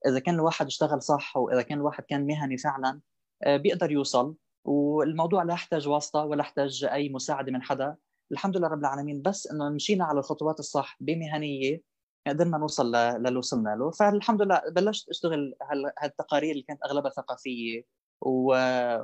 إذا 0.08 0.20
كان 0.20 0.36
الواحد 0.36 0.66
اشتغل 0.66 1.02
صح 1.02 1.38
واذا 1.38 1.62
كان 1.62 1.78
الواحد 1.78 2.04
كان 2.04 2.26
مهني 2.28 2.58
فعلا 2.58 3.02
آه، 3.44 3.58
بيقدر 3.58 3.92
يوصل. 3.92 4.36
والموضوع 4.66 5.44
لا 5.44 5.54
يحتاج 5.54 5.88
واسطة 5.88 6.26
ولا 6.26 6.42
يحتاج 6.42 6.86
أي 6.86 7.10
مساعدة 7.10 7.52
من 7.52 7.62
حدا. 7.64 7.96
الحمد 8.32 8.58
لله 8.58 8.68
رب 8.68 8.80
العالمين. 8.80 9.22
بس 9.22 9.48
إنه 9.48 9.70
مشينا 9.70 10.06
على 10.06 10.20
الخطوات 10.20 10.60
الصح 10.60 10.98
بمهنية 11.00 11.82
قدرنا 12.28 12.58
نوصل 12.58 12.96
للي 12.96 13.38
وصلنا 13.38 13.76
له. 13.76 13.92
فالحمد 13.92 14.42
لله 14.42 14.62
بلشت 14.70 15.10
أشتغل 15.10 15.56
هالتقارير 16.00 16.52
اللي 16.52 16.64
كانت 16.64 16.84
أغلبها 16.86 17.12
ثقافية 17.12 17.84
و... 18.22 18.54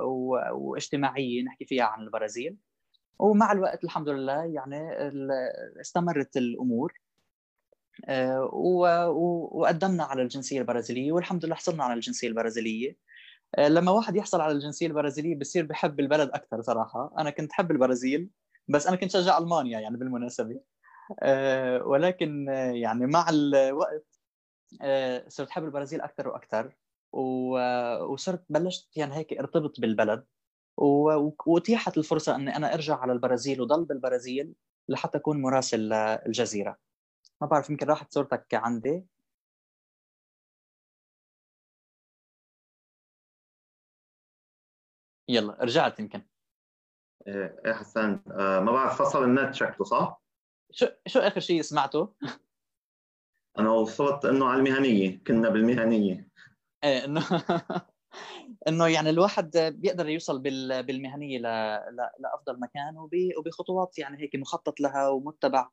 و... 0.02 0.38
واجتماعية 0.52 1.42
نحكي 1.42 1.64
فيها 1.64 1.84
عن 1.84 2.02
البرازيل. 2.02 2.56
ومع 3.20 3.52
الوقت 3.52 3.84
الحمد 3.84 4.08
لله 4.08 4.44
يعني 4.44 4.90
استمرت 5.80 6.36
الأمور. 6.36 7.00
آه، 8.08 8.50
وقدمنا 9.52 10.04
على 10.04 10.22
الجنسية 10.22 10.60
البرازيلية 10.60 11.12
والحمد 11.12 11.44
لله 11.44 11.54
حصلنا 11.54 11.84
على 11.84 11.94
الجنسية 11.94 12.28
البرازيلية. 12.28 12.96
آه، 13.58 13.68
لما 13.68 13.92
واحد 13.92 14.16
يحصل 14.16 14.40
على 14.40 14.52
الجنسية 14.52 14.86
البرازيلية 14.86 15.38
بصير 15.38 15.66
بحب 15.66 16.00
البلد 16.00 16.30
أكثر 16.30 16.62
صراحة. 16.62 17.14
أنا 17.18 17.30
كنت 17.30 17.52
حب 17.52 17.70
البرازيل 17.70 18.30
بس 18.68 18.86
أنا 18.86 18.96
كنت 18.96 19.10
شجع 19.10 19.38
ألمانيا 19.38 19.80
يعني 19.80 19.96
بالمناسبة. 19.96 20.60
آه، 21.22 21.82
ولكن 21.82 22.48
يعني 22.74 23.06
مع 23.06 23.26
الوقت 23.30 24.06
صرت 25.28 25.50
حب 25.50 25.64
البرازيل 25.64 26.00
أكثر 26.00 26.28
وأكثر. 26.28 26.76
وصرت 28.12 28.44
بلشت 28.48 28.96
يعني 28.96 29.16
هيك 29.16 29.32
ارتبط 29.32 29.80
بالبلد. 29.80 30.24
واتيحت 31.46 31.98
الفرصة 31.98 32.36
إني 32.36 32.56
أنا 32.56 32.74
أرجع 32.74 32.96
على 32.96 33.12
البرازيل 33.12 33.60
وضل 33.60 33.84
بالبرازيل 33.84 34.54
لحتى 34.88 35.18
أكون 35.18 35.42
مراسل 35.42 35.78
للجزيره 35.78 36.76
ما 37.40 37.46
بعرف 37.46 37.70
يمكن 37.70 37.86
راحت 37.86 38.12
صورتك 38.12 38.54
عندي. 38.54 39.06
يلا 45.28 45.56
رجعت 45.60 46.00
يمكن. 46.00 46.22
إيه, 47.26 47.60
إيه 47.66 47.72
حسان 47.72 48.20
آه 48.30 48.60
ما 48.60 48.72
بعرف 48.72 49.02
فصل 49.02 49.24
النت 49.24 49.54
شكله 49.54 49.84
صح؟ 49.86 50.22
شو 50.70 50.86
شو 51.06 51.18
آخر 51.18 51.40
شيء 51.40 51.62
سمعته؟ 51.62 52.14
أنا 53.58 53.70
وصلت 53.70 54.24
إنه 54.24 54.46
على 54.46 54.58
المهنية 54.58 55.24
كنا 55.26 55.48
بالمهنية. 55.48 56.28
إيه 56.84 57.04
إنه 57.04 57.22
إنه 58.68 58.86
يعني 58.86 59.10
الواحد 59.10 59.50
بيقدر 59.56 60.08
يوصل 60.08 60.38
بالمهنية 60.82 61.38
لأفضل 62.18 62.60
مكان 62.60 62.94
وبخطوات 63.38 63.98
يعني 63.98 64.22
هيك 64.22 64.36
مخطط 64.36 64.80
لها 64.80 65.08
ومتبع 65.08 65.68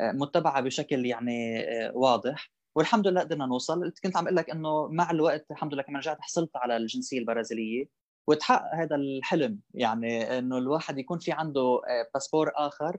متبعة 0.00 0.60
بشكل 0.60 1.06
يعني 1.06 1.60
آه، 1.60 1.92
واضح. 1.96 2.52
والحمد 2.74 3.06
لله 3.06 3.20
قدرنا 3.20 3.46
نوصل. 3.46 3.92
كنت 4.04 4.16
عم 4.16 4.24
أقول 4.24 4.36
لك 4.36 4.50
إنه 4.50 4.88
مع 4.88 5.10
الوقت 5.10 5.50
الحمد 5.50 5.74
لله 5.74 5.82
كمان 5.82 5.96
رجعت 5.96 6.20
حصلت 6.20 6.50
على 6.56 6.76
الجنسية 6.76 7.18
البرازيلية. 7.18 7.88
وتحقق 8.28 8.74
هذا 8.74 8.96
الحلم 8.96 9.58
يعني 9.74 10.38
إنه 10.38 10.58
الواحد 10.58 10.98
يكون 10.98 11.18
في 11.18 11.32
عنده 11.32 11.60
آه، 11.60 12.10
باسبور 12.14 12.52
آخر 12.56 12.96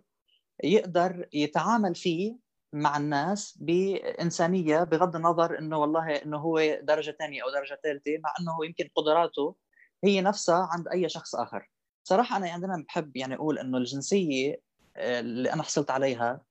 يقدر 0.63 1.27
يتعامل 1.33 1.95
فيه 1.95 2.37
مع 2.73 2.97
الناس 2.97 3.57
بإنسانية 3.61 4.83
بغض 4.83 5.15
النظر 5.15 5.59
إنه 5.59 5.77
والله 5.77 6.15
إنه 6.15 6.37
هو 6.37 6.79
درجة 6.83 7.15
ثانية 7.19 7.43
أو 7.43 7.49
درجة 7.51 7.79
ثالثه 7.83 8.11
مع 8.23 8.33
إنه 8.39 8.65
يمكن 8.65 8.89
قدراته 8.95 9.55
هي 10.03 10.21
نفسها 10.21 10.69
عند 10.71 10.87
أي 10.87 11.09
شخص 11.09 11.35
آخر. 11.35 11.69
صراحة 12.03 12.37
أنا 12.37 12.51
عندنا 12.51 12.83
بحب 12.87 13.17
يعني 13.17 13.35
أقول 13.35 13.59
إنه 13.59 13.77
الجنسية 13.77 14.61
آه، 14.97 15.19
اللي 15.19 15.53
أنا 15.53 15.63
حصلت 15.63 15.91
عليها 15.91 16.41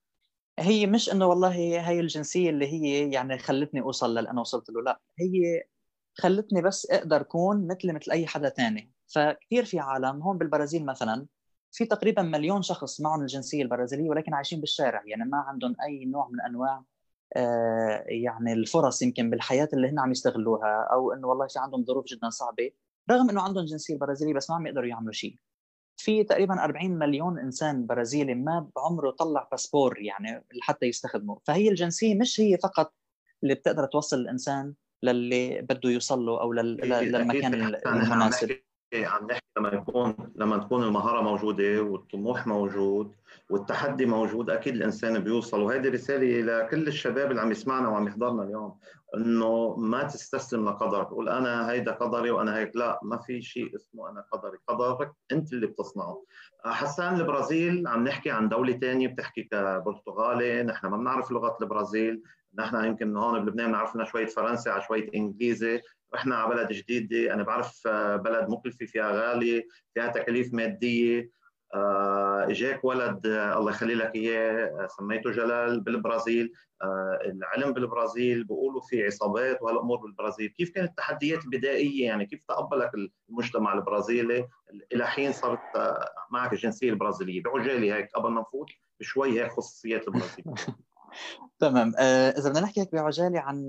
هي 0.59 0.87
مش 0.87 1.13
إنه 1.13 1.27
والله 1.27 1.53
هي 1.55 2.01
الجنسية 2.01 2.51
اللي 2.51 2.67
هي 2.67 3.13
يعني 3.13 3.39
خلتني 3.39 3.81
أوصل 3.81 4.15
للي 4.19 4.31
أنا 4.31 4.41
وصلت 4.41 4.71
له 4.71 4.83
لا 4.83 5.01
هي 5.21 5.63
خلتني 6.19 6.63
بس 6.63 6.91
أقدر 6.91 7.21
أكون 7.21 7.69
مثل 7.69 7.95
مثل 7.95 8.13
أي 8.13 8.27
حدا 8.27 8.49
ثاني 8.49 8.93
فكثير 9.15 9.65
في 9.65 9.79
عالم 9.81 10.23
هون 10.23 10.39
بالبرازيل 10.39 10.87
مثلا 10.87 11.27
في 11.73 11.85
تقريبا 11.85 12.23
مليون 12.23 12.63
شخص 12.63 13.01
معهم 13.01 13.23
الجنسية 13.23 13.63
البرازيلية 13.63 14.11
ولكن 14.11 14.35
عايشين 14.35 14.61
بالشارع 14.61 15.03
يعني 15.07 15.25
ما 15.25 15.39
عندهم 15.39 15.77
أي 15.87 16.05
نوع 16.05 16.29
من 16.29 16.41
أنواع 16.41 16.83
آه، 17.37 18.05
يعني 18.07 18.53
الفرص 18.53 19.03
يمكن 19.03 19.31
بالحياة 19.31 19.69
اللي 19.73 19.89
هن 19.89 19.99
عم 19.99 20.11
يستغلوها 20.11 20.89
أو 20.93 21.13
إنه 21.13 21.29
والله 21.29 21.47
في 21.47 21.59
عندهم 21.59 21.85
ظروف 21.85 22.07
جدا 22.07 22.31
صعبة 22.31 22.71
رغم 23.11 23.31
إنه 23.31 23.41
عندهم 23.43 23.65
جنسية 23.65 23.99
برازيلية 23.99 24.35
بس 24.35 24.51
ما 24.51 24.57
عم 24.57 24.67
يقدروا 24.67 24.87
يعملوا 24.87 25.13
شيء. 25.13 25.37
في 25.97 26.25
تقريبا 26.25 26.65
40 26.65 26.91
مليون 26.91 27.39
إنسان 27.39 27.87
برازيلي 27.87 28.35
ما 28.35 28.71
بعمره 28.77 29.11
طلع 29.11 29.49
باسبور 29.51 29.99
يعني 29.99 30.45
لحتى 30.55 30.87
يستخدمه 30.87 31.39
فهي 31.45 31.69
الجنسية 31.69 32.15
مش 32.15 32.41
هي 32.41 32.59
فقط 32.59 32.95
اللي 33.43 33.55
بتقدر 33.55 33.87
توصل 33.87 34.17
الإنسان 34.17 34.75
للي 35.03 35.63
بده 35.63 35.91
يوصل 35.91 36.27
له 36.27 36.41
أو 36.41 36.53
للمكان 36.53 37.55
المناسب. 37.87 38.59
عم 38.95 39.27
نحكي 39.27 39.43
لما 39.59 39.69
يكون 39.69 40.15
لما 40.37 40.59
تكون 40.59 40.83
المهارة 40.83 41.21
موجودة 41.21 41.83
والطموح 41.83 42.47
موجود 42.47 43.15
والتحدي 43.51 44.07
موجود 44.07 44.51
أكيد 44.51 44.75
الإنسان 44.75 45.19
بيوصل. 45.19 45.61
وهذه 45.61 45.89
رسالة 45.89 46.41
لكل 46.41 46.89
الشباب 46.89 47.31
اللي 47.31 47.43
عم 47.43 47.51
يسمعنا 47.51 47.89
وعم 47.89 48.07
يحضرنا 48.07 48.43
اليوم 48.43 48.79
إنه 49.17 49.77
ما 49.77 50.03
تستسلم 50.03 50.69
لقدرك 50.69 51.07
تقول 51.07 51.29
أنا 51.29 51.71
هيدا 51.71 51.93
قدري 51.93 52.31
وأنا 52.31 52.57
هيك. 52.59 52.77
لا 52.77 53.01
ما 53.03 53.17
في 53.17 53.43
شيء 53.43 53.77
اسمه 53.77 54.11
أنا 54.11 54.25
قدري. 54.33 54.59
قدرك 54.69 55.13
أنت 55.33 55.53
اللي 55.53 55.67
بتصنعه. 55.67 56.25
حسان 56.65 57.21
البرازيل 57.21 57.87
عم 57.87 58.05
نحكي 58.05 58.31
عن 58.31 58.49
دولة 58.49 58.73
ثانية 58.73 59.09
بتحكي 59.09 59.43
كبرتغالي 59.43 60.63
نحن 60.63 60.87
ما 60.87 60.97
بنعرف 60.97 61.31
لغة 61.31 61.57
البرازيل. 61.63 62.23
نحن 62.59 62.85
يمكن 62.85 63.17
هون 63.17 63.45
بلبنان 63.45 63.69
بنعرف 63.69 64.09
شوية 64.11 64.27
فرنسي 64.27 64.71
على 64.71 64.83
شوية 64.83 65.11
إنجليزي 65.15 65.81
رحنا 66.15 66.37
على 66.37 66.55
بلد 66.55 66.73
جديدة. 66.73 67.35
أنا 67.35 67.43
بعرف 67.43 67.89
بلد 68.25 68.49
مكلفة 68.49 68.87
فيها 68.87 69.11
غاليه 69.11 69.67
فيها 69.95 70.07
تكاليف 70.07 70.55
مادية. 70.55 71.31
آه، 71.75 72.45
إجاك 72.51 72.85
ولد 72.85 73.27
آه، 73.27 73.59
الله 73.59 73.71
يخلي 73.71 73.95
لك 73.95 74.15
إياه 74.15 74.67
آه، 74.67 74.87
سميته 74.87 75.31
جلال 75.31 75.81
بالبرازيل. 75.81 76.53
العلم 77.25 77.73
بالبرازيل 77.73 78.45
بيقولوا 78.45 78.81
في 78.81 79.07
عصابات 79.07 79.63
وهالأمور 79.63 79.99
بالبرازيل. 79.99 80.49
كيف 80.49 80.71
كانت 80.71 80.91
التحديات 80.91 81.45
البدائية؟ 81.45 82.07
يعني 82.07 82.27
كيف 82.27 82.45
تقبلك 82.45 82.91
المجتمع 83.31 83.75
البرازيلي؟ 83.75 84.49
إلى 84.93 85.07
حين 85.07 85.33
صارت 85.33 85.61
معك 86.31 86.53
الجنسية 86.53 86.91
البرازيلية. 86.91 87.43
بعجالة 87.43 87.97
هيك 87.97 88.11
قبل 88.15 88.31
ما 88.31 88.41
نفوت 88.41 88.69
بشوي 89.01 89.41
هيك 89.41 89.53
خصوصيات 89.53 90.09
البرازيل. 90.09 90.45
تمام. 91.59 91.95
إذا 92.39 92.51
بدنا 92.51 92.61
نحكي 92.61 92.81
هيك 92.81 92.93
بعجالة 92.93 93.41
عن 93.41 93.67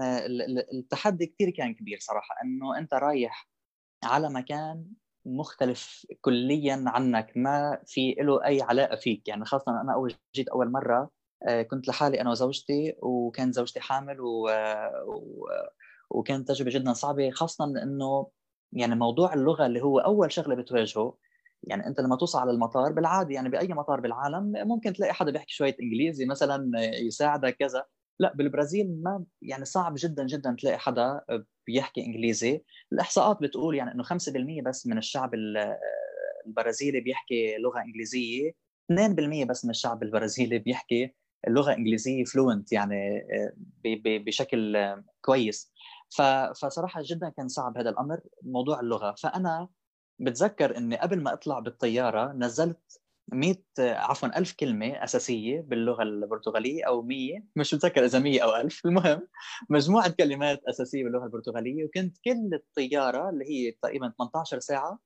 التحدي 0.74 1.26
كثير 1.26 1.50
كان 1.50 1.74
كبير 1.74 1.98
صراحة 2.02 2.36
إنه 2.44 2.78
أنت 2.78 2.94
رايح 2.94 3.50
على 4.04 4.30
مكان 4.30 4.86
مختلف 5.26 6.06
كليا 6.22 6.84
عنك 6.88 7.32
ما 7.36 7.82
في 7.86 8.16
له 8.20 8.46
أي 8.46 8.62
علاقة 8.62 8.96
فيك. 8.96 9.28
يعني 9.28 9.46
خاصة 9.46 9.82
أنا 9.82 9.94
أول 9.94 10.16
جيت 10.36 10.48
أول 10.50 10.72
مرة 10.72 11.10
آه، 11.48 11.62
كنت 11.62 11.88
لحالي 11.88 12.22
أنا 12.22 12.32
وزوجتي 12.32 12.96
وكانت 13.00 13.54
زوجتي 13.54 13.80
حامل 13.80 14.22
و... 14.22 14.50
و... 15.08 15.46
وكانت 16.10 16.48
تجربة 16.48 16.72
جدا 16.72 16.94
صعبة 16.94 17.30
خاصه 17.32 17.66
إنه 17.66 18.28
يعني 18.74 18.96
موضوع 18.96 19.34
اللغة 19.34 19.66
اللي 19.66 19.82
هو 19.82 20.00
أول 20.00 20.32
شغلة 20.32 20.56
بتواجهه 20.56 21.18
يعني 21.64 21.88
أنت 21.88 22.00
لما 22.00 22.16
توصل 22.16 22.40
على 22.40 22.52
المطار 22.52 22.92
بالعادي 22.92 23.34
يعني 23.34 23.50
بأي 23.50 23.68
مطار 23.68 24.00
بالعالم 24.00 24.52
ممكن 24.56 24.94
تلاقي 24.94 25.14
حدا 25.14 25.32
بيحكي 25.32 25.54
شوية 25.54 25.76
إنجليزي 25.82 26.26
مثلا 26.26 26.72
يساعدك 26.80 27.56
كذا. 27.56 27.86
لا 28.20 28.34
بالبرازيل 28.36 29.04
ما 29.04 29.24
يعني 29.42 29.66
صعب 29.66 29.94
جدا 29.98 30.26
جدا 30.26 30.56
تلاقي 30.60 30.78
حدا 30.78 31.22
بيحكي 31.68 32.06
إنجليزي. 32.06 32.64
الإحصاءات 32.94 33.38
بتقول 33.42 33.76
يعني 33.76 33.92
إنه 33.92 34.04
5% 34.04 34.62
بس 34.66 34.88
من 34.88 34.98
الشعب 34.98 35.32
البرازيلي 36.48 37.00
بيحكي 37.00 37.58
لغة 37.58 37.82
إنجليزية. 37.82 38.52
2% 38.92 39.46
بس 39.46 39.66
من 39.66 39.72
الشعب 39.72 40.04
البرازيلي 40.04 40.60
بيحكي 40.60 41.16
اللغة 41.48 41.74
إنجليزية 41.74 42.24
فلوينت 42.24 42.72
يعني 42.72 43.28
بشكل 44.06 44.78
كويس. 45.22 45.74
فصراحة 46.56 47.02
جدا 47.06 47.30
كان 47.30 47.48
صعب 47.48 47.78
هذا 47.78 47.90
الأمر 47.90 48.20
موضوع 48.42 48.80
اللغة. 48.80 49.16
فأنا 49.18 49.68
بتذكر 50.24 50.78
إني 50.78 50.98
قبل 50.98 51.22
ما 51.24 51.34
أطلع 51.34 51.60
بالطيارة 51.60 52.34
نزلت 52.34 53.02
100 53.28 53.56
عفوا 53.80 54.38
1000 54.38 54.54
كلمة 54.54 55.04
أساسية 55.04 55.62
باللغة 55.62 56.04
البرتغالية 56.04 56.88
أو 56.88 57.02
100 57.02 57.44
مش 57.56 57.74
متذكر 57.74 58.06
إذا 58.06 58.20
100 58.20 58.42
أو 58.44 58.56
1000 58.56 58.86
المهم 58.86 59.28
مجموعة 59.70 60.10
كلمات 60.10 60.62
أساسية 60.70 61.04
باللغة 61.04 61.26
البرتغالية. 61.26 61.86
وكنت 61.86 62.18
كل 62.26 62.50
الطيارة 62.54 63.30
اللي 63.30 63.46
هي 63.46 63.72
تقريبا 63.72 64.14
18 64.18 64.60
ساعة 64.60 65.00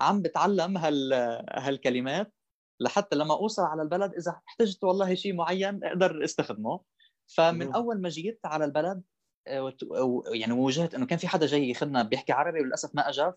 عم 0.00 0.22
بتعلم 0.22 0.78
هال 0.78 1.12
هالكلمات 1.50 2.32
لحتى 2.80 3.16
لما 3.16 3.34
أوصل 3.34 3.62
على 3.62 3.82
البلد 3.82 4.14
إذا 4.14 4.40
احتجت 4.48 4.84
والله 4.84 5.14
شيء 5.14 5.34
معين 5.34 5.84
أقدر 5.84 6.24
استخدمه. 6.24 6.80
فمن 7.26 7.74
أول 7.74 8.00
ما 8.00 8.08
جيت 8.08 8.40
على 8.44 8.64
البلد 8.64 9.02
آه، 9.46 9.72
يعني 10.32 10.52
واجهت 10.52 10.94
إنه 10.94 11.06
كان 11.06 11.18
في 11.18 11.28
حدا 11.28 11.46
جاي 11.46 11.68
ياخذنا 11.68 12.02
بيحكي 12.02 12.32
عربي 12.32 12.60
وللأسف 12.60 12.94
ما 12.94 13.08
اجى 13.08 13.32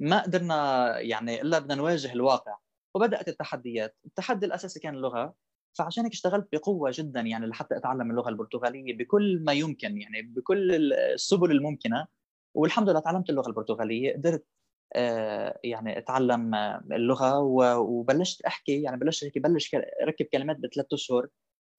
فما 0.00 0.22
قدرنا 0.22 0.98
يعني 1.00 1.42
إلا 1.42 1.58
بدنا 1.58 1.74
نواجه 1.74 2.12
الواقع. 2.12 2.56
وبدأت 2.94 3.28
التحديات. 3.28 3.96
التحدي 4.06 4.46
الأساسي 4.46 4.80
كان 4.80 4.94
اللغة. 4.94 5.34
فعشان 5.78 6.04
هيك 6.04 6.12
اشتغلت 6.12 6.48
بقوة 6.52 6.90
جدا 6.94 7.20
يعني 7.20 7.46
لحتى 7.46 7.76
أتعلم 7.76 8.10
اللغة 8.10 8.28
البرتغالية 8.28 8.96
بكل 8.96 9.40
ما 9.44 9.52
يمكن 9.52 9.98
يعني 9.98 10.22
بكل 10.22 10.92
السبل 10.92 11.50
الممكنة. 11.50 12.06
والحمد 12.54 12.88
لله 12.90 13.00
تعلمت 13.00 13.30
اللغة 13.30 13.48
البرتغالية. 13.48 14.12
قدرت 14.16 14.46
آه، 14.94 15.60
يعني 15.64 15.98
أتعلم 15.98 16.54
اللغة. 16.92 17.38
وبلشت 17.78 18.42
أحكي 18.42 18.82
يعني 18.82 18.96
بلشت 18.96 19.24
هيك 19.24 19.38
بلش 19.38 19.76
ركب 20.08 20.26
كلمات 20.32 20.56
بثلاث 20.56 20.86
أشهر. 20.92 21.28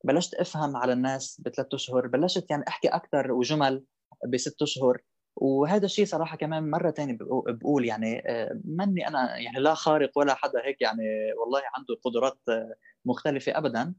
بلشت 0.06 0.34
أفهم 0.34 0.78
على 0.78 0.94
الناس 0.94 1.42
بثلاث 1.42 1.68
أشهر. 1.74 2.08
بلشت 2.08 2.52
يعني 2.52 2.64
أحكي 2.68 2.88
أكثر 2.88 3.32
وجمل 3.32 3.84
بست 4.28 4.62
أشهر. 4.62 5.02
وهذا 5.36 5.86
الشيء 5.86 6.06
صراحة 6.06 6.38
كمان 6.38 6.70
مرة 6.72 6.92
ثانية 6.92 7.18
بقول 7.48 7.86
يعني 7.86 8.30
آه، 8.30 8.62
مني 8.66 9.08
أنا 9.08 9.38
يعني 9.38 9.60
لا 9.60 9.74
خارق 9.74 10.12
ولا 10.16 10.34
حدا 10.34 10.66
هيك 10.66 10.82
يعني 10.82 11.04
والله 11.42 11.62
عنده 11.76 11.96
قدرات 12.04 12.40
آه، 12.50 12.76
مختلفة 13.06 13.58
ابدا. 13.58 13.94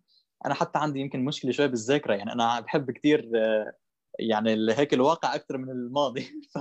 أنا 0.46 0.54
حتى 0.54 0.78
عندي 0.78 1.00
يمكن 1.00 1.24
مشكلة 1.24 1.52
شوي 1.52 1.68
بالذاكرة 1.68 2.14
يعني 2.14 2.32
أنا 2.32 2.60
بحب 2.60 2.90
كثير 2.90 3.30
آه، 3.36 3.72
يعني 4.18 4.72
هيك 4.72 4.94
الواقع 4.94 5.34
أكثر 5.34 5.58
من 5.58 5.70
الماضي. 5.70 6.22
ف 6.54 6.58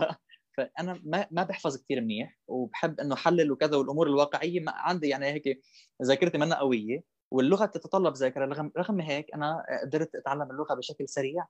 فأنا 0.58 1.02
ما 1.04 1.28
ما 1.32 1.44
بحفظ 1.44 1.78
كثير 1.78 2.02
منيح 2.02 2.40
وبحب 2.48 3.00
إنه 3.00 3.16
حلل 3.16 3.52
وكذا 3.52 3.78
والأمور 3.78 4.08
الواقعية. 4.08 4.60
ما 4.60 4.72
عندي 4.72 5.10
يعني 5.10 5.26
هيك 5.26 5.62
ذاكرتي 6.04 6.38
منا 6.38 6.60
قوية 6.60 7.04
واللغة 7.32 7.66
تتطلب 7.66 8.14
ذاكرة. 8.14 8.46
رغم 8.46 8.72
رغم 8.78 9.02
هيك 9.02 9.34
أنا 9.34 9.64
قدرت 9.84 10.16
أتعلم 10.16 10.52
اللغة 10.52 10.74
بشكل 10.76 11.10
سريع. 11.10 11.46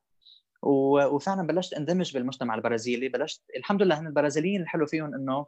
وفعلا 0.63 1.47
بلشت 1.47 1.73
اندمج 1.73 2.13
بالمجتمع 2.13 2.55
البرازيلي 2.55 3.09
بلشت 3.09 3.41
الحمد 3.57 3.81
لله 3.81 3.99
هن 3.99 4.07
البرازيليين 4.07 4.61
الحلو 4.61 4.85
فيهم 4.85 5.13
إنه 5.13 5.45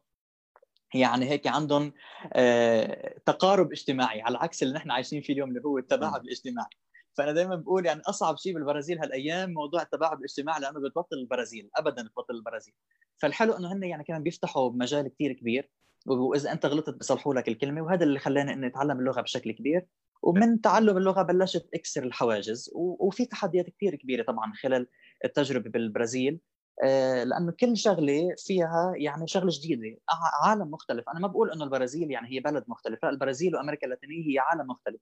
يعني 0.93 1.29
هيك 1.29 1.47
عندهم 1.47 1.93
آه 2.33 3.15
تقارب 3.25 3.71
اجتماعي 3.71 4.21
على 4.21 4.37
عكس 4.37 4.63
اللي 4.63 4.73
نحن 4.73 4.91
عايشين 4.91 5.21
فيه 5.21 5.33
اليوم 5.33 5.49
اللي 5.49 5.61
هو 5.65 5.77
التباعد 5.77 6.21
الاجتماعي. 6.21 6.69
فأنا 7.17 7.31
دائما 7.31 7.55
بقول 7.55 7.85
يعني 7.85 8.01
أصعب 8.01 8.37
شيء 8.37 8.53
بالبرازيل 8.53 8.99
هالأيام 8.99 9.53
موضوع 9.53 9.81
التباعد 9.81 10.17
الاجتماعي 10.17 10.61
لأنه 10.61 10.79
بتبطل 10.79 11.17
البرازيل 11.17 11.69
ابدا 11.75 12.03
بتبطل 12.03 12.35
البرازيل. 12.35 12.73
فالحلو 13.17 13.53
إنه 13.53 13.73
هن 13.73 13.83
يعني 13.83 14.03
كمان 14.03 14.23
بيفتحوا 14.23 14.71
مجال 14.71 15.07
كثير 15.07 15.33
كبير 15.33 15.71
وإذا 16.07 16.51
أنت 16.51 16.65
غلطت 16.65 16.93
بيصلحوا 16.97 17.33
لك 17.33 17.47
الكلمة 17.47 17.81
وهذا 17.81 18.03
اللي 18.03 18.19
خلاني 18.19 18.53
إني 18.53 18.67
أتعلم 18.67 18.99
اللغة 18.99 19.21
بشكل 19.21 19.51
كبير. 19.51 19.85
ومن 20.23 20.61
تعلم 20.61 20.97
اللغة 20.97 21.21
بلشت 21.21 21.69
اكسر 21.73 22.03
الحواجز 22.03 22.69
وفي 22.75 23.25
تحديات 23.25 23.69
كثير 23.69 23.95
كبيرة 23.95 24.23
طبعا 24.23 24.53
خلال 24.53 24.87
التجربة 25.25 25.69
بالبرازيل 25.69 26.39
آه، 26.83 27.23
لأنه 27.23 27.51
كل 27.59 27.77
شغلة 27.77 28.35
فيها 28.37 28.93
يعني 28.95 29.27
شغلة 29.27 29.49
جديدة 29.51 29.97
عالم 30.43 30.71
مختلف. 30.71 31.09
أنا 31.09 31.19
ما 31.19 31.27
بقول 31.27 31.51
إنه 31.51 31.63
البرازيل 31.63 32.11
يعني 32.11 32.35
هي 32.35 32.39
بلد 32.39 32.63
مختلف 32.67 33.03
لا 33.03 33.09
البرازيل 33.09 33.55
وأمريكا 33.55 33.85
اللاتينية 33.85 34.33
هي 34.33 34.39
عالم 34.39 34.67
مختلف. 34.67 35.01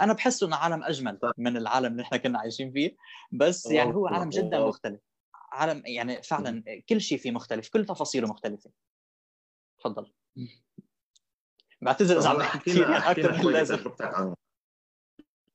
أنا 0.00 0.12
بحس 0.12 0.42
إنه 0.42 0.56
عالم 0.56 0.84
أجمل 0.84 1.18
من 1.38 1.56
العالم 1.56 1.92
اللي 1.92 2.02
إحنا 2.02 2.18
كنا 2.18 2.38
عايشين 2.38 2.72
فيه 2.72 2.96
بس 3.32 3.66
يعني 3.66 3.94
هو 3.94 4.06
عالم 4.06 4.30
جدا 4.30 4.66
مختلف. 4.66 5.00
عالم 5.52 5.82
يعني 5.86 6.22
فعلا 6.22 6.64
كل 6.88 7.00
شيء 7.00 7.18
فيه 7.18 7.30
مختلف 7.30 7.68
كل 7.68 7.86
تفاصيله 7.86 8.28
مختلفة. 8.28 8.70
تفضل. 9.78 10.12
بعتذر 11.82 12.18
إذا 12.18 12.28
عم 12.28 12.60
كثير 12.60 12.96
أكثر 12.96 13.32
من 13.32 13.40
اللازم 13.48 13.76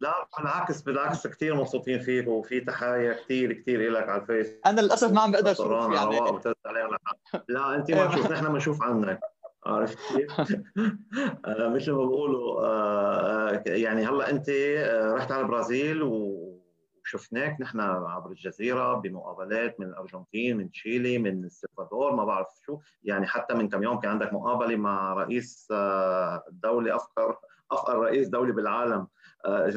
لا 0.05 0.27
بالعكس 0.37 0.81
بالعكس 0.81 1.27
كثير 1.27 1.55
مبسوطين 1.55 1.99
فيك 1.99 2.27
وفي 2.27 2.59
تحايا 2.59 3.13
كثير 3.13 3.53
كثير 3.53 3.91
لك 3.91 4.09
على 4.09 4.21
الفيس. 4.21 4.47
أنا 4.65 4.81
للأسف 4.81 5.11
ما 5.11 5.21
عم 5.21 5.31
بقدر 5.31 5.51
أشوف 5.51 5.71
يعني. 5.71 6.19
لا 7.49 7.75
انت 7.75 7.91
ما 7.91 8.07
تشوف 8.07 8.31
نحن 8.31 8.53
بنشوف 8.53 8.83
عنك. 8.83 9.19
عرفت 9.65 9.97
كيف؟ 9.97 10.39
آه، 11.45 11.69
مثل 11.69 11.91
ما 11.91 12.05
بقولوا 12.05 12.65
آه، 12.65 13.49
آه، 13.51 13.63
يعني 13.67 14.05
هلأ 14.05 14.29
انت 14.29 14.49
رحت 15.15 15.31
على 15.31 15.41
البرازيل 15.41 16.03
وشفناك. 16.03 17.61
نحن 17.61 17.79
عبر 17.79 18.31
الجزيرة 18.31 18.93
بمقابلات 18.93 19.79
من 19.79 19.87
الأرجنتين 19.87 20.57
من 20.57 20.71
تشيلي 20.71 21.17
من 21.17 21.43
السلفادور 21.45 22.15
ما 22.15 22.25
بعرف 22.25 22.47
شو. 22.65 22.79
يعني 23.03 23.27
حتى 23.27 23.53
من 23.53 23.69
كم 23.69 23.83
يوم 23.83 23.99
كان 23.99 24.11
عندك 24.11 24.33
مقابلة 24.33 24.75
مع 24.75 25.13
رئيس 25.13 25.67
دوله 26.51 26.95
أفقر 26.95 27.37
أفقر 27.71 27.99
رئيس 27.99 28.27
دوله 28.27 28.53
بالعالم. 28.53 29.07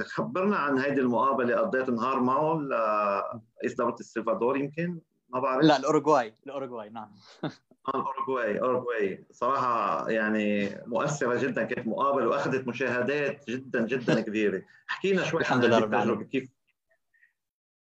خبرنا 0.04 0.56
عن 0.56 0.78
هذه 0.78 0.98
المقابلة 0.98 1.56
قضيت 1.56 1.90
نهار 1.90 2.20
معه 2.20 2.58
دولة 3.78 3.94
السلفادور 4.00 4.56
يمكن؟ 4.56 5.00
ما 5.28 5.40
بعرف. 5.40 5.64
لا 5.64 5.76
الأوروغواي 5.76 6.34
الأوروغواي 6.46 6.88
نعم. 6.88 7.10
الأوروغواي 7.88 8.60
اوروغواي 8.60 9.24
صراحة 9.30 10.10
يعني 10.10 10.76
مؤثرة 10.86 11.38
جدا 11.38 11.64
كانت 11.64 11.88
مقابلة 11.88 12.28
وأخذت 12.28 12.68
مشاهدات 12.68 13.50
جدا 13.50 13.86
جدا 13.86 14.20
كبيرة. 14.26 14.62
احكي 14.90 15.12
لنا 15.12 15.24
شوي 15.24 15.40
الحمد 15.40 15.64
لله 15.64 15.78
رب 15.78 15.94
العالمين. 15.94 16.24
كيف؟ 16.24 16.48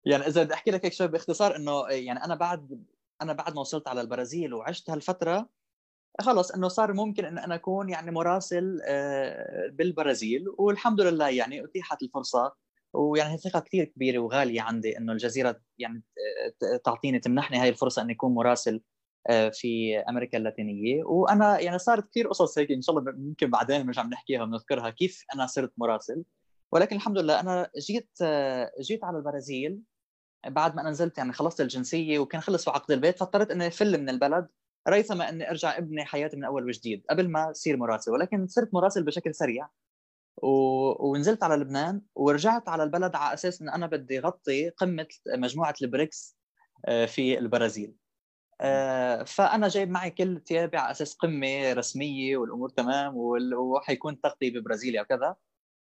يعني 0.05 0.27
إذا 0.27 0.43
بدي 0.43 0.53
أحكي 0.53 0.71
لك 0.71 0.85
هيك 0.85 0.93
شوي 0.93 1.07
باختصار 1.07 1.55
إنه 1.55 1.87
يعني 1.89 2.23
أنا 2.23 2.35
بعد 2.35 2.85
أنا 3.21 3.33
بعد 3.33 3.55
ما 3.55 3.61
وصلت 3.61 3.87
على 3.87 4.01
البرازيل 4.01 4.53
وعشت 4.53 4.89
هالفترة 4.89 5.49
خلص 6.21 6.51
إنه 6.51 6.67
صار 6.67 6.93
ممكن 6.93 7.25
إن 7.25 7.37
أنا 7.37 7.55
أكون 7.55 7.89
يعني 7.89 8.11
مراسل 8.11 8.81
آه، 8.87 9.69
بالبرازيل 9.69 10.45
والحمد 10.57 11.01
لله 11.01 11.29
يعني 11.29 11.63
أتيحت 11.65 12.03
الفرصة. 12.03 12.53
ويعني 12.93 13.37
ثقة 13.37 13.59
كثير 13.59 13.85
كبيرة 13.85 14.19
وغالية 14.19 14.61
عندي 14.61 14.97
إنه 14.97 15.13
الجزيرة 15.13 15.59
يعني 15.77 16.03
تعطيني 16.83 17.19
تمنحني 17.19 17.57
هاي 17.57 17.69
الفرصة 17.69 18.01
إني 18.01 18.13
أكون 18.13 18.33
مراسل 18.33 18.81
آه، 19.29 19.49
في 19.49 19.99
أمريكا 19.99 20.37
اللاتينية. 20.37 21.03
وأنا 21.03 21.59
يعني 21.59 21.79
صارت 21.79 22.09
كثير 22.09 22.27
قصص 22.27 22.57
هيك 22.57 22.71
إن 22.71 22.81
شاء 22.81 22.97
الله 22.97 23.11
ممكن 23.11 23.49
بعدين 23.49 23.85
مش 23.85 23.99
عم 23.99 24.09
نحكيها 24.09 24.43
ونذكرها 24.43 24.89
كيف 24.89 25.25
أنا 25.35 25.47
صرت 25.47 25.73
مراسل. 25.77 26.23
ولكن 26.71 26.95
الحمد 26.95 27.17
لله 27.17 27.39
أنا 27.39 27.69
جيت 27.87 28.09
آه، 28.21 28.71
جيت 28.81 29.03
على 29.03 29.17
البرازيل. 29.17 29.79
بعد 30.47 30.75
ما 30.75 30.89
نزلت 30.89 31.17
يعني 31.17 31.33
خلصت 31.33 31.61
الجنسية 31.61 32.19
وكان 32.19 32.41
خلص 32.41 32.69
عقد 32.69 32.91
البيت 32.91 33.19
فاضطريت 33.19 33.51
إني 33.51 33.67
أفل 33.67 34.01
من 34.01 34.09
البلد. 34.09 34.47
ريثما 34.89 35.29
أني 35.29 35.49
أرجع 35.49 35.77
إبني 35.77 36.05
حياتي 36.05 36.37
من 36.37 36.43
أول 36.43 36.65
وجديد 36.65 37.03
قبل 37.09 37.29
ما 37.29 37.51
أصير 37.51 37.77
مراسل 37.77 38.11
ولكن 38.11 38.47
صرت 38.47 38.73
مراسل 38.73 39.03
بشكل 39.03 39.35
سريع. 39.35 39.69
و... 40.43 40.49
ونزلت 41.09 41.43
على 41.43 41.55
لبنان 41.55 42.01
ورجعت 42.15 42.69
على 42.69 42.83
البلد 42.83 43.15
على 43.15 43.33
أساس 43.33 43.61
إن 43.61 43.69
أنا 43.69 43.87
بدي 43.87 44.19
اغطي 44.19 44.69
قمة 44.69 45.07
مجموعة 45.27 45.75
البريكس 45.81 46.37
آه، 46.85 47.05
في 47.05 47.39
البرازيل. 47.39 47.95
آه، 48.61 49.23
فأنا 49.23 49.67
جايب 49.67 49.89
معي 49.89 50.11
كل 50.11 50.41
ثيابي 50.47 50.77
على 50.77 50.91
أساس 50.91 51.15
قمة 51.15 51.73
رسمية 51.73 52.37
والأمور 52.37 52.69
تمام 52.69 53.13
وحيكون 53.57 54.21
تغطية 54.21 54.59
ببرازيليا 54.59 55.01
وكذا. 55.01 55.35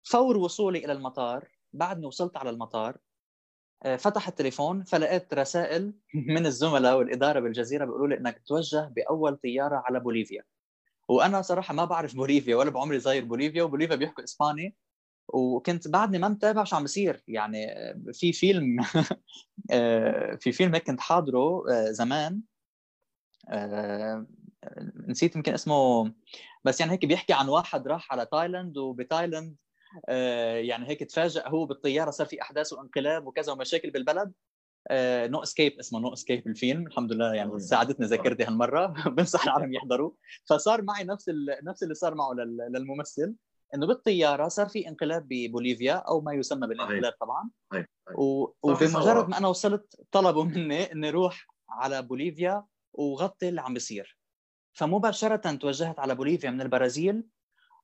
فور 0.04 0.38
وصولي 0.38 0.86
إلى 0.86 0.94
المطار 0.94 1.48
بعد 1.74 2.00
ما 2.00 2.08
وصلت 2.08 2.38
على 2.38 2.50
المطار 2.50 2.98
فتح 3.98 4.28
التليفون 4.28 4.84
فلقيت 4.84 5.34
رسائل 5.34 5.94
من 6.14 6.46
الزملاء 6.46 6.98
والإدارة 6.98 7.40
بالجزيرة 7.40 7.86
بيقولوا 7.86 8.08
لي 8.08 8.18
إنك 8.18 8.42
توجه 8.46 8.92
بأول 8.96 9.36
طيارة 9.38 9.84
على 9.86 10.00
بوليفيا. 10.00 10.44
وأنا 11.10 11.42
صراحة 11.42 11.74
ما 11.74 11.86
بعرف 11.86 12.16
بوليفيا 12.16 12.56
ولا 12.56 12.70
بعمري 12.70 13.00
زاير 13.00 13.26
بوليفيا 13.26 13.64
وبوليفيا 13.64 13.96
بيحكوا 13.96 14.24
إسباني. 14.24 14.76
وكنت 15.28 15.88
بعدني 15.88 16.18
ما 16.18 16.28
متابع 16.28 16.64
شو 16.64 16.76
عم 16.76 16.82
بيصير. 16.82 17.24
يعني 17.28 17.68
في 18.14 18.34
فيلم 18.34 18.78
آه، 19.72 20.36
في 20.36 20.52
فيلم 20.52 20.74
هيك 20.76 20.84
كنت 20.84 21.00
حاضره 21.00 21.64
آه، 21.72 21.92
زمان. 21.92 22.42
نسيت 25.08 25.36
يمكن 25.36 25.54
اسمه 25.54 26.12
بس 26.64 26.80
يعني 26.80 26.92
هيك 26.92 27.06
بيحكي 27.06 27.34
عن 27.34 27.50
واحد 27.50 27.88
راح 27.88 28.12
على 28.12 28.26
تايلاند 28.26 28.78
وبتايلاند 28.78 29.56
آه، 29.56 29.69
يعني 30.68 30.90
هيك 30.90 31.04
تفاجئ 31.04 31.50
هو 31.50 31.66
بالطيارة 31.66 32.12
صار 32.12 32.28
في 32.28 32.42
أحداث 32.42 32.74
وانقلاب 32.74 33.28
وكذا 33.28 33.54
ومشاكل 33.54 33.92
بالبلد. 33.92 34.34
No 35.32 35.44
Escape 35.44 35.80
اسمه 35.80 36.00
No 36.00 36.14
Escape 36.14 36.48
الفيلم 36.48 36.88
الحمد 36.88 37.14
لله 37.14 37.34
يعني 37.34 37.60
ساعدتنا 37.60 38.08
ذاكرتي 38.08 38.44
هالمرة. 38.44 38.86
بنصح 39.18 39.44
العالم 39.44 39.74
يحضروا. 39.74 40.12
فصار 40.46 40.82
معي 40.82 41.04
نفس 41.04 41.30
نفس 41.64 41.84
اللي 41.84 41.94
صار 41.94 42.16
معه 42.16 42.34
للممثل 42.70 43.36
إنه 43.76 43.88
بالطيارة 43.88 44.48
صار 44.48 44.70
في 44.70 44.88
انقلاب 44.88 45.28
ببوليفيا 45.30 45.94
أو 45.94 46.22
ما 46.22 46.34
يسمى 46.34 46.68
بالانقلاب 46.68 47.14
طبعا. 47.20 47.50
وبمجرد 48.64 49.30
ما 49.30 49.38
أنا 49.38 49.48
وصلت 49.48 50.02
طلبوا 50.12 50.44
مني 50.44 50.92
إني 50.92 51.10
أروح 51.10 51.48
على 51.70 52.02
بوليفيا 52.02 52.66
وغطي 52.94 53.50
اللي 53.50 53.62
عم 53.62 53.74
بيصير. 53.74 54.18
فمباشرة 54.74 55.56
توجهت 55.56 56.00
على 56.00 56.16
بوليفيا 56.16 56.50
من 56.50 56.62
البرازيل 56.62 57.24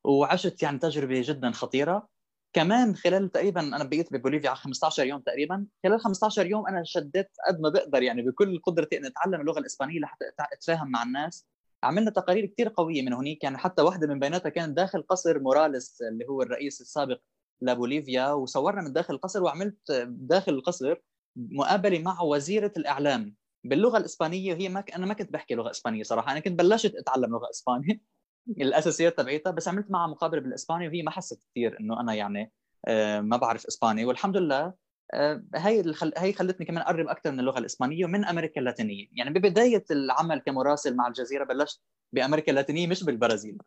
وعشت 0.05 0.63
يعني 0.63 0.79
تجربة 0.79 1.21
جدا 1.25 1.51
خطيرة. 1.51 2.07
كمان 2.53 2.95
خلال 2.95 3.31
تقريبا 3.31 3.61
أنا 3.61 3.83
بقيت 3.83 4.13
ببوليفيا 4.13 4.49
على 4.49 4.57
15 4.57 5.05
يوم 5.05 5.21
تقريبا. 5.21 5.65
خلال 5.83 5.99
15 5.99 6.45
يوم 6.45 6.67
أنا 6.67 6.83
شديت 6.83 7.29
قد 7.47 7.59
ما 7.59 7.69
بقدر 7.69 8.03
يعني 8.03 8.21
بكل 8.21 8.59
قدرتي 8.63 8.97
إني 8.97 9.07
أتعلم 9.07 9.41
اللغة 9.41 9.59
الإسبانية 9.59 9.99
لحتى 9.99 10.25
أتفاهم 10.53 10.91
مع 10.91 11.03
الناس. 11.03 11.47
عملنا 11.83 12.11
تقارير 12.11 12.45
كثير 12.45 12.69
قوية 12.77 13.01
من 13.01 13.13
هنيك 13.13 13.43
يعني 13.43 13.57
حتى 13.57 13.81
واحدة 13.81 14.07
من 14.07 14.19
بيناتها 14.19 14.49
كانت 14.49 14.77
داخل 14.77 15.01
قصر 15.01 15.39
موراليس 15.39 16.01
اللي 16.01 16.25
هو 16.29 16.41
الرئيس 16.41 16.81
السابق 16.81 17.19
لبوليفيا. 17.61 18.31
وصورنا 18.31 18.81
من 18.81 18.93
داخل 18.93 19.13
القصر 19.13 19.43
وعملت 19.43 19.91
داخل 20.07 20.53
القصر 20.53 20.95
مقابلة 21.35 21.99
مع 21.99 22.21
وزيرة 22.21 22.71
الإعلام. 22.77 23.35
باللغة 23.63 23.97
الإسبانية 23.97 24.53
هي 24.53 24.69
ما 24.69 24.81
ك... 24.81 24.91
أنا 24.91 25.05
ما 25.05 25.13
كنت 25.13 25.33
بحكي 25.33 25.55
لغة 25.55 25.71
إسبانية 25.71 26.03
صراحة. 26.03 26.31
أنا 26.31 26.39
كنت 26.39 26.59
بلشت 26.59 26.95
أتعلم 26.95 27.31
لغة 27.31 27.49
إسبانية. 27.49 28.14
الأساسيات 28.49 29.17
تبعيتها 29.17 29.51
بس 29.51 29.67
عملت 29.67 29.91
معها 29.91 30.07
مقابلة 30.07 30.41
بالإسباني 30.41 30.87
وهي 30.87 31.01
ما 31.01 31.11
حست 31.11 31.43
كثير 31.51 31.79
إنه 31.79 32.01
أنا 32.01 32.13
يعني 32.13 32.51
آه، 32.87 33.21
ما 33.21 33.37
بعرف 33.37 33.65
إسباني. 33.65 34.05
والحمد 34.05 34.37
لله 34.37 34.73
آه، 35.13 35.43
هي 35.55 35.79
الخل... 35.79 36.13
هي 36.17 36.33
خلتني 36.33 36.65
كمان 36.65 36.81
أقرب 36.81 37.07
أكثر 37.07 37.31
من 37.31 37.39
اللغة 37.39 37.59
الإسبانية 37.59 38.05
ومن 38.05 38.25
أمريكا 38.25 38.59
اللاتينية. 38.59 39.07
يعني 39.11 39.29
ببداية 39.29 39.85
العمل 39.91 40.39
كمراسل 40.39 40.95
مع 40.95 41.07
الجزيرة 41.07 41.43
بلشت 41.43 41.81
بأمريكا 42.13 42.51
اللاتينية 42.51 42.87
مش 42.87 43.03
بالبرازيل. 43.03 43.57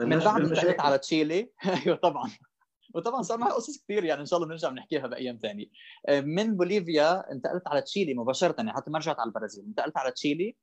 من 0.00 0.18
بعد 0.18 0.40
انتقلت 0.40 0.80
على 0.80 0.98
تشيلي 0.98 1.50
أيوه 1.86 1.96
طبعا. 1.96 2.30
وطبعا 2.94 3.22
صار 3.22 3.38
معي 3.38 3.52
قصص 3.52 3.78
كثير 3.78 4.04
يعني 4.04 4.20
إن 4.20 4.26
شاء 4.26 4.36
الله 4.36 4.48
بنرجع 4.48 4.68
بنحكيها 4.68 5.06
بأيام 5.06 5.38
ثانية 5.42 5.66
آه، 6.08 6.20
من 6.20 6.56
بوليفيا 6.56 7.32
انتقلت 7.32 7.62
على 7.68 7.82
تشيلي 7.82 8.14
مباشرة 8.14 8.54
يعني 8.58 8.72
حتى 8.72 8.90
ما 8.90 8.98
رجعت 8.98 9.20
على 9.20 9.28
البرازيل. 9.28 9.64
انتقلت 9.64 9.96
على 9.96 10.10
تشيلي 10.10 10.56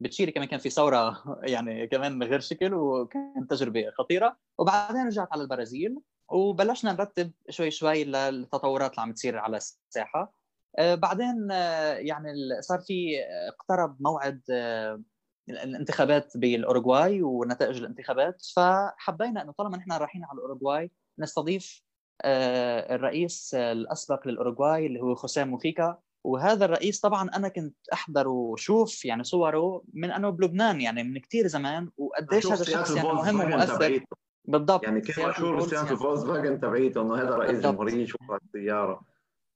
بتشيلي 0.00 0.32
كمان 0.32 0.48
كان 0.48 0.58
في 0.60 0.70
ثورة 0.70 1.22
يعني 1.42 1.86
كمان 1.86 2.22
غير 2.22 2.40
شكل 2.40 2.74
وكانت 2.74 3.50
تجربة 3.50 3.90
خطيرة. 3.98 4.36
وبعدين 4.58 5.06
رجعت 5.06 5.28
على 5.32 5.42
البرازيل 5.42 5.98
وبلشنا 6.28 6.92
نرتب 6.92 7.32
شوي 7.50 7.70
شوي 7.70 8.04
للتطورات 8.04 8.90
اللي 8.90 9.02
عم 9.02 9.12
تصير 9.12 9.38
على 9.38 9.56
الساحة. 9.56 10.34
آه، 10.78 10.94
بعدين 10.94 11.48
آه، 11.52 11.92
يعني 11.94 12.32
صار 12.60 12.78
في 12.80 13.20
اقترب 13.48 13.96
موعد 14.00 14.40
آه، 14.50 15.02
الانتخابات 15.48 16.36
بالأوروغواي 16.36 17.22
ونتائج 17.22 17.76
الانتخابات. 17.78 18.42
فحبينا 18.56 19.42
إنه 19.42 19.52
طالما 19.52 19.76
نحن 19.76 19.92
رايحين 19.92 20.24
على 20.24 20.36
الأوروغواي 20.36 20.90
نستضيف 21.18 21.82
الرئيس 22.24 23.54
الأسبق 23.54 24.28
للأوروغواي 24.28 24.86
اللي 24.86 25.00
هو 25.00 25.14
خوسيه 25.14 25.44
موخيكا 25.44 25.98
وهذا 26.28 26.64
الرئيس 26.64 27.00
طبعا 27.00 27.30
أنا 27.36 27.48
كنت 27.48 27.76
أحضر 27.92 28.28
وشوف 28.28 29.04
يعني 29.04 29.24
صوره 29.24 29.82
من 29.92 30.10
أنه 30.10 30.30
بلبنان 30.30 30.80
يعني 30.80 31.02
من 31.02 31.20
كثير 31.20 31.46
زمان 31.46 31.90
وقديش 31.96 32.46
هذا 32.46 32.62
الشخص 32.62 32.96
يعني 32.96 33.08
مهم 33.08 33.40
ومؤثر. 33.40 34.04
بالضبط 34.44 34.84
يعني 34.84 35.00
كيف 35.00 35.20
مشهور 35.20 35.56
بسياره 35.56 35.92
الفولكس 35.92 36.24
فاجن 36.24 36.60
تبعيته؟ 36.60 37.02
إنه 37.02 37.16
هذا 37.16 37.30
رئيس 37.30 37.60
جمهورية 37.60 38.02
يشوف 38.02 38.20
السيارة. 38.44 39.00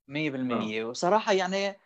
100% 0.09 0.13
آه. 0.53 0.85
وصراحة 0.85 1.33
يعني 1.33 1.77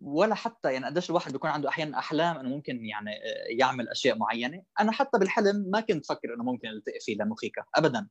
ولا 0.00 0.34
حتى 0.34 0.72
يعني 0.72 0.86
قديش 0.86 1.10
الواحد 1.10 1.32
بيكون 1.32 1.50
عنده 1.50 1.68
أحيانا 1.68 1.98
أحلام 1.98 2.36
إنه 2.36 2.48
ممكن 2.48 2.84
يعني 2.84 3.10
يعمل 3.58 3.88
أشياء 3.88 4.18
معينة. 4.18 4.62
أنا 4.80 4.92
حتى 4.92 5.18
بالحلم 5.18 5.70
ما 5.72 5.80
كنت 5.80 6.06
فكر 6.06 6.34
إنه 6.34 6.44
ممكن 6.44 6.68
ألتقي 6.68 7.00
فيه 7.00 7.16
لموخيكا 7.16 7.64
ابدا. 7.74 8.08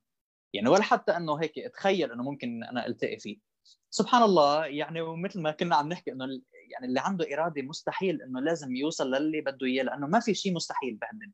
يعني 0.54 0.70
ولا 0.70 0.84
حتى 0.84 1.18
إنه 1.18 1.36
هيك 1.36 1.60
اتخيل 1.60 2.12
إنه 2.12 2.24
ممكن 2.24 2.64
أنا 2.64 2.88
ألتقي 2.88 3.20
فيه. 3.20 3.55
سبحان 3.96 4.24
الله 4.24 4.66
يعني 4.66 5.02
ومثل 5.02 5.42
ما 5.42 5.52
كنا 5.52 5.76
عم 5.76 5.90
نحكي 5.90 6.12
إنه 6.12 6.26
يعني 6.72 6.86
اللي 6.86 7.00
عنده 7.00 7.34
إرادة 7.34 7.62
مستحيل 7.62 8.22
إنه 8.22 8.40
لازم 8.42 8.76
يوصل 8.76 9.12
للي 9.12 9.42
بده 9.42 9.66
إياه 9.66 9.84
لأنه 9.84 10.08
ما 10.08 10.20
في 10.20 10.34
شيء 10.34 10.54
مستحيل 10.54 10.96
بهالدنيا. 10.96 11.34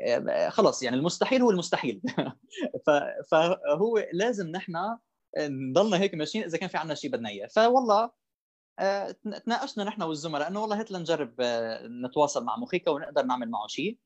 آه، 0.00 0.48
خلص 0.48 0.82
يعني 0.82 0.96
المستحيل 0.96 1.42
هو 1.42 1.50
المستحيل. 1.50 2.02
فهو 3.30 4.06
لازم 4.12 4.48
نحن 4.48 4.96
نضلنا 5.38 6.00
هيك 6.00 6.14
ماشيين 6.14 6.44
إذا 6.44 6.58
كان 6.58 6.68
في 6.68 6.76
عندنا 6.76 6.94
شيء 6.94 7.10
بدنا 7.10 7.28
إياه. 7.28 7.46
فوالله 7.46 8.10
آه، 8.78 9.10
تناقشنا 9.44 9.84
نحن 9.84 10.02
والزملاء 10.02 10.48
إنه 10.48 10.60
والله 10.62 10.80
هات 10.80 10.90
لنجرب 10.90 11.34
آه، 11.40 11.86
نتواصل 11.86 12.44
مع 12.44 12.56
مخيكا 12.56 12.90
ونقدر 12.90 13.22
نعمل 13.22 13.50
معه 13.50 13.66
شيء 13.66 13.98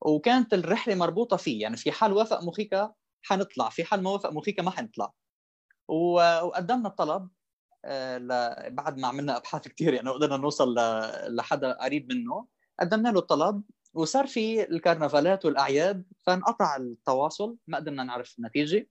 وكانت 0.00 0.54
الرحلة 0.54 0.94
مربوطة 0.94 1.36
فيه 1.36 1.62
يعني 1.62 1.76
في 1.76 1.92
حال 1.92 2.12
وافق 2.12 2.42
مخيكا 2.42 2.92
حنطلع 3.22 3.68
في 3.68 3.84
حال 3.84 4.02
ما 4.02 4.10
وافق 4.10 4.32
مخيكا 4.32 4.62
ما 4.62 4.70
حنطلع. 4.70 5.12
وقدمنا 5.88 6.88
الطلب. 6.88 7.28
بعد 8.68 8.98
ما 8.98 9.08
عملنا 9.08 9.36
أبحاث 9.36 9.68
كثير 9.68 9.94
يعني 9.94 10.10
قدرنا 10.10 10.36
نوصل 10.36 10.74
لحدا 11.28 11.72
قريب 11.72 12.12
منه. 12.12 12.46
قدمنا 12.80 13.08
له 13.08 13.18
الطلب 13.18 13.62
وصار 13.94 14.26
في 14.26 14.70
الكرنفالات 14.70 15.44
والأعياد 15.44 16.04
فانقطع 16.26 16.76
التواصل 16.76 17.56
ما 17.66 17.78
قدرنا 17.78 18.04
نعرف 18.04 18.34
النتيجة. 18.38 18.88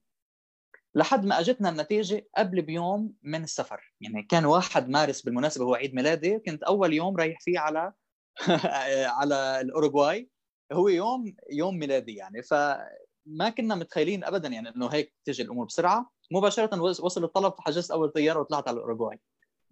لحد 0.96 1.26
ما 1.26 1.40
أجتنا 1.40 1.70
النتيجة 1.70 2.28
قبل 2.38 2.62
بيوم 2.62 3.14
من 3.24 3.44
السفر. 3.44 3.94
يعني 4.02 4.24
كان 4.24 4.46
1 4.46 4.90
مارس 4.90 5.22
بالمناسبة 5.22 5.66
هو 5.66 5.76
عيد 5.76 5.96
ميلادي 5.96 6.40
كنت 6.40 6.64
أول 6.64 6.94
يوم 6.94 7.18
رايح 7.18 7.40
فيه 7.42 7.60
على 7.60 7.94
على 9.20 9.62
الأوروغواي. 9.62 10.30
هو 10.74 10.88
يوم 10.88 11.36
يوم 11.52 11.78
ميلادي 11.80 12.16
يعني 12.16 12.44
فما 12.44 13.50
كنا 13.58 13.76
متخيلين 13.76 14.24
ابدا 14.24 14.48
يعني 14.50 14.70
إنه 14.70 14.88
هيك 14.88 15.14
تجي 15.26 15.44
الأمور 15.44 15.66
بسرعة. 15.66 16.12
مباشرة 16.32 16.82
وصل 16.82 17.24
الطلب 17.24 17.54
فحجزت 17.54 17.92
أول 17.92 18.10
طيارة 18.10 18.40
وطلعت 18.40 18.68
على 18.68 18.76
الأوروغواي. 18.76 19.20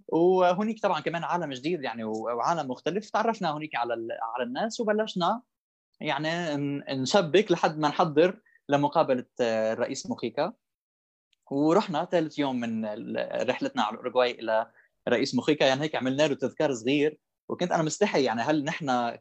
وهنيك 0.08 0.82
طبعا 0.82 1.00
كمان 1.00 1.24
عالم 1.24 1.54
جديد 1.54 1.84
يعني 1.84 2.04
وعالم 2.04 2.72
مختلف. 2.72 3.10
تعرفنا 3.10 3.58
هنيك 3.58 3.76
على 3.76 3.94
على 4.36 4.44
الناس 4.44 4.80
وبلشنا 4.80 5.42
يعني 6.02 6.30
نشبك 6.90 7.52
لحد 7.52 7.78
ما 7.80 7.88
نحضر 7.88 8.42
لمقابلة 8.70 9.26
الرئيس 9.42 10.10
موخيكا. 10.10 10.54
ورحنا 11.52 12.06
ثالث 12.06 12.40
يوم 12.40 12.60
من 12.60 12.86
رحلتنا 13.50 13.84
على 13.84 13.94
الأوروغواي 13.94 14.32
إلى 14.32 14.72
رئيس 15.10 15.36
موخيكا. 15.36 15.66
يعني 15.66 15.82
هيك 15.82 15.96
عملنا 15.96 16.28
له 16.28 16.36
تذكار 16.36 16.74
صغير. 16.74 17.20
وكنت 17.50 17.72
أنا 17.72 17.84
مستحي 17.84 18.24
يعني 18.24 18.42
هل 18.42 18.64
نحن 18.64 19.18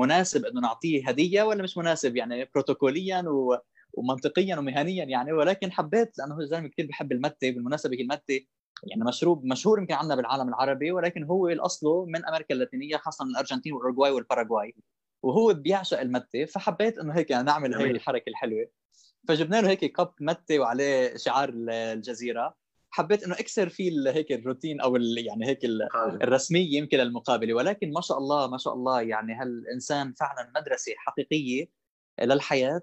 مناسب 0.00 0.44
إنه 0.44 0.60
نعطيه 0.60 1.08
هدية 1.08 1.42
ولا 1.42 1.62
مش 1.62 1.78
مناسب 1.78 2.16
يعني 2.16 2.50
بروتوكوليا 2.54 3.24
و... 3.28 3.58
ومنطقيا 3.94 4.56
ومهنيا 4.56 5.04
يعني 5.04 5.32
ولكن 5.32 5.72
حبيت 5.72 6.18
لأنه 6.18 6.34
هو 6.34 6.40
الزلمه 6.40 6.68
كثير 6.68 6.86
بحب 6.86 7.12
المتة 7.12 7.50
بالمناسبة 7.50 7.96
هي 7.96 8.02
المتة 8.02 8.46
يعني 8.84 9.04
مشروب 9.04 9.44
مشهور 9.44 9.78
يمكن 9.78 9.94
عندنا 9.94 10.14
بالعالم 10.16 10.48
العربي 10.48 10.92
ولكن 10.92 11.24
هو 11.24 11.48
اصله 11.48 12.04
من 12.06 12.24
أمريكا 12.26 12.54
اللاتينية 12.54 12.96
خاصه 12.96 13.24
من 13.24 13.30
الأرجنتين 13.30 13.72
والاوروغواي 13.72 14.10
والباراغواي. 14.10 14.74
وهو 15.22 15.54
بيعشق 15.54 16.00
المتة 16.00 16.44
فحبيت 16.44 16.98
إنه 16.98 17.12
هيك 17.12 17.32
نعمل 17.32 17.74
هي 17.74 17.90
الحركة 17.90 18.30
الحلوة. 18.30 18.66
فجبنا 19.28 19.60
له 19.60 19.68
هيك 19.68 19.84
كب 19.84 20.12
متة 20.20 20.58
وعليه 20.58 21.16
شعار 21.16 21.50
الجزيرة. 21.52 22.54
حبيت 22.90 23.24
إنه 23.24 23.34
اكسر 23.34 23.68
فيه 23.68 24.10
هيك 24.10 24.32
الروتين 24.32 24.80
أو 24.80 24.96
يعني 24.96 25.46
هيك 25.46 25.58
الرسمية 26.22 26.78
يمكن 26.78 26.98
للمقابلة. 26.98 27.54
ولكن 27.54 27.92
ما 27.92 28.00
شاء 28.00 28.18
الله 28.18 28.46
ما 28.46 28.58
شاء 28.58 28.74
الله 28.74 29.02
يعني 29.02 29.34
هالإنسان 29.34 30.12
فعلا 30.12 30.52
مدرسة 30.56 30.92
حقيقية 30.96 31.68
للحياة. 32.20 32.82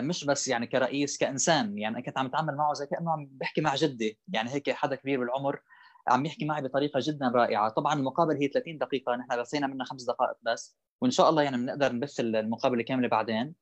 مش 0.00 0.24
بس 0.24 0.48
يعني 0.48 0.66
كرئيس 0.66 1.18
كإنسان. 1.18 1.78
يعني 1.78 2.02
كنت 2.02 2.18
عم 2.18 2.26
اتعامل 2.26 2.56
معه 2.56 2.72
زي 2.72 2.86
كأنه 2.86 3.12
عم 3.12 3.28
بحكي 3.30 3.60
مع 3.60 3.74
جدي. 3.74 4.20
يعني 4.28 4.50
هيك 4.50 4.70
حدا 4.70 4.96
كبير 4.96 5.20
بالعمر 5.20 5.60
عم 6.08 6.26
يحكي 6.26 6.44
معي 6.44 6.62
بطريقة 6.62 7.00
جدا 7.02 7.28
رائعة. 7.34 7.68
طبعا 7.68 7.94
المقابله 7.94 8.38
هي 8.40 8.48
30 8.48 8.78
دقيقة 8.78 9.16
نحن 9.16 9.40
بثينا 9.40 9.66
منها 9.66 9.86
خمس 9.86 10.04
دقائق 10.04 10.36
بس. 10.42 10.76
وإن 11.00 11.10
شاء 11.10 11.30
الله 11.30 11.42
يعني 11.42 11.56
بنقدر 11.56 11.92
نبث 11.92 12.20
المقابلة 12.20 12.82
كاملة 12.82 13.08
بعدين. 13.08 13.54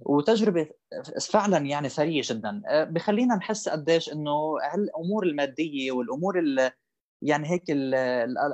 وتجربة 0.00 0.68
فعلا 1.30 1.58
يعني 1.58 1.88
ثريه 1.88 2.22
جدا. 2.24 2.62
آه، 2.68 2.84
بخلينا 2.84 3.36
نحس 3.36 3.68
قديش 3.68 4.12
إنه 4.12 4.56
الأمور 4.74 5.26
المادية 5.26 5.92
والأمور 5.92 6.34
يعني 7.22 7.50
هيك 7.50 7.62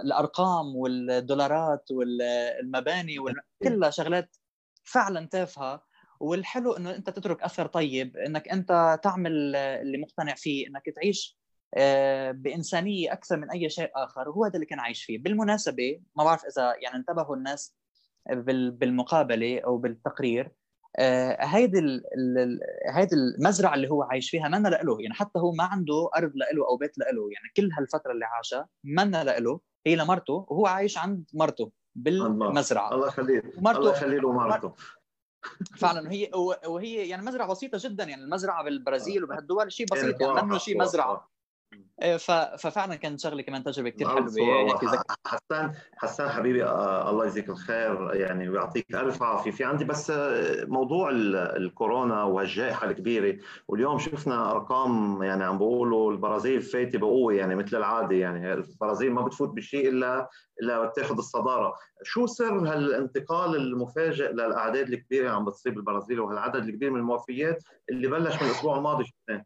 الأرقام 0.04 0.76
والدولارات 0.76 1.90
والمباني 1.90 3.16
كلها 3.62 3.90
شغلات 3.90 4.36
فعلا 4.84 5.26
تافهة. 5.26 5.91
والحلو 6.22 6.72
إنه 6.72 6.94
أنت 6.94 7.10
تترك 7.10 7.42
أثر 7.42 7.66
طيب 7.66 8.16
إنك 8.16 8.48
أنت 8.48 9.00
تعمل 9.02 9.56
اللي 9.56 9.98
مقتنع 9.98 10.34
فيه 10.34 10.66
إنك 10.66 10.82
تعيش 10.96 11.38
آه، 11.74 12.30
بإنسانية 12.30 13.12
أكثر 13.12 13.36
من 13.36 13.50
أي 13.50 13.70
شيء 13.70 13.90
آخر 13.94 14.28
وهو 14.28 14.44
هذا 14.44 14.54
اللي 14.54 14.66
كان 14.66 14.80
عايش 14.80 15.04
فيه. 15.04 15.18
بالمناسبة 15.18 16.00
ما 16.16 16.24
بعرف 16.24 16.44
إذا 16.44 16.74
يعني 16.82 16.96
انتبهوا 16.96 17.36
الناس 17.36 17.76
بالمقابلة 18.70 19.60
أو 19.60 19.78
بالتقرير 19.78 20.52
آه، 20.98 21.44
هيدي 21.44 21.78
هيدي 22.94 23.14
المزرعة 23.14 23.74
اللي 23.74 23.90
هو 23.90 24.02
عايش 24.02 24.30
فيها 24.30 24.48
منا 24.48 24.68
له 24.68 24.96
يعني 25.00 25.14
حتى 25.14 25.38
هو 25.38 25.52
ما 25.52 25.64
عنده 25.64 26.10
أرض 26.16 26.32
له 26.36 26.68
أو 26.68 26.76
بيت 26.76 26.98
له 26.98 27.06
يعني 27.32 27.52
كل 27.56 27.70
هالفترة 27.78 28.12
اللي 28.12 28.24
عاشها 28.24 28.68
منا 28.84 29.24
له 29.24 29.60
هي 29.86 29.96
لمرته 29.96 30.46
وهو 30.48 30.66
عايش 30.66 30.98
عند 30.98 31.24
مرته 31.34 31.72
بالمزرعة. 31.94 32.94
الله 32.94 33.06
يخليه 33.06 33.42
الله 33.58 33.92
يخلي 33.92 34.18
له 34.18 34.32
مرته 34.32 34.74
فعلا. 35.76 36.12
هي 36.12 36.30
وهي 36.66 37.08
يعني 37.08 37.22
مزرعة 37.22 37.48
بسيطة 37.48 37.78
جدا. 37.80 38.04
يعني 38.04 38.22
المزرعة 38.22 38.64
بالبرازيل 38.64 39.24
وبهالدول 39.24 39.72
شيء 39.72 39.86
بسيط. 39.86 40.20
يعني 40.20 40.42
منه 40.42 40.58
شيء 40.58 40.78
مزرعة. 40.78 41.12
إيه، 41.12 41.31
ففعلا 42.58 42.94
كانت 42.94 43.20
شغله 43.20 43.42
كمان 43.42 43.64
تجربة 43.64 43.90
كثير 43.90 44.08
حلوة 44.08 44.78
حسان 45.26 45.72
حسان 45.96 46.28
حبيبي 46.28 46.64
آه 46.64 47.10
الله 47.10 47.24
يجزيك 47.24 47.48
الخير 47.48 48.14
يعني 48.14 48.48
ويعطيك 48.48 48.94
ألف 48.94 49.22
عافية. 49.22 49.50
في 49.50 49.64
عندي 49.64 49.84
بس 49.84 50.10
آه، 50.10 50.64
موضوع 50.64 51.10
الكورونا 51.56 52.22
والجائحة 52.22 52.90
الكبيرة 52.90 53.38
واليوم 53.68 53.98
شفنا 53.98 54.50
أرقام 54.50 55.22
يعني 55.22 55.44
عم 55.44 55.58
بيقولوا 55.58 56.12
البرازيل 56.12 56.62
فايتة 56.62 56.98
بقوة 56.98 57.34
يعني 57.34 57.54
مثل 57.54 57.76
العادة 57.76 58.16
يعني 58.16 58.52
البرازيل 58.52 59.12
ما 59.12 59.22
بتفوت 59.22 59.48
بشيء 59.48 59.88
إلا 59.88 60.28
إلا 60.62 60.86
بتاخذ 60.86 61.18
الصدارة. 61.18 61.74
شو 62.02 62.26
سر 62.26 62.58
هالانتقال 62.58 63.56
المفاجئ 63.56 64.32
للأعداد 64.32 64.88
الكبيرة 64.88 65.22
اللي 65.22 65.36
عم 65.36 65.44
بتصيب 65.44 65.76
البرازيل 65.78 66.20
وهالعدد 66.20 66.64
الكبير 66.64 66.90
من 66.90 67.00
الموفيات 67.00 67.64
اللي 67.90 68.08
بلش 68.08 68.42
من 68.42 68.48
الأسبوع 68.48 68.76
الماضي 68.78 69.04
شفناه؟ 69.04 69.44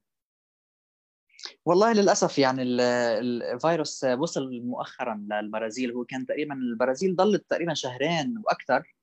والله 1.67 1.93
للأسف 1.93 2.39
يعني 2.39 2.63
الفيروس 2.63 4.05
وصل 4.05 4.61
مؤخرا 4.61 5.27
للبرازيل. 5.31 5.93
هو 5.93 6.05
كان 6.05 6.27
تقريبا 6.27 6.55
البرازيل 6.55 7.17
ضلت 7.17 7.45
تقريبا 7.49 7.75
شهرين 7.75 8.43
وأكثر. 8.45 8.97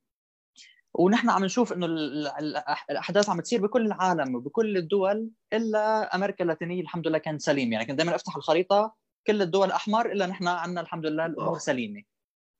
ونحن 0.94 1.30
عم 1.30 1.46
نشوف 1.46 1.74
إنه 1.74 1.86
الأحداث 1.86 3.30
عم 3.30 3.42
تصير 3.42 3.62
بكل 3.62 3.86
العالم 3.86 4.36
وبكل 4.36 4.78
الدول 4.78 5.30
إلا 5.54 6.16
أمريكا 6.16 6.44
اللاتينية 6.44 6.82
الحمد 6.82 7.08
لله 7.08 7.18
كانت 7.18 7.42
سليم 7.42 7.74
يعني 7.74 7.86
كنت 7.86 7.98
دائما 7.98 8.16
أفتح 8.16 8.36
الخريطة 8.36 8.96
كل 9.28 9.42
الدول 9.42 9.72
أحمر 9.72 10.12
إلا 10.12 10.28
نحن 10.28 10.48
عندنا 10.48 10.82
الحمد 10.82 11.06
لله 11.06 11.26
الأمور 11.26 11.58
سليمة. 11.58 12.04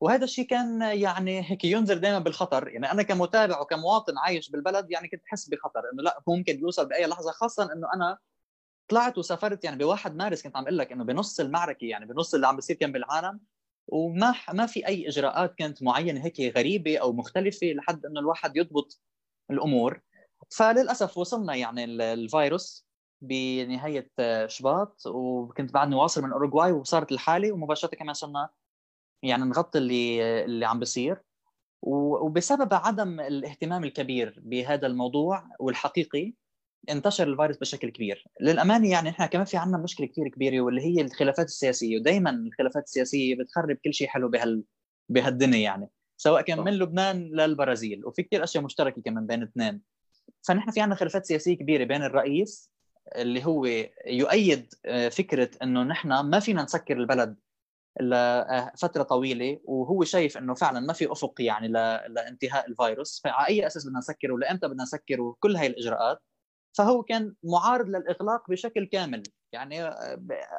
وهذا 0.02 0.24
الشيء 0.24 0.46
كان 0.46 0.82
يعني 0.82 1.52
هيك 1.52 1.66
ينذر 1.66 1.98
دائما 1.98 2.20
بالخطر. 2.20 2.68
يعني 2.68 2.92
أنا 2.92 3.04
كمتابع 3.04 3.62
وكمواطن 3.62 4.18
عايش 4.18 4.50
بالبلد 4.50 4.92
يعني 4.92 5.08
كنت 5.08 5.22
احس 5.28 5.50
بخطر 5.50 5.82
إنه 5.94 6.04
لا 6.04 6.24
ممكن 6.28 6.60
يوصل 6.60 6.90
بأي 6.90 7.06
لحظة 7.06 7.32
خاصه 7.32 7.64
إنه 7.64 7.88
أنا 7.96 8.18
طلعت 8.88 9.18
وسافرت 9.18 9.64
يعني 9.64 9.78
بواحد 9.78 10.16
مارس 10.16 10.44
كنت 10.44 10.58
عم 10.58 10.64
أقول 10.64 10.78
لك 10.78 10.92
إنه 10.92 11.04
بنص 11.04 11.40
المعركة 11.40 11.86
يعني 11.86 12.06
بنص 12.06 12.34
اللي 12.34 12.48
عم 12.48 12.56
بيصير 12.56 12.76
كان 12.76 12.92
بالعالم 12.92 13.40
وما 13.88 14.36
ما 14.54 14.66
في 14.66 14.88
أي 14.88 15.08
إجراءات 15.08 15.56
كانت 15.56 15.84
معينة 15.84 16.26
هيك 16.26 16.58
غريبة 16.58 16.98
أو 16.98 17.14
مختلفة 17.14 17.68
لحد 17.68 18.06
إنه 18.06 18.20
الواحد 18.20 18.58
يضبط 18.58 19.02
الأمور. 19.52 20.02
فللأسف 20.52 21.18
وصلنا 21.18 21.56
يعني 21.56 21.86
الفيروس 21.86 22.88
بنهاية 23.22 24.10
شباط 24.48 25.02
وكنت 25.08 25.74
بعدني 25.74 25.96
واصل 25.96 26.22
من 26.24 26.32
أوروغواي 26.32 26.72
وصارت 26.72 27.12
الحالة 27.12 27.52
ومباشرة 27.52 27.96
كمان 27.96 28.14
صرنا 28.14 28.50
يعني 29.24 29.44
نغطي 29.44 29.78
اللي 29.80 30.44
اللي 30.46 30.66
عم 30.66 30.80
بيصير 30.80 31.24
وبسبب 31.82 32.74
عدم 32.74 33.20
الاهتمام 33.20 33.84
الكبير 33.84 34.42
بهذا 34.46 34.88
الموضوع 34.88 35.50
والحقيقي 35.60 36.34
انتشر 36.90 37.28
الفيروس 37.28 37.58
بشكل 37.58 37.90
كبير. 37.90 38.28
للأمانة 38.42 38.90
يعني 38.90 39.10
إحنا 39.10 39.26
كمان 39.26 39.46
في 39.46 39.58
عندنا 39.58 39.78
مشكلة 39.78 40.08
كثير 40.08 40.28
كبيرة 40.28 40.62
واللي 40.62 40.82
هي 40.82 41.02
الخلافات 41.02 41.46
السياسية 41.46 42.00
ودائما 42.00 42.30
الخلافات 42.30 42.84
السياسية 42.84 43.36
بتخرب 43.36 43.78
كل 43.86 43.94
شيء 43.94 44.08
حلو 44.08 44.30
بهال 44.30 44.64
بهالدنيا 45.10 45.60
يعني 45.60 45.90
سواء 46.18 46.42
كان 46.42 46.60
من 46.60 46.74
لبنان 46.74 47.30
للبرازيل 47.34 48.06
وفي 48.06 48.24
كثير 48.24 48.44
أشياء 48.44 48.64
مشتركة 48.64 49.02
كمان 49.02 49.28
بين 49.28 49.44
اثنين. 49.44 49.82
فنحن 50.42 50.72
في 50.72 50.82
عندنا 50.82 50.96
خلافات 50.96 51.26
سياسية 51.26 51.58
كبيرة 51.58 51.84
بين 51.84 52.04
الرئيس 52.04 52.72
اللي 53.16 53.46
هو 53.46 53.66
يؤيد 54.08 54.74
آه، 54.86 55.10
فكرة 55.10 55.50
إنه 55.64 55.84
نحن 55.84 56.20
ما 56.20 56.40
فينا 56.40 56.64
نسكر 56.64 56.98
البلد 56.98 57.36
لفترة 58.02 59.04
طويلة 59.04 59.60
وهو 59.66 60.04
شايف 60.04 60.38
إنه 60.38 60.54
فعلا 60.54 60.80
ما 60.80 60.94
في 60.94 61.12
أفق 61.12 61.34
يعني 61.40 61.68
لانتهاء 62.08 62.70
الفيروس. 62.70 63.22
فعلى 63.24 63.48
أي 63.48 63.68
أساس 63.68 63.86
بدنا 63.86 64.00
نسكر 64.00 64.32
ولامتى 64.32 64.68
بدنا 64.68 64.84
نسكر 64.84 65.22
وكل 65.22 65.56
هاي 65.56 65.68
الإجراءات. 65.68 66.20
فهو 66.78 67.04
كان 67.04 67.36
معارض 67.44 67.88
للإغلاق 67.88 68.50
بشكل 68.50 68.86
كامل. 68.86 69.24
يعني 69.54 69.84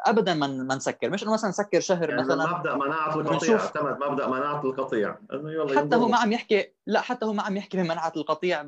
ابدا 0.06 0.34
ما 0.34 0.46
ما 0.46 0.74
نسكر. 0.74 1.10
مش 1.10 1.22
إنه 1.22 1.32
مثلا 1.32 1.50
نسكر 1.50 1.80
شهر 1.80 2.10
يعني 2.10 2.22
مثلا 2.22 2.58
مبدأ 2.58 2.74
مناعة 2.74 3.20
القطيع 3.20 3.60
اعتمد 3.60 3.98
مبدأ 3.98 4.26
مناعة 4.26 4.64
القطيع. 4.64 5.18
إنه 5.32 5.52
يلا 5.52 5.78
حتى 5.78 5.96
هو 5.96 6.08
ما 6.08 6.18
عم 6.18 6.32
يحكي 6.32 6.72
لا 6.86 7.00
حتى 7.00 7.26
هو 7.26 7.32
ما 7.32 7.42
عم 7.42 7.56
يحكي 7.56 7.76
بمناعة 7.76 8.12
القطيع 8.16 8.62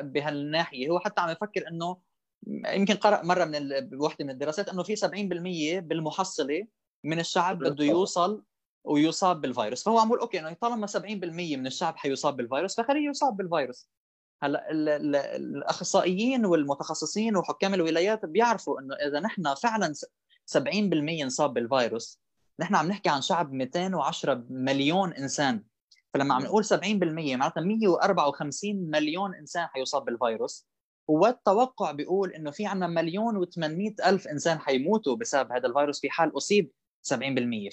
بهالناحية. 0.00 0.88
هو 0.90 0.98
حتى 0.98 1.20
عم 1.20 1.30
يفكر 1.30 1.68
إنه 1.68 1.96
يمكن 2.46 2.94
قرأ 2.94 3.22
مرة 3.22 3.44
من 3.44 3.60
وحده 4.00 4.24
من 4.24 4.30
الدراسات 4.30 4.68
إنه 4.68 4.82
في 4.82 4.96
70% 4.96 5.80
بالمحصلة 5.80 6.66
من 7.04 7.20
الشعب 7.20 7.58
بده 7.58 7.84
يوصل 7.84 8.44
ويصاب 8.84 9.40
بالفيروس. 9.40 9.84
فهو 9.84 9.98
عم 9.98 10.06
يقول 10.06 10.20
okay 10.20 10.40
إنه 10.40 10.52
طالما 10.52 10.86
70% 10.86 11.56
من 11.56 11.66
الشعب 11.66 11.96
حيصاب 11.96 12.36
بالفيروس 12.36 12.80
فخليه 12.80 13.08
يصاب 13.08 13.36
بالفيروس. 13.36 13.90
هلا 14.42 14.70
الأخصائيين 15.36 16.46
والمتخصصين 16.46 17.36
وحكام 17.36 17.74
الولايات 17.74 18.24
بيعرفوا 18.24 18.80
إنه 18.80 18.94
إذا 18.94 19.20
نحن 19.20 19.54
فعلا 19.54 19.94
70% 20.58 21.24
نصاب 21.24 21.54
بالفيروس 21.54 22.22
نحن 22.60 22.74
عم 22.74 22.88
نحكي 22.88 23.08
عن 23.08 23.22
شعب 23.22 23.52
210 23.52 24.44
مليون 24.50 25.12
إنسان. 25.12 25.64
فلما 26.14 26.34
عم 26.34 26.42
نقول 26.42 26.64
70% 26.64 26.74
معناتها 26.84 27.60
154 27.60 28.90
مليون 28.90 29.34
إنسان 29.34 29.66
حيصاب 29.66 30.04
بالفيروس. 30.04 30.68
والتوقع 31.08 31.92
بيقول 31.92 32.32
إنه 32.32 32.50
في 32.50 32.66
عندنا 32.66 32.86
مليون 32.86 33.46
و800 33.46 34.06
ألف 34.06 34.28
إنسان 34.28 34.58
حيموتوا 34.58 35.16
بسبب 35.16 35.52
هذا 35.52 35.66
الفيروس 35.66 36.00
في 36.00 36.10
حال 36.10 36.36
أصيب 36.36 36.70
70% 37.02 37.14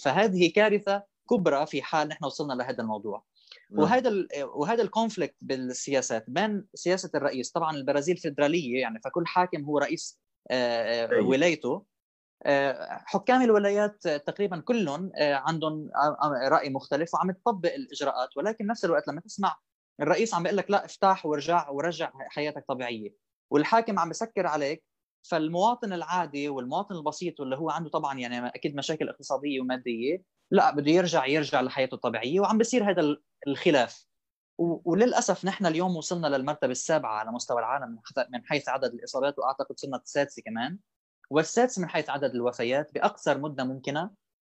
فهذه 0.03 0.51
كارثة 0.55 1.03
كبرى 1.29 1.65
في 1.65 1.81
حال 1.81 2.07
نحن 2.07 2.25
وصلنا 2.25 2.53
لهذا 2.53 2.81
الموضوع. 2.81 3.23
نعم. 3.71 3.83
وهذا 3.83 4.27
وهذا 4.43 4.83
الكونفليكت 4.83 5.35
بالسياسات 5.41 6.25
بين 6.27 6.65
سياسة 6.73 7.09
الرئيس؟ 7.15 7.51
طبعا 7.51 7.75
البرازيل 7.75 8.17
فيدرالية 8.17 8.81
يعني 8.81 8.99
فكل 9.03 9.27
حاكم 9.27 9.63
هو 9.63 9.77
رئيس 9.77 10.19
آه، 10.51 11.05
آه، 11.05 11.21
ولايته. 11.21 11.85
آه، 12.45 13.03
حكام 13.05 13.41
الولايات 13.41 14.07
تقريبا 14.07 14.59
كلهم 14.59 15.11
عندهم 15.17 15.89
رأي 16.47 16.69
مختلف 16.69 17.13
وعم 17.13 17.31
تطبق 17.31 17.73
الإجراءات. 17.73 18.37
ولكن 18.37 18.67
نفس 18.67 18.85
الوقت 18.85 19.07
لما 19.07 19.21
تسمع 19.21 19.57
الرئيس 20.01 20.33
عم 20.33 20.43
بيقول 20.43 20.57
لك 20.57 20.71
لا 20.71 20.85
افتح 20.85 21.25
ورجع 21.25 21.69
ورجع 21.69 22.11
حياتك 22.15 22.65
طبيعية. 22.67 23.15
والحاكم 23.51 23.99
عم 23.99 24.09
بسكر 24.09 24.47
عليك. 24.47 24.83
فالمواطن 25.23 25.93
العادي 25.93 26.49
والمواطن 26.49 26.95
البسيط 26.95 27.39
واللي 27.39 27.55
هو 27.55 27.69
عنده 27.69 27.89
طبعا 27.89 28.19
يعني 28.19 28.47
أكيد 28.47 28.75
مشاكل 28.75 29.09
اقتصادية 29.09 29.61
ومادية 29.61 30.23
لا 30.51 30.75
بده 30.75 30.91
يرجع 30.91 31.25
يرجع 31.25 31.61
لحياته 31.61 31.95
الطبيعية 31.95 32.39
وعم 32.39 32.57
بيصير 32.57 32.91
هذا 32.91 33.17
الخلاف. 33.47 34.05
وللأسف 34.57 35.45
نحن 35.45 35.65
اليوم 35.65 35.95
وصلنا 35.95 36.27
للمرتبة 36.27 36.71
السابعة 36.71 37.11
على 37.11 37.31
مستوى 37.31 37.59
العالم 37.59 37.99
من 38.29 38.45
حيث 38.45 38.69
عدد 38.69 38.93
الإصابات 38.93 39.39
وأعتقد 39.39 39.79
صرنا 39.79 39.97
السادسة 39.97 40.41
كمان. 40.41 40.77
والسادس 41.29 41.79
من 41.79 41.89
حيث 41.89 42.09
عدد 42.09 42.35
الوفيات 42.35 42.93
بأقصر 42.93 43.37
مدة 43.37 43.63
ممكنة. 43.63 44.11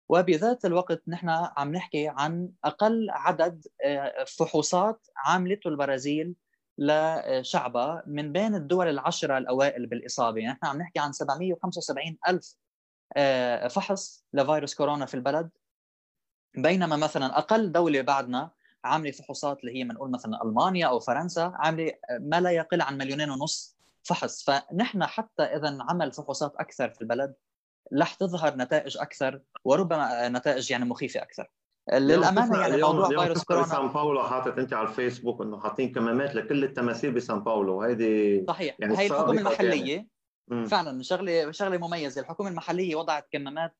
وبذات 0.09 0.65
الوقت 0.65 1.03
نحن 1.07 1.29
عم 1.29 1.71
نحكي 1.71 2.07
عن 2.07 2.51
أقل 2.63 3.09
عدد 3.09 3.67
آه، 3.85 4.23
فحوصات 4.23 5.07
عاملته 5.17 5.67
البرازيل 5.67 6.35
لشعبها 6.77 8.03
من 8.07 8.31
بين 8.31 8.55
الدول 8.55 8.87
العشرة 8.87 9.37
الأوائل 9.37 9.87
بالإصابة، 9.87 10.41
نحن 10.41 10.65
عم 10.65 10.77
نحكي 10.77 10.99
عن 10.99 11.11
775 11.11 12.17
ألف 12.27 12.55
آه، 13.17 13.67
فحص 13.67 14.25
لفيروس 14.33 14.75
كورونا 14.75 15.05
في 15.05 15.13
البلد. 15.13 15.49
بينما 16.55 16.95
مثلا 16.95 17.37
أقل 17.37 17.71
دولة 17.71 18.01
بعدنا 18.01 18.49
عاملة 18.83 19.11
فحوصات 19.11 19.59
اللي 19.59 19.79
هي 19.79 19.83
بنقول 19.83 20.11
مثلا 20.11 20.43
ألمانيا 20.43 20.87
أو 20.87 20.99
فرنسا 20.99 21.53
عاملة 21.55 21.91
ما 22.19 22.41
لا 22.41 22.51
يقل 22.51 22.81
عن 22.81 22.97
مليونين 22.97 23.29
ونص 23.29 23.77
فحص. 24.03 24.43
فنحن 24.43 25.03
حتى 25.03 25.43
إذا 25.43 25.77
عمل 25.89 26.11
فحوصات 26.11 26.55
أكثر 26.55 26.89
في 26.89 27.01
البلد 27.01 27.33
رح 27.99 28.13
تظهر 28.13 28.55
نتائج 28.55 28.97
أكثر 28.97 29.41
وربما 29.65 30.29
نتائج 30.29 30.71
يعني 30.71 30.85
مخيفة 30.85 31.21
أكثر. 31.21 31.51
للأمانة 31.93 32.59
يعني 32.59 32.75
اليوم 32.75 32.95
موضوع 32.95 33.23
فيروس 33.23 33.43
كورونا 33.43 33.65
سان 33.65 33.87
باولو 33.87 34.23
حاطط 34.23 34.59
أنت 34.59 34.73
على 34.73 34.87
الفيسبوك 34.87 35.41
إنه 35.41 35.59
حاطين 35.59 35.91
كمامات 35.91 36.35
لكل 36.35 36.63
التماثيل 36.63 37.11
بسان 37.11 37.39
باولو. 37.39 37.79
وهيدي 37.79 38.45
صحيح. 38.47 38.75
يعني 38.79 38.97
هي 38.97 39.07
الحكومة 39.07 39.39
المحلية 39.39 40.07
يعني. 40.47 40.67
فعلا 40.67 41.03
شغله 41.03 41.51
شغلة 41.51 41.77
مميزة. 41.77 42.21
الحكومة 42.21 42.49
المحلية 42.49 42.95
وضعت 42.95 43.27
كمامات 43.31 43.75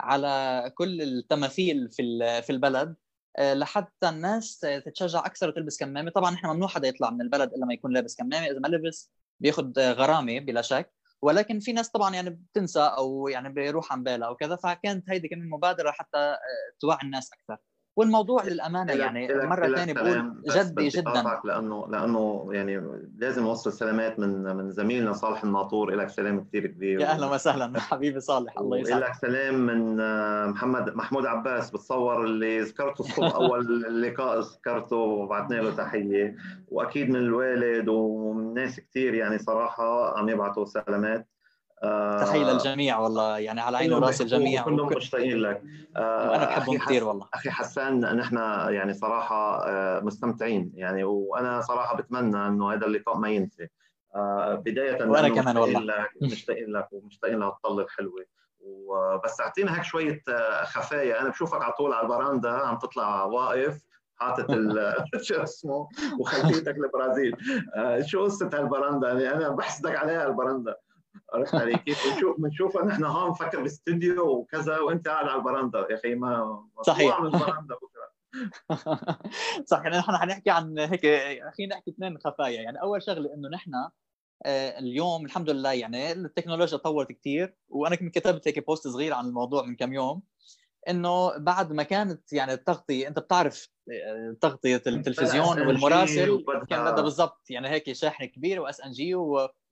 على 0.00 0.72
كل 0.74 1.02
التماثيل 1.02 1.90
في 1.90 2.02
في 2.42 2.50
البلد 2.50 2.96
آه، 3.38 3.54
لحتى 3.54 4.08
الناس 4.08 4.58
تتشجع 4.58 5.26
أكثر 5.26 5.48
وتلبس 5.48 5.78
كمامة. 5.78 6.10
طبعا 6.10 6.34
إحنا 6.34 6.52
ممنوع 6.52 6.68
حدا 6.68 6.88
يطلع 6.88 7.10
من 7.10 7.20
البلد 7.20 7.52
إلا 7.52 7.66
ما 7.66 7.74
يكون 7.74 7.92
لابس 7.92 8.16
كمامة. 8.16 8.46
إذا 8.46 8.58
ما 8.58 8.68
لبس 8.68 9.10
بياخذ 9.40 9.80
غرامة 9.80 10.38
بلا 10.40 10.62
شك. 10.62 10.92
ولكن 11.22 11.60
في 11.60 11.72
ناس 11.72 11.90
طبعا 11.90 12.14
يعني 12.14 12.30
بتنسى 12.30 12.80
أو 12.80 13.28
يعني 13.28 13.48
بيروح 13.52 13.92
عن 13.92 14.02
بالها 14.02 14.28
أو 14.28 14.36
كذا. 14.36 14.56
فكانت 14.56 15.10
هيدي 15.10 15.28
كمان 15.28 15.48
مبادرة 15.50 15.90
حتى 15.90 16.18
آه، 16.18 16.38
توعي 16.80 16.98
الناس 17.02 17.30
أكثر. 17.32 17.62
والموضوع 17.96 18.44
للأمانة 18.44 18.92
يعني 18.92 19.28
مرة 19.34 19.74
ثانية 19.74 19.92
بقول 19.92 20.42
جدي 20.56 20.88
جدا. 20.88 21.40
لأنه 21.44 21.86
لأنه 21.88 22.48
يعني 22.50 22.82
لازم 23.18 23.42
نوصل 23.42 23.72
سلامات 23.72 24.18
من 24.18 24.56
من 24.56 24.70
زميلنا 24.70 25.12
صالح 25.12 25.44
الناطور. 25.44 25.90
لك 25.94 26.08
سلام 26.08 26.44
كثير 26.44 26.66
كبير. 26.66 27.00
يا 27.00 27.06
أهلا 27.06 27.26
وسهلا. 27.26 27.80
حبيبي 27.80 28.20
صالح 28.20 28.58
الله 28.58 28.78
يسعدك. 28.78 29.02
لك 29.08 29.14
سلام 29.14 29.66
من 29.66 30.00
آه، 30.00 30.46
محمد 30.46 30.96
محمود 30.96 31.26
عباس. 31.26 31.70
بتصور 31.70 32.24
اللي 32.24 32.60
ذكرته 32.60 33.00
الصبح 33.00 33.34
أول 33.42 34.02
لقاء 34.02 34.40
ذكرته 34.40 34.96
وبعثنا 34.96 35.56
له 35.56 35.74
تحية. 35.76 36.36
وأكيد 36.68 37.10
من 37.10 37.16
الوالد 37.16 37.88
ومن 37.88 38.54
ناس 38.54 38.80
كثير 38.80 39.14
يعني 39.14 39.38
صراحة 39.38 40.18
عم 40.18 40.28
يبعثوا 40.28 40.64
سلامات. 40.64 41.35
تحيه 42.20 42.50
آه، 42.50 42.52
للجميع 42.52 42.98
والله 42.98 43.38
يعني 43.38 43.60
على 43.60 43.76
عيني 43.76 43.94
ورأس 43.94 44.20
الجميع 44.20 44.62
كلهم 44.62 44.96
مشتاقين 44.96 45.36
لك. 45.36 45.62
آه 45.96 46.30
وأنا 46.30 46.44
بحبهم 46.44 46.78
كثير 46.78 47.04
والله. 47.04 47.28
أخي 47.34 47.50
حسان 47.50 48.16
نحن 48.16 48.36
يعني 48.68 48.94
صراحة 48.94 49.68
آه، 49.68 50.00
مستمتعين 50.00 50.72
يعني 50.74 51.04
وأنا 51.04 51.60
صراحة 51.60 51.96
بتمنى 51.96 52.46
إنه 52.46 52.72
هذا 52.72 52.86
اللقاء 52.86 53.16
ما 53.16 53.48
آه 54.14 54.54
بداية 54.54 55.04
وأنا 55.04 55.28
كمان 55.28 55.56
والله. 55.56 56.06
مشتاقين 56.22 56.72
لك 56.72 56.88
ومشتاقين 56.92 57.38
لهالطله 57.38 57.84
الحلوه 57.84 58.24
وبس 58.60 59.40
أعطينا 59.40 59.76
هيك 59.76 59.84
شوية 59.84 60.22
آه، 60.28 60.64
خفايا. 60.64 61.20
أنا 61.20 61.28
بشوفك 61.28 61.62
على 61.62 61.72
طول 61.72 61.92
على 61.92 62.02
البراندا 62.02 62.50
عم 62.50 62.78
تطلع 62.78 63.24
واقف 63.24 63.80
حاطط 64.16 64.46
شو 65.22 65.42
اسمه؟ 65.42 65.88
وخلفيتك 66.20 66.76
البرازيل. 66.76 67.36
شو 68.06 68.24
قصة 68.24 68.50
هالبراندا 68.54 69.12
يعني 69.12 69.46
أنا 69.46 69.48
بحسدك 69.48 69.96
عليها 69.96 70.26
البراندا 70.26 70.74
عرفت 71.34 71.54
علي 71.54 71.78
كيف؟ 71.78 72.14
بنشوف 72.14 72.40
بنشوف. 72.40 72.76
نحن 72.76 73.04
هون 73.04 73.30
نفكر 73.30 73.62
باستديو 73.62 74.30
وكذا 74.30 74.78
وأنت 74.78 75.08
قاعد 75.08 75.28
على 75.28 75.38
البراندا 75.38 75.86
يا 75.90 75.94
أخي. 75.94 76.14
ما 76.14 76.64
صحيح. 76.82 77.20
من 77.20 77.26
البراندا 77.26 77.74
بكرة. 77.74 78.06
صح 79.64 79.82
يعني 79.82 79.98
نحن 79.98 80.16
حنحكي 80.16 80.50
عن 80.50 80.78
هيك 80.78 81.06
أخي 81.06 81.66
نحكي 81.66 81.90
اثنين 81.90 82.18
خفايا. 82.18 82.62
يعني 82.62 82.82
أول 82.82 83.02
شغلة 83.02 83.34
إنه 83.34 83.48
نحن 83.48 83.70
آه، 84.44 84.78
اليوم 84.78 85.24
الحمد 85.24 85.50
لله 85.50 85.72
يعني 85.72 86.12
التكنولوجيا 86.12 86.78
تطورت 86.78 87.12
كثير 87.12 87.56
وأنا 87.68 87.96
كنت 87.96 88.18
كتبت 88.18 88.48
هيك 88.48 88.66
post 88.66 88.88
صغير 88.88 89.14
عن 89.14 89.26
الموضوع 89.26 89.62
من 89.62 89.76
كم 89.76 89.92
يوم. 89.92 90.22
إنه 90.88 91.38
بعد 91.38 91.72
ما 91.72 91.82
كانت 91.82 92.32
يعني 92.32 92.52
التغطية 92.52 93.08
أنت 93.08 93.18
بتعرف 93.18 93.68
آه، 93.92 94.36
تغطية 94.40 94.82
التلفزيون 94.86 95.60
والمراسل 95.60 96.44
كان 96.70 96.84
بدها 96.84 97.02
بالضبط. 97.02 97.50
يعني 97.50 97.68
هيك 97.68 97.92
شاحن 97.92 98.24
كبير 98.24 98.60
و 98.60 98.80
SNG 98.80 99.14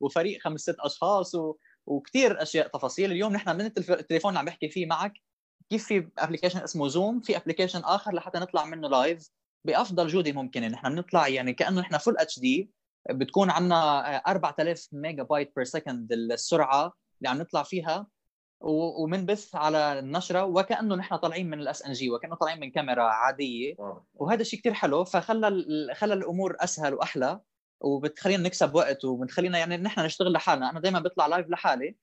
وفريق 0.00 0.42
خمس 0.42 0.60
ست 0.60 0.76
أشخاص 0.80 1.34
و... 1.34 1.56
وكثير 1.86 2.42
أشياء 2.42 2.68
تفاصيل. 2.68 3.12
اليوم 3.12 3.32
نحن 3.32 3.56
من 3.56 3.66
التليفون 3.66 4.28
اللي 4.28 4.38
عم 4.38 4.44
بحكي 4.44 4.68
فيه 4.68 4.86
معك. 4.86 5.12
كيف 5.70 5.86
في 5.86 6.08
application 6.18 6.58
اسمه 6.58 6.88
Zoom 6.88 7.20
في 7.20 7.36
application 7.36 7.80
آخر 7.80 8.14
لحتى 8.14 8.38
نطلع 8.38 8.64
منه 8.64 8.88
live 8.88 9.30
بأفضل 9.66 10.08
جودة 10.08 10.32
ممكنة 10.32 10.68
نحن 10.68 10.94
بنطلع 10.94 11.28
يعني 11.28 11.52
كأنه 11.52 11.80
نحن 11.80 11.98
full 11.98 12.18
HD 12.18 12.70
بتكون 13.10 13.50
عندنا 13.50 14.16
4000 14.16 14.88
megabyte 14.92 15.52
per 15.56 15.64
second 15.64 16.12
السرعة 16.12 16.92
اللي 17.18 17.28
عم 17.28 17.38
نطلع 17.38 17.62
فيها. 17.62 18.06
ومنبث 18.66 19.54
على 19.54 19.98
النشرة 19.98 20.44
وكأنه 20.44 20.94
نحن 20.94 21.16
طالعين 21.16 21.50
من 21.50 21.60
ال 21.60 21.82
SNG 21.82 22.10
وكأنه 22.10 22.34
طالعين 22.34 22.60
من 22.60 22.70
كاميرا 22.70 23.02
عادية. 23.02 23.74
وهذا 24.14 24.40
الشيء 24.40 24.60
كثير 24.60 24.74
حلو 24.74 25.04
فخلى 25.04 25.48
خلى 25.94 26.14
الأمور 26.14 26.56
أسهل 26.60 26.94
وأحلى 26.94 27.40
وبتخلينا 27.80 28.42
نكسب 28.42 28.74
وقت 28.74 29.04
وبتخلينا 29.04 29.58
يعني 29.58 29.76
نحن 29.76 30.00
نشتغل 30.00 30.32
لحالنا. 30.32 30.70
أنا 30.70 30.80
دائما 30.80 31.00
بطلع 31.00 31.26
لايف 31.26 31.48
لحالي. 31.48 31.96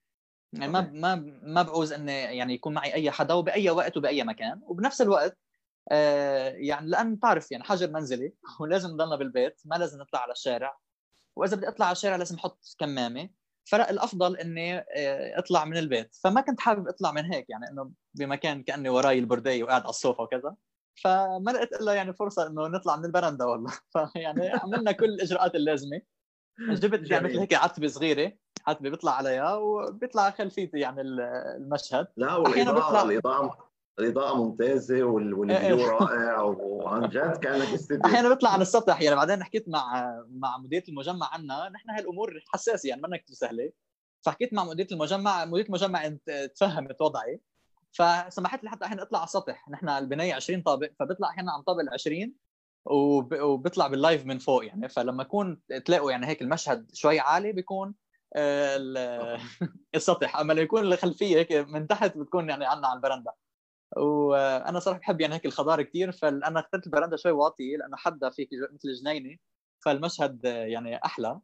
يعني 0.53 0.71
ما 0.71 0.81
ما 0.81 1.15
ما 1.43 1.61
بعوز 1.61 1.93
إني 1.93 2.11
يعني 2.11 2.53
يكون 2.53 2.73
معي 2.73 2.93
أي 2.93 3.11
حدا 3.11 3.33
وبأي 3.33 3.69
وقت 3.69 3.97
وبأي 3.97 4.23
مكان. 4.23 4.61
وبنفس 4.63 5.01
الوقت 5.01 5.37
آه 5.91 6.49
يعني 6.49 6.89
لأن 6.89 7.19
تعرف 7.19 7.51
يعني 7.51 7.63
حجر 7.63 7.91
منزلي 7.91 8.33
ولازم 8.59 8.89
نضلنا 8.89 9.15
بالبيت 9.15 9.61
ما 9.65 9.75
لازم 9.75 9.99
نطلع 9.99 10.19
على 10.19 10.31
الشارع. 10.31 10.77
وإذا 11.35 11.55
بدي 11.55 11.67
أطلع 11.67 11.85
على 11.85 11.93
الشارع 11.93 12.15
لازم 12.15 12.35
أحط 12.35 12.75
كمامة. 12.79 13.29
فالافضل 13.65 14.37
إني 14.37 14.77
آه، 14.77 15.39
أطلع 15.39 15.65
من 15.65 15.77
البيت. 15.77 16.15
فما 16.23 16.41
كنت 16.41 16.59
حابب 16.59 16.87
أطلع 16.87 17.11
من 17.11 17.33
هيك 17.33 17.49
يعني 17.49 17.69
إنه 17.69 17.91
بمكان 18.13 18.63
كأني 18.63 18.89
وراي 18.89 19.19
البردية 19.19 19.63
وقاعد 19.63 19.81
على 19.81 19.89
الصوفه 19.89 20.23
وكذا. 20.23 20.55
فما 21.03 21.51
لقيت 21.51 21.73
إلا 21.73 21.93
يعني 21.93 22.13
فرصة 22.13 22.47
إنه 22.47 22.67
نطلع 22.67 22.95
من 22.95 23.05
البرندة 23.05 23.47
والله. 23.47 23.71
فيعني 24.13 24.49
عملنا 24.49 24.91
كل 24.91 25.05
الإجراءات 25.05 25.55
اللازمة. 25.55 26.01
جبت 26.59 27.11
يعني 27.11 27.27
مثل 27.27 27.39
هيك 27.39 27.53
عتبة 27.53 27.87
صغيرة. 27.87 28.33
عتبة 28.67 28.89
بيطلع 28.89 29.11
عليها 29.11 29.55
وبيطلع 29.55 30.29
خلفيتي 30.29 30.79
يعني 30.79 31.01
المشهد. 31.01 32.07
لا 32.17 32.35
والاضاءه 32.35 33.03
الاضاءه 33.05 33.70
الإضاءة 34.01 34.37
ممتازة 34.37 35.03
والفيو 35.03 35.77
إيه. 35.77 35.85
رائع 35.85 36.41
وعن 36.41 37.09
جد 37.09 37.37
كأنك 37.37 37.73
استديو 37.73 38.01
أحيانا 38.05 38.29
بطلع 38.29 38.49
على 38.49 38.61
السطح 38.61 39.01
يعني. 39.01 39.15
بعدين 39.15 39.43
حكيت 39.43 39.69
مع 39.69 40.15
مع 40.29 40.57
مديرة 40.57 40.83
المجمع 40.89 41.33
عنا 41.33 41.69
نحن 41.69 41.89
هالأمور 41.89 42.43
حساسة 42.47 42.89
يعني 42.89 43.01
ما 43.01 43.17
كثير 43.17 43.35
سهلة. 43.35 43.71
فحكيت 44.21 44.53
مع 44.53 44.63
مديرة 44.63 44.87
المجمع 44.91 45.45
مديرة 45.45 45.65
المجمع 45.65 46.17
تفهمت 46.55 47.01
وضعي. 47.01 47.41
فسمحت 47.91 48.63
لي 48.63 48.69
حتى 48.69 48.85
أحيانا 48.85 49.01
اطلع 49.01 49.19
على 49.19 49.25
السطح. 49.27 49.69
نحن 49.69 49.89
البناية 49.89 50.33
20 50.33 50.61
طابق 50.61 50.89
فبطلع 50.99 51.29
أحيانا 51.29 51.51
عن 51.51 51.61
طابق 51.61 51.79
ال 51.79 51.89
20 51.89 52.33
وبيطلع 52.85 53.87
باللايف 53.87 54.25
من 54.25 54.37
فوق 54.37 54.65
يعني. 54.65 54.89
فلما 54.89 55.23
يكون 55.23 55.61
تلاقوا 55.85 56.11
يعني 56.11 56.27
هيك 56.27 56.41
المشهد 56.41 56.91
شوي 56.93 57.19
عالي 57.19 57.51
بيكون 57.51 57.93
السطح. 59.95 60.37
أما 60.37 60.53
لما 60.53 60.61
يكون 60.61 60.81
الخلفية 60.81 61.37
هيك 61.37 61.51
من 61.51 61.87
تحت 61.87 62.17
بتكون 62.17 62.49
يعني 62.49 62.65
عنا 62.65 62.87
على 62.87 62.97
البرندة. 62.97 63.33
وأنا 63.97 64.79
صراحة 64.79 64.99
بحب 64.99 65.21
يعني 65.21 65.35
هيك 65.35 65.45
الخضار 65.45 65.81
كثير 65.83 66.11
فأنا 66.11 66.59
اخترت 66.59 66.85
البرندة 66.87 67.17
شوي 67.17 67.31
واطية 67.31 67.77
لأنه 67.77 67.97
حدا 67.97 68.29
فيك 68.29 68.49
مثل 68.73 68.93
جنينة 69.03 69.37
فالمشهد 69.85 70.45
يعني 70.45 70.97
أحلى. 71.05 71.41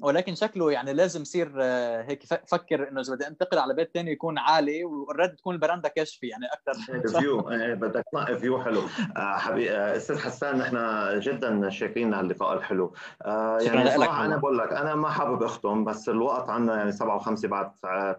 ولكن 0.00 0.34
شكله 0.34 0.72
يعني 0.72 0.92
لازم 0.92 1.22
يصير 1.22 1.52
آه، 1.60 2.02
هيك 2.02 2.22
فكر 2.46 2.88
إنه 2.88 3.00
إذا 3.00 3.14
بدي 3.14 3.26
أنتقل 3.26 3.58
على 3.58 3.74
بيت 3.74 3.90
ثاني 3.94 4.12
يكون 4.12 4.38
عالي 4.38 4.84
والرد 4.84 5.36
تكون 5.36 5.54
البراندا 5.54 5.90
كشفي 5.96 6.26
يعني 6.26 6.44
أكثر 6.52 7.18
view 7.20 7.40
إيه، 7.50 7.74
بدك 7.74 8.04
تنقي 8.12 8.38
view 8.38 8.62
حلو. 8.62 8.80
آه، 9.16 9.36
حبيبي 9.36 9.70
آه، 9.70 9.96
أستاذ 9.96 10.18
حسان 10.18 10.58
نحن 10.58 10.76
جدا 11.20 11.70
شاكرين 11.70 12.14
على 12.14 12.26
اللقاء 12.26 12.56
الحلو. 12.56 12.92
يعني 13.26 13.90
صراحة 13.90 14.24
أنا 14.24 14.36
بقول 14.36 14.58
لك 14.58 14.72
أنا 14.72 14.94
ما 14.94 15.10
حابب 15.10 15.42
أختم 15.42 15.84
بس 15.84 16.08
الوقت 16.08 16.50
عندنا 16.50 16.76
يعني 16.76 16.92
7 16.92 17.18
و5 17.18 17.46
بعد 17.46 17.70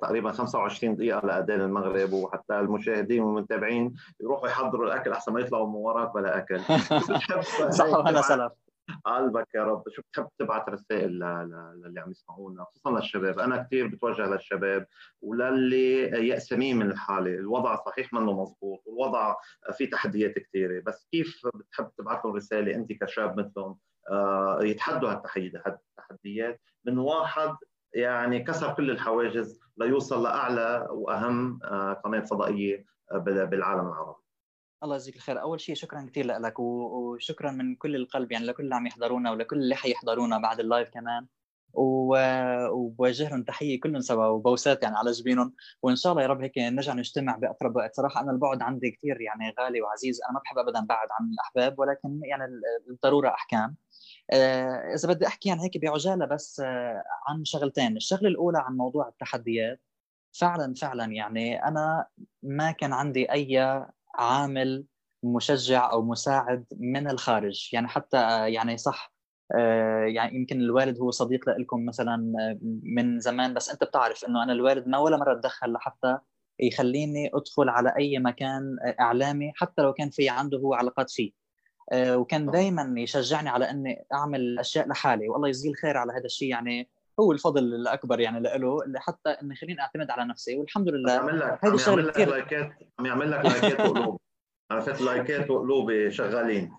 تقريبا 0.02 0.32
25 0.32 0.96
دقيقة 0.96 1.28
لاذان 1.28 1.62
المغرب 1.62 2.14
وحتى 2.14 2.60
المشاهدين 2.60 3.24
والمتابعين 3.24 3.94
يروحوا 4.22 4.48
يحضروا 4.48 4.88
الأكل 4.88 5.12
أحسن 5.12 5.34
ما 5.34 5.40
يطلعوا 5.40 5.68
من 5.68 5.76
وراك 5.76 6.14
بلا 6.14 6.38
أكل. 6.38 6.60
صح 7.80 7.86
وأنا 7.86 8.22
سلف. 8.22 8.67
قلبك 9.06 9.48
يا 9.56 9.64
رب. 9.64 9.84
شو 9.90 10.02
بتحب 10.02 10.28
تبعت 10.40 10.70
رسائل 10.70 11.10
للي 11.10 12.00
عم 12.00 12.12
يسمعونا 12.12 12.64
خصوصا 12.64 12.92
للشباب. 12.92 13.40
أنا 13.40 13.64
كثير 13.64 13.88
بتوجه 13.88 14.26
للشباب 14.26 14.88
وللي 15.22 16.02
يأسمين 16.28 16.78
من 16.78 16.92
الحالة. 16.92 17.32
الوضع 17.32 17.76
صحيح 17.76 18.14
منه 18.14 18.42
مضبوط 18.42 18.84
والوضع 18.86 19.36
في 19.78 19.88
تحديات 19.88 20.34
كثيره 20.40 20.84
بس 20.86 21.08
كيف 21.12 21.42
بتحب 21.56 21.92
تبعت 21.98 22.26
لهم 22.26 22.36
رسالة 22.36 22.76
أنت 22.76 22.92
كشاب 22.94 23.40
مثلهم؟ 23.40 23.78
آه، 24.10 24.60
يتحدوا 24.64 25.22
هالتحديات 25.66 26.62
من 26.86 26.98
واحد 26.98 27.56
يعني 27.94 28.44
كسر 28.44 28.74
كل 28.74 28.92
الحواجز 28.92 29.60
ليوصل 29.78 30.24
لأعلى 30.24 30.88
وأهم 30.92 31.60
آه، 31.64 31.94
قناة 31.94 32.20
فضائية 32.20 32.86
آه، 33.12 33.18
بالعالم 33.18 33.88
العربي. 33.88 34.27
الله 34.84 34.96
يجزيك 34.96 35.16
الخير. 35.16 35.42
أول 35.42 35.62
شيء 35.62 35.76
شكرا 35.76 36.06
كثير 36.12 36.26
لك 36.26 36.60
وشكرا 36.60 37.52
من 37.52 37.76
كل 37.76 37.96
القلب 37.96 38.32
يعني 38.32 38.46
لكل 38.46 38.64
اللي 38.64 38.76
عم 38.76 38.88
يحضرونا 38.88 39.32
ولكل 39.32 39.58
اللي 39.58 39.76
حيحضرونا 39.76 40.38
بعد 40.38 40.60
اللايف 40.60 40.90
كمان. 40.90 41.28
وبوجه 41.74 43.30
لهم 43.30 43.44
تحية 43.44 43.80
كلهم 43.80 44.02
سوا 44.02 44.26
وبوسات 44.26 44.84
يعني 44.84 44.96
على 44.98 45.12
جبينهم. 45.12 45.54
وإن 45.82 45.96
شاء 45.96 46.12
الله 46.12 46.24
يا 46.24 46.28
رب 46.28 46.42
هيك 46.42 46.58
نرجع 46.58 46.94
نجتمع 46.94 47.38
بأقرب 47.38 47.76
وقت. 47.76 47.96
صراحة 47.96 48.22
أنا 48.22 48.32
البعد 48.32 48.62
عندي 48.62 48.92
كثير 48.92 49.22
يعني 49.22 49.56
غالي 49.60 49.82
وعزيز. 49.82 50.22
أنا 50.24 50.34
ما 50.34 50.40
بحب 50.40 50.58
ابدا 50.58 50.80
بعد 50.86 51.08
عن 51.12 51.30
الأحباب 51.34 51.80
ولكن 51.80 52.20
يعني 52.24 52.44
الضرورة 52.90 53.30
أحكام. 53.30 53.76
آه، 54.34 54.94
إذا 54.96 55.10
بدي 55.10 55.28
أحكي 55.28 55.50
يعني 55.50 55.64
هيك 55.64 55.78
بعجالة 55.78 56.26
بس 56.26 56.60
آه، 56.60 57.04
عن 57.28 57.46
شغلتين. 57.46 57.98
الشغلة 57.98 58.30
الأولى 58.30 58.58
عن 58.60 58.78
موضوع 58.78 59.08
التحديات. 59.08 59.82
فعلا 60.40 60.74
فعلا 60.74 61.06
يعني 61.14 61.64
أنا 61.64 62.08
ما 62.44 62.72
كان 62.72 62.94
عندي 62.94 63.32
أي 63.32 63.88
عامل 64.18 64.86
مشجع 65.24 65.92
أو 65.92 66.02
مساعد 66.02 66.66
من 66.78 67.10
الخارج. 67.10 67.70
يعني 67.74 67.88
حتى 67.88 68.18
آه، 68.18 68.46
يعني 68.46 68.78
صح 68.78 69.14
يعني 70.08 70.36
يمكن 70.36 70.62
الوالد 70.62 71.00
هو 71.00 71.12
صديق 71.12 71.50
لكم 71.50 71.86
مثلا 71.86 72.34
من 72.84 73.20
زمان 73.20 73.54
بس 73.54 73.70
أنت 73.70 73.84
بتعرف 73.84 74.26
إنه 74.26 74.44
أنا 74.44 74.54
الوالد 74.54 74.88
ما 74.88 74.98
ولا 74.98 75.18
مرة 75.18 75.34
تدخل 75.34 75.72
لحتى 75.74 76.18
يخليني 76.60 77.32
أدخل 77.34 77.70
على 77.70 77.94
أي 77.98 78.20
مكان 78.20 78.78
إعلامي 79.00 79.52
حتى 79.56 79.82
لو 79.82 79.94
كان 79.94 80.10
في 80.10 80.30
عنده 80.30 80.58
هو 80.58 80.74
علاقات 80.74 81.12
فيه. 81.12 81.32
آه، 81.92 82.18
وكان 82.18 82.52
دائما 82.52 83.02
يشجعني 83.02 83.50
على 83.50 83.70
إني 83.72 84.06
أعمل 84.14 84.60
أشياء 84.60 84.88
لحالي. 84.88 85.30
والله 85.30 85.48
يجزيه 85.48 85.70
الخير 85.70 85.98
على 85.98 86.14
هذا 86.14 86.26
الشيء. 86.26 86.50
يعني 86.50 86.90
هو 87.20 87.32
الفضل 87.32 87.64
الأكبر 87.64 88.20
يعني 88.20 88.40
له 88.40 88.84
اللي 88.84 89.00
حتى 89.00 89.30
إنه 89.30 89.54
يخليني 89.54 89.82
أعتمد 89.82 90.12
على 90.12 90.30
نفسي 90.30 90.58
والحمد 90.58 90.90
لله. 90.90 91.12
عم 91.12 91.30
لك 91.30 91.66
هذه 91.66 91.74
الشغله 91.74 92.12
كثير. 92.12 92.30
لايكات 92.30 92.72
عم 93.00 93.06
يعمل 93.06 93.32
لك 93.32 93.46
لايكات 93.46 93.80
وقلوب. 93.80 94.20
عرفت؟ 94.72 95.02
لايكات 95.02 95.50
وقلوب 95.50 96.10
شغالين. 96.10 96.72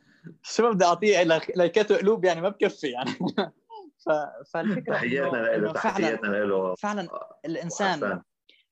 شو 0.43 0.73
بدي 0.73 0.85
أعطيه 0.85 1.23
لايكات 1.55 1.93
وقلوب 1.93 2.25
يعني 2.25 2.41
ما 2.41 2.49
بكفي 2.49 2.87
يعني. 2.87 3.11
ف... 4.05 4.09
فالفكرة 4.53 4.95
تحياتنا 4.95 5.57
له 5.57 5.73
تحياتنا 5.73 6.37
له 6.37 6.75
فعلا 6.75 7.09
الإنسان 7.45 8.23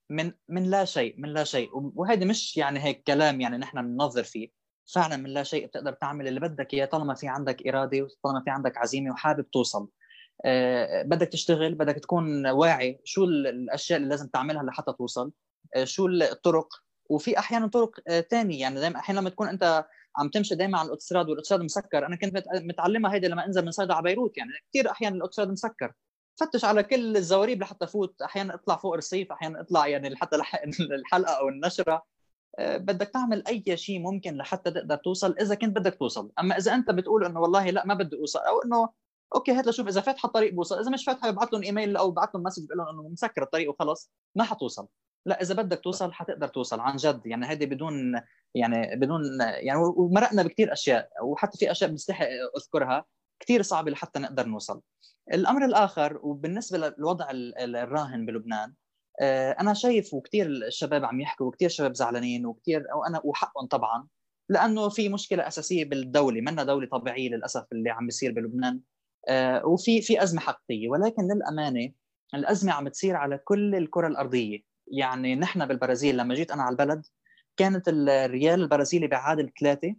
من 0.09 0.31
من 0.49 0.63
لا 0.63 0.85
شيء 0.85 1.15
من 1.17 1.29
لا 1.29 1.43
شيء. 1.43 1.69
وهذا 1.73 2.25
مش 2.25 2.57
يعني 2.57 2.83
هيك 2.83 3.03
كلام 3.03 3.41
يعني 3.41 3.57
نحن 3.57 3.81
بننظر 3.81 4.23
فيه. 4.23 4.51
فعلا 4.93 5.17
من 5.17 5.29
لا 5.29 5.43
شيء 5.43 5.67
بتقدر 5.67 5.93
تعمل 5.93 6.27
اللي 6.27 6.39
بدك 6.39 6.73
إياه 6.73 6.85
طالما 6.85 7.13
في 7.13 7.27
عندك 7.27 7.67
إرادة 7.67 8.01
وطالما 8.01 8.41
في 8.43 8.49
عندك 8.49 8.77
عزيمة 8.77 9.11
وحابب 9.11 9.51
توصل. 9.51 9.89
بدك 11.05 11.27
تشتغل 11.27 11.75
بدك 11.75 11.95
تكون 11.95 12.47
واعي 12.47 13.01
شو 13.03 13.23
الأشياء 13.23 13.97
اللي 13.97 14.09
لازم 14.09 14.27
تعملها 14.27 14.63
لحتى 14.63 14.93
توصل 14.93 15.31
أه 15.75 15.83
شو 15.83 16.07
الطرق. 16.07 16.67
وفي 17.09 17.39
أحيانا 17.39 17.67
طرق 17.67 17.99
ثانية 18.31 18.61
يعني 18.61 18.79
دائما 18.79 18.99
أحيانا 18.99 19.19
لما 19.19 19.29
تكون 19.29 19.47
أنت 19.47 19.85
عم 20.17 20.29
تمشي 20.29 20.55
دائما 20.55 20.77
على 20.77 20.85
الاوتوستراد 20.85 21.25
والاوتوستراد 21.25 21.61
مسكر. 21.61 22.05
أنا 22.05 22.15
كنت 22.15 22.43
متعلمها 22.53 23.13
هيدا 23.13 23.27
لما 23.27 23.45
أنزل 23.45 23.65
من 23.65 23.71
صيدا 23.71 23.93
على 23.93 24.03
بيروت 24.03 24.37
يعني 24.37 24.51
كثير 24.69 24.91
أحيانا 24.91 25.15
الاوتوستراد 25.15 25.49
مسكر. 25.49 25.93
فتش 26.39 26.65
على 26.65 26.83
كل 26.83 27.17
الزواريب 27.17 27.61
لحتى 27.61 27.87
فوت 27.87 28.21
أحيانا 28.21 28.53
اطلع 28.53 28.75
فوق 28.77 28.93
الرصيف 28.93 29.31
أحيانا 29.31 29.61
اطلع 29.61 29.87
يعني 29.87 30.09
لحتى 30.09 30.35
الحلقة 30.79 31.33
أو 31.39 31.49
النشرة. 31.49 32.03
آه، 32.59 32.77
بدك 32.77 33.07
تعمل 33.09 33.43
أي 33.47 33.77
شيء 33.77 33.99
ممكن 33.99 34.37
لحتى 34.37 34.71
تقدر 34.71 34.95
توصل 34.95 35.35
إذا 35.41 35.55
كنت 35.55 35.77
بدك 35.77 35.95
توصل. 35.99 36.31
أما 36.39 36.57
إذا 36.57 36.75
أنت 36.75 36.91
بتقول 36.91 37.25
إنه 37.25 37.39
والله 37.39 37.69
لا 37.69 37.85
ما 37.85 37.93
بدي 37.93 38.15
أوصل 38.15 38.39
أو 38.39 38.61
إنه 38.65 38.89
okay 39.35 39.51
هات 39.51 39.67
لشوف 39.67 39.87
إذا 39.87 40.01
فاتحه 40.01 40.27
الطريق 40.27 40.53
بوصل. 40.53 40.79
إذا 40.79 40.89
مش 40.91 41.05
فاتحه 41.05 41.31
ببعث 41.31 41.53
لهم 41.53 41.63
إيميل 41.63 41.97
أو 41.97 42.11
ببعث 42.11 42.29
لهم 42.35 42.43
message 42.43 42.65
بقول 42.65 42.77
لهم 42.77 42.99
إنه 42.99 43.09
مسكر 43.09 43.43
الطريق 43.43 43.69
وخلص. 43.69 44.11
ما 44.35 44.43
حتوصل. 44.43 44.87
لا 45.25 45.41
إذا 45.41 45.55
بدك 45.55 45.79
توصل 45.83 46.13
حتقدر 46.13 46.47
توصل 46.47 46.79
عن 46.79 46.95
جد. 46.95 47.21
يعني 47.25 47.45
هذه 47.45 47.65
بدون 47.65 48.21
يعني 48.55 48.95
بدون 48.95 49.21
يعني 49.41 49.79
ومرقنا 49.79 50.43
بكثير 50.43 50.73
أشياء. 50.73 51.09
وحتى 51.23 51.57
في 51.57 51.71
أشياء 51.71 51.91
بستحق 51.91 52.27
أذكرها 52.57 53.05
كثير 53.39 53.61
صعبة 53.61 53.91
لحتى 53.91 54.19
نقدر 54.19 54.45
نوصل. 54.45 54.81
الأمر 55.33 55.65
الآخر 55.65 56.19
وبالنسبة 56.23 56.77
للوضع 56.77 57.27
الراهن 57.31 58.25
بلبنان 58.25 58.73
آه، 59.21 59.51
أنا 59.51 59.73
شايف 59.73 60.13
وكثير 60.13 60.47
الشباب 60.47 61.05
عم 61.05 61.21
يحكوا 61.21 61.47
وكثير 61.47 61.69
شباب 61.69 61.95
زعلانين 61.95 62.45
وكثير 62.45 62.85
وأنا 62.95 63.21
وحقهم 63.23 63.67
طبعا 63.67 64.07
لأنه 64.49 64.89
في 64.89 65.09
مشكلة 65.09 65.47
أساسية 65.47 65.85
بالدولة. 65.85 66.41
منا 66.41 66.63
دولة 66.63 66.87
طبيعية 66.87 67.29
للأسف 67.29 67.65
اللي 67.71 67.89
عم 67.89 68.05
بيصير 68.05 68.31
بلبنان. 68.31 68.79
وفي 69.63 70.01
في 70.01 70.23
أزمة 70.23 70.41
حقيقية. 70.41 70.89
ولكن 70.89 71.23
للأمانة 71.23 71.91
الأزمة 72.33 72.71
عم 72.71 72.87
تصير 72.87 73.15
على 73.15 73.37
كل 73.37 73.75
الكرة 73.75 74.07
الأرضية. 74.07 74.59
يعني 74.87 75.35
نحن 75.35 75.65
بالبرازيل 75.65 76.17
لما 76.17 76.35
جيت 76.35 76.51
أنا 76.51 76.63
على 76.63 76.71
البلد 76.71 77.05
كانت 77.57 77.83
الريال 77.87 78.61
البرازيلي 78.61 79.07
بيعادل 79.07 79.51
ثلاثة 79.59 79.95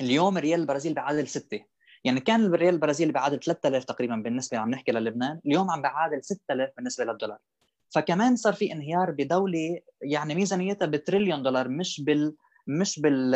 اليوم 0.00 0.38
الريال 0.38 0.60
البرازيلي 0.60 0.94
بيعادل 0.94 1.28
ستة. 1.28 1.64
يعني 2.04 2.20
كان 2.20 2.44
الريال 2.44 2.74
البرازيلي 2.74 3.12
بيعادل 3.12 3.38
3000 3.40 3.84
تقريبا 3.84 4.16
بالنسبة 4.16 4.58
عم 4.58 4.70
نحكي 4.70 4.92
للبنان 4.92 5.40
اليوم 5.46 5.70
عم 5.70 5.82
بيعادل 5.82 6.24
6000 6.24 6.70
بالنسبة 6.76 7.04
للدولار. 7.04 7.38
فكمان 7.90 8.36
صار 8.36 8.52
في 8.52 8.72
انهيار 8.72 9.10
بدولة 9.10 9.80
يعني 10.02 10.34
ميزانيتها 10.34 10.86
بتريليون 10.86 11.42
دولار 11.42 11.68
مش 11.68 12.00
بال 12.00 12.34
مش 12.66 13.00
بال, 13.00 13.30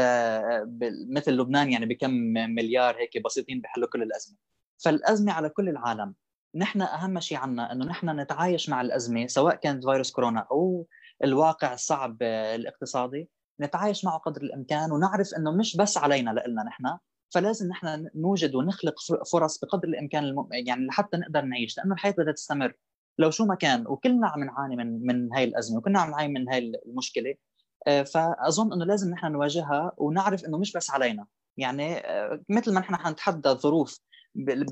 بال... 0.66 1.14
مثل 1.14 1.32
لبنان 1.32 1.70
يعني 1.72 1.86
بكم 1.86 2.11
مليار 2.34 2.96
هيك 2.96 3.24
بسيطين 3.24 3.61
بحلوا 3.61 3.88
كل 3.88 4.03
الأزمة. 4.03 4.36
فالأزمة 4.85 5.33
على 5.33 5.49
كل 5.49 5.68
العالم. 5.68 6.14
نحن 6.55 6.83
أهم 6.83 7.20
شيء 7.20 7.39
عنا 7.39 7.72
إنه 7.72 7.85
نحن 7.85 8.20
نتعايش 8.20 8.68
مع 8.68 8.81
الأزمة 8.81 9.26
سواء 9.26 9.55
كانت 9.55 9.85
فيروس 9.85 10.12
كورونا 10.12 10.47
أو 10.51 10.87
الواقع 11.24 11.72
الصعب 11.72 12.22
الاقتصادي 12.22 13.28
نتعايش 13.61 14.05
معه 14.05 14.18
قدر 14.18 14.43
الإمكان 14.43 14.93
ونعرف 14.93 15.35
إنه 15.37 15.51
مش 15.53 15.76
بس 15.76 15.99
علينا 15.99 16.31
لنا 16.31 16.62
نحن. 16.62 16.99
فلازم 17.35 17.68
نحن 17.68 18.09
نوجد 18.14 18.55
ونخلق 18.55 18.95
فرص 19.33 19.59
بقدر 19.59 19.89
الإمكان 19.89 20.24
الم... 20.24 20.49
يعني 20.53 20.87
لحتى 20.87 21.16
نقدر 21.16 21.43
نعيش 21.43 21.78
لأنه 21.78 21.95
الحياة 21.95 22.14
بدها 22.18 22.33
تستمر. 22.33 22.72
لو 23.18 23.31
شو 23.31 23.45
ما 23.47 23.55
كان 23.55 23.87
وكلنا 23.87 24.28
عم 24.28 24.45
نعاني 24.45 24.76
من 24.76 25.07
من 25.07 25.33
هاي 25.35 25.45
الأزمة 25.45 25.78
وكلنا 25.78 26.01
عم 26.01 26.11
نعاني 26.11 26.33
من 26.33 26.49
هاي 26.49 26.72
المشكلة 26.87 27.35
آه، 27.87 28.03
فأظن 28.03 28.72
إنه 28.72 28.85
لازم 28.85 29.11
نحن 29.11 29.33
نواجهها 29.33 29.93
ونعرف 29.97 30.45
إنه 30.45 30.59
مش 30.59 30.72
بس 30.72 30.91
علينا. 30.91 31.26
يعني 31.57 31.99
آه، 31.99 32.43
مثل 32.49 32.74
ما 32.74 32.81
نحن 32.81 32.97
حنتحدى 32.97 33.49
ظروف 33.49 34.01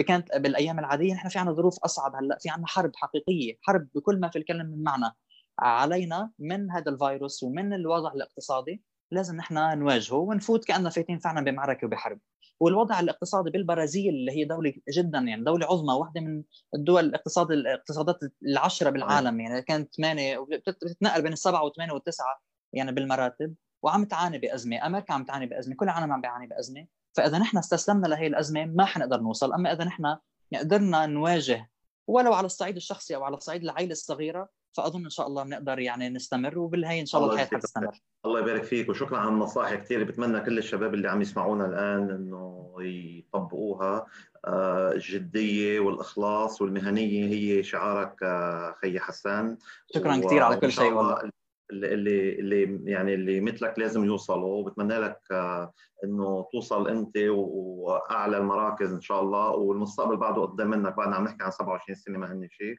كانت 0.07 0.37
بالأيام 0.37 0.79
العادية 0.79 1.15
نحن 1.15 1.29
في 1.29 1.39
عنا 1.39 1.53
ظروف 1.53 1.79
أصعب 1.85 2.15
هلأ 2.17 2.39
في 2.41 2.51
عنا 2.51 2.67
حرب 2.67 2.93
حقيقية 2.97 3.59
حرب 3.63 3.89
بكل 3.95 4.21
ما 4.21 4.29
في 4.29 4.39
الكلمة 4.39 4.65
من 4.65 4.83
معنى. 4.83 5.15
علينا 5.59 6.31
من 6.39 6.71
هذا 6.71 6.91
الفيروس 6.91 7.43
ومن 7.43 7.73
الوضع 7.73 8.13
الاقتصادي 8.13 8.83
لازم 9.13 9.37
نحن 9.37 9.79
نواجهه 9.79 10.17
ونفوت 10.17 10.65
كاننا 10.65 10.91
فايتين 10.91 11.19
فعلا 11.19 11.45
بمعركة 11.45 11.87
وبحرب. 11.87 12.21
والوضع 12.61 13.01
الاقتصادي 13.01 13.51
بالبرازيل 13.51 14.15
اللي 14.15 14.33
هي 14.33 14.45
دولة 14.45 14.73
جدا 14.97 15.19
يعني 15.19 15.45
دولة 15.45 15.67
عظمى 15.67 15.93
واحدة 15.95 16.21
من 16.21 16.43
الدول 16.75 17.05
الاقتصاد 17.05 17.51
الاقتصادات 17.51 18.19
العشرة 18.43 18.91
بالعالم 18.91 19.41
يعني 19.41 19.63
كانت 19.63 19.95
ثمانية 19.95 20.47
بتتنقل 20.67 21.23
بين 21.23 21.33
السبعة 21.33 21.65
والثمانيه 21.65 21.93
والتسعه 21.93 22.41
يعني 22.73 22.93
بالمراتب 22.93 23.55
وعم 23.83 24.05
تعاني 24.05 24.39
بأزمة، 24.39 24.87
أمريكا 24.87 25.15
عم 25.15 25.25
تعاني 25.25 25.47
بأزمة، 25.47 25.75
كل 25.77 25.85
العالم 25.85 26.13
عم 26.13 26.21
بيعاني 26.21 26.47
بأزمة، 26.47 26.87
فإذا 27.17 27.39
نحن 27.39 27.59
استسلمنا 27.59 28.07
لهي 28.07 28.27
الأزمة 28.27 28.65
ما 28.65 28.85
حنقدر 28.85 29.21
نوصل، 29.21 29.53
أما 29.53 29.73
إذا 29.73 29.85
نحن 29.85 30.17
قدرنا 30.55 31.07
نواجه 31.07 31.71
ولو 32.07 32.33
على 32.33 32.47
الصعيد 32.47 32.77
الشخصي 32.77 33.17
أو 33.17 33.25
على 33.25 33.37
الصعيد 33.37 33.63
العائلة 33.63 33.93
الصغيرة 33.93 34.49
فأظن 34.77 35.05
إن 35.05 35.11
شاء 35.11 35.27
الله 35.27 35.45
بنقدر 35.45 35.79
يعني 35.79 36.09
نستمر 36.09 36.59
وبالهي 36.59 37.01
إن 37.01 37.07
شاء 37.07 37.21
الله 37.21 37.33
الحياة 37.33 37.47
حتستمر. 37.47 38.01
الله 38.25 38.41
يبارك 38.41 38.63
فيك 38.63 38.89
وشكرا 38.89 39.19
على 39.19 39.29
النصائح 39.29 39.75
كثير 39.75 40.05
بتمنى 40.05 40.41
كل 40.41 40.59
الشباب 40.59 40.95
اللي 40.95 41.09
عم 41.09 41.23
يسمعونا 41.23 41.67
الآن 41.67 42.11
إنه 42.11 42.75
يطبقوها. 42.79 44.07
آه، 44.45 44.93
الجدية 44.93 45.81
والإخلاص 45.81 46.63
والمهنية 46.63 47.29
هي 47.29 47.63
شعارك 47.63 48.23
آه، 48.23 48.75
خي 48.83 49.01
حسان. 49.01 49.59
شكرا 49.95 50.17
كثير 50.17 50.43
على 50.43 50.57
كل 50.57 50.73
شيء 50.73 50.93
والله. 50.93 51.31
اللي 51.71 52.39
اللي 52.39 52.91
يعني 52.93 53.14
اللي 53.14 53.41
مثلك 53.41 53.79
لازم 53.79 54.05
يوصلوا 54.05 54.55
وبتمنى 54.55 54.99
لك 54.99 55.21
آه، 55.33 55.73
إنه 56.05 56.49
توصل 56.53 56.89
أنت 56.89 57.19
وأعلى 57.29 58.39
المراكز 58.39 58.93
إن 58.93 59.01
شاء 59.01 59.23
الله. 59.23 59.51
والمستقبل 59.51 60.16
بعده 60.16 60.43
قدام 60.43 60.71
منك 60.71 60.97
بعدنا 60.97 61.16
عم 61.16 61.25
نحكي 61.25 61.45
عن 61.45 61.51
27 61.51 61.97
سنة 61.97 62.19
ما 62.19 62.33
هن 62.33 62.49
شيء 62.51 62.77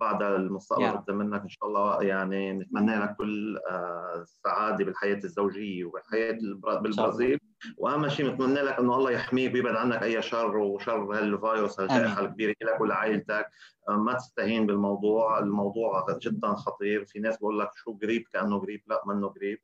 بعد 0.00 0.22
المستقبل 0.22 0.84
قدام 0.96 1.18
منك 1.18 1.42
إن 1.42 1.48
شاء 1.48 1.68
الله 1.68 2.02
يعني 2.02 2.52
نتمنى 2.52 2.96
لك 2.96 3.16
كل 3.16 3.58
السعادة 4.16 4.84
بالحياة 4.84 5.20
الزوجية 5.24 5.84
وبالحياة 5.84 6.38
بالبرازيل. 6.82 7.40
وأهم 7.76 8.08
شيء 8.08 8.26
نتمنى 8.26 8.60
لك 8.60 8.78
إنه 8.78 8.96
الله 8.96 9.10
يحميك 9.10 9.54
ويبعد 9.54 9.74
عنك 9.76 10.02
أي 10.02 10.22
شر 10.22 10.56
وشر 10.56 11.18
هالفيروس 11.18 11.80
هالجائحه 11.80 12.20
الكبيره 12.20 12.54
لك 12.62 12.80
ولعائلتك. 12.80 13.46
ما 13.88 14.12
تستهين 14.14 14.66
بالموضوع. 14.66 15.38
الموضوع 15.38 16.06
جدا 16.22 16.54
خطير. 16.54 17.04
في 17.04 17.18
ناس 17.18 17.36
بقول 17.38 17.58
لك 17.58 17.70
شو 17.74 17.98
قريب 18.02 18.24
كأنه 18.32 18.60
قريب 18.60 18.82
لا 18.86 19.02
منه 19.06 19.28
قريب 19.28 19.58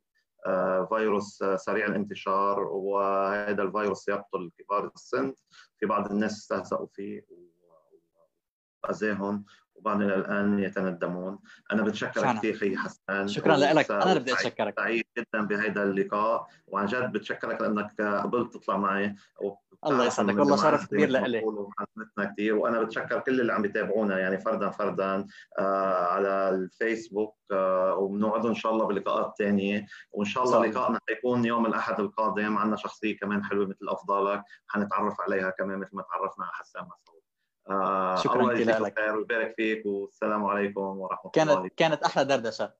آه، 0.45 0.85
فيروس 0.85 1.43
سريع 1.55 1.85
الانتشار 1.85 2.59
وهذا 2.59 3.63
الفيروس 3.63 4.07
يقتل 4.07 4.51
كبار 4.57 4.91
السن. 4.95 5.33
في 5.79 5.85
بعض 5.85 6.11
الناس 6.11 6.31
استهزأوا 6.31 6.87
فيه 6.93 7.25
وأذاهم. 8.83 9.45
وبعض 9.79 10.01
الآن 10.01 10.59
يتندمون. 10.59 11.39
أنا 11.71 11.83
بتشكرك 11.83 12.37
كثير 12.37 12.55
أخي 12.55 12.77
حسان 12.77 13.27
شكرا 13.27 13.57
لك. 13.57 13.91
أنا 13.91 14.11
اللي 14.11 14.19
بدي 14.19 14.33
اتشكرك 14.33 14.79
سعيد 14.79 15.05
جدا 15.17 15.45
بهذا 15.45 15.83
اللقاء. 15.83 16.47
وعن 16.67 16.85
جد 16.85 17.11
بتشكرك 17.11 17.61
لأنك 17.61 18.01
قبلت 18.01 18.53
تطلع 18.53 18.77
معي. 18.77 19.15
الله 19.85 20.05
يسعدك. 20.05 20.39
والله 20.39 20.57
شرف 20.57 20.87
كبير 20.87 21.09
لإلي. 21.09 21.43
كثير. 22.19 22.55
وأنا 22.55 22.81
بتشكر 22.81 23.19
كل 23.19 23.41
اللي 23.41 23.53
عم 23.53 23.65
يتابعونا 23.65 24.19
يعني 24.19 24.37
فردا 24.37 24.69
فردا 24.69 25.25
آه 25.59 26.05
على 26.05 26.49
الفيسبوك 26.49 27.35
آه 27.51 27.95
وبنوعد 27.95 28.45
إن 28.45 28.55
شاء 28.55 28.71
الله 28.71 28.85
بلقاءات 28.85 29.33
ثانية 29.37 29.85
وإن 30.11 30.25
شاء 30.25 30.43
الله 30.43 30.65
لقائنا 30.65 30.99
حيكون 31.09 31.45
يوم 31.45 31.65
الأحد 31.65 31.99
القادم. 31.99 32.57
عندنا 32.57 32.75
شخصية 32.75 33.17
كمان 33.17 33.43
حلوة 33.43 33.65
مثل 33.65 33.89
افضالك 33.89 34.43
حنتعرف 34.67 35.21
عليها 35.21 35.49
كمان 35.49 35.77
مثل 35.77 35.95
ما 35.95 36.01
تعرفنا 36.01 36.45
على 36.45 36.53
حسان 36.53 36.83
مسعود. 36.83 37.18
شكرا 38.23 38.53
لك 38.53 38.97
ويبارك 39.15 39.53
فيك 39.57 39.85
والسلام 39.85 40.45
عليكم 40.45 40.81
ورحمة 40.81 41.31
كانت 41.31 41.51
الله 41.51 41.69
كانت 41.77 42.03
أحلى 42.03 42.25
دردشة. 42.25 42.73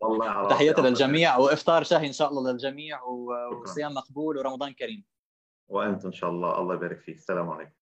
والله 0.00 0.48
تحياتي 0.48 0.82
للجميع 0.82 1.36
وإفطار 1.36 1.82
شهي 1.82 2.06
إن 2.06 2.12
شاء 2.12 2.28
الله 2.28 2.52
للجميع 2.52 3.02
وصيام 3.02 3.94
مقبول 3.94 4.38
ورمضان 4.38 4.72
كريم. 4.72 5.04
وأنتم 5.68 6.08
إن 6.08 6.12
شاء 6.12 6.30
الله 6.30 6.58
الله 6.58 6.74
يبارك 6.74 7.00
فيك. 7.00 7.16
السلام 7.16 7.50
عليكم. 7.50 7.72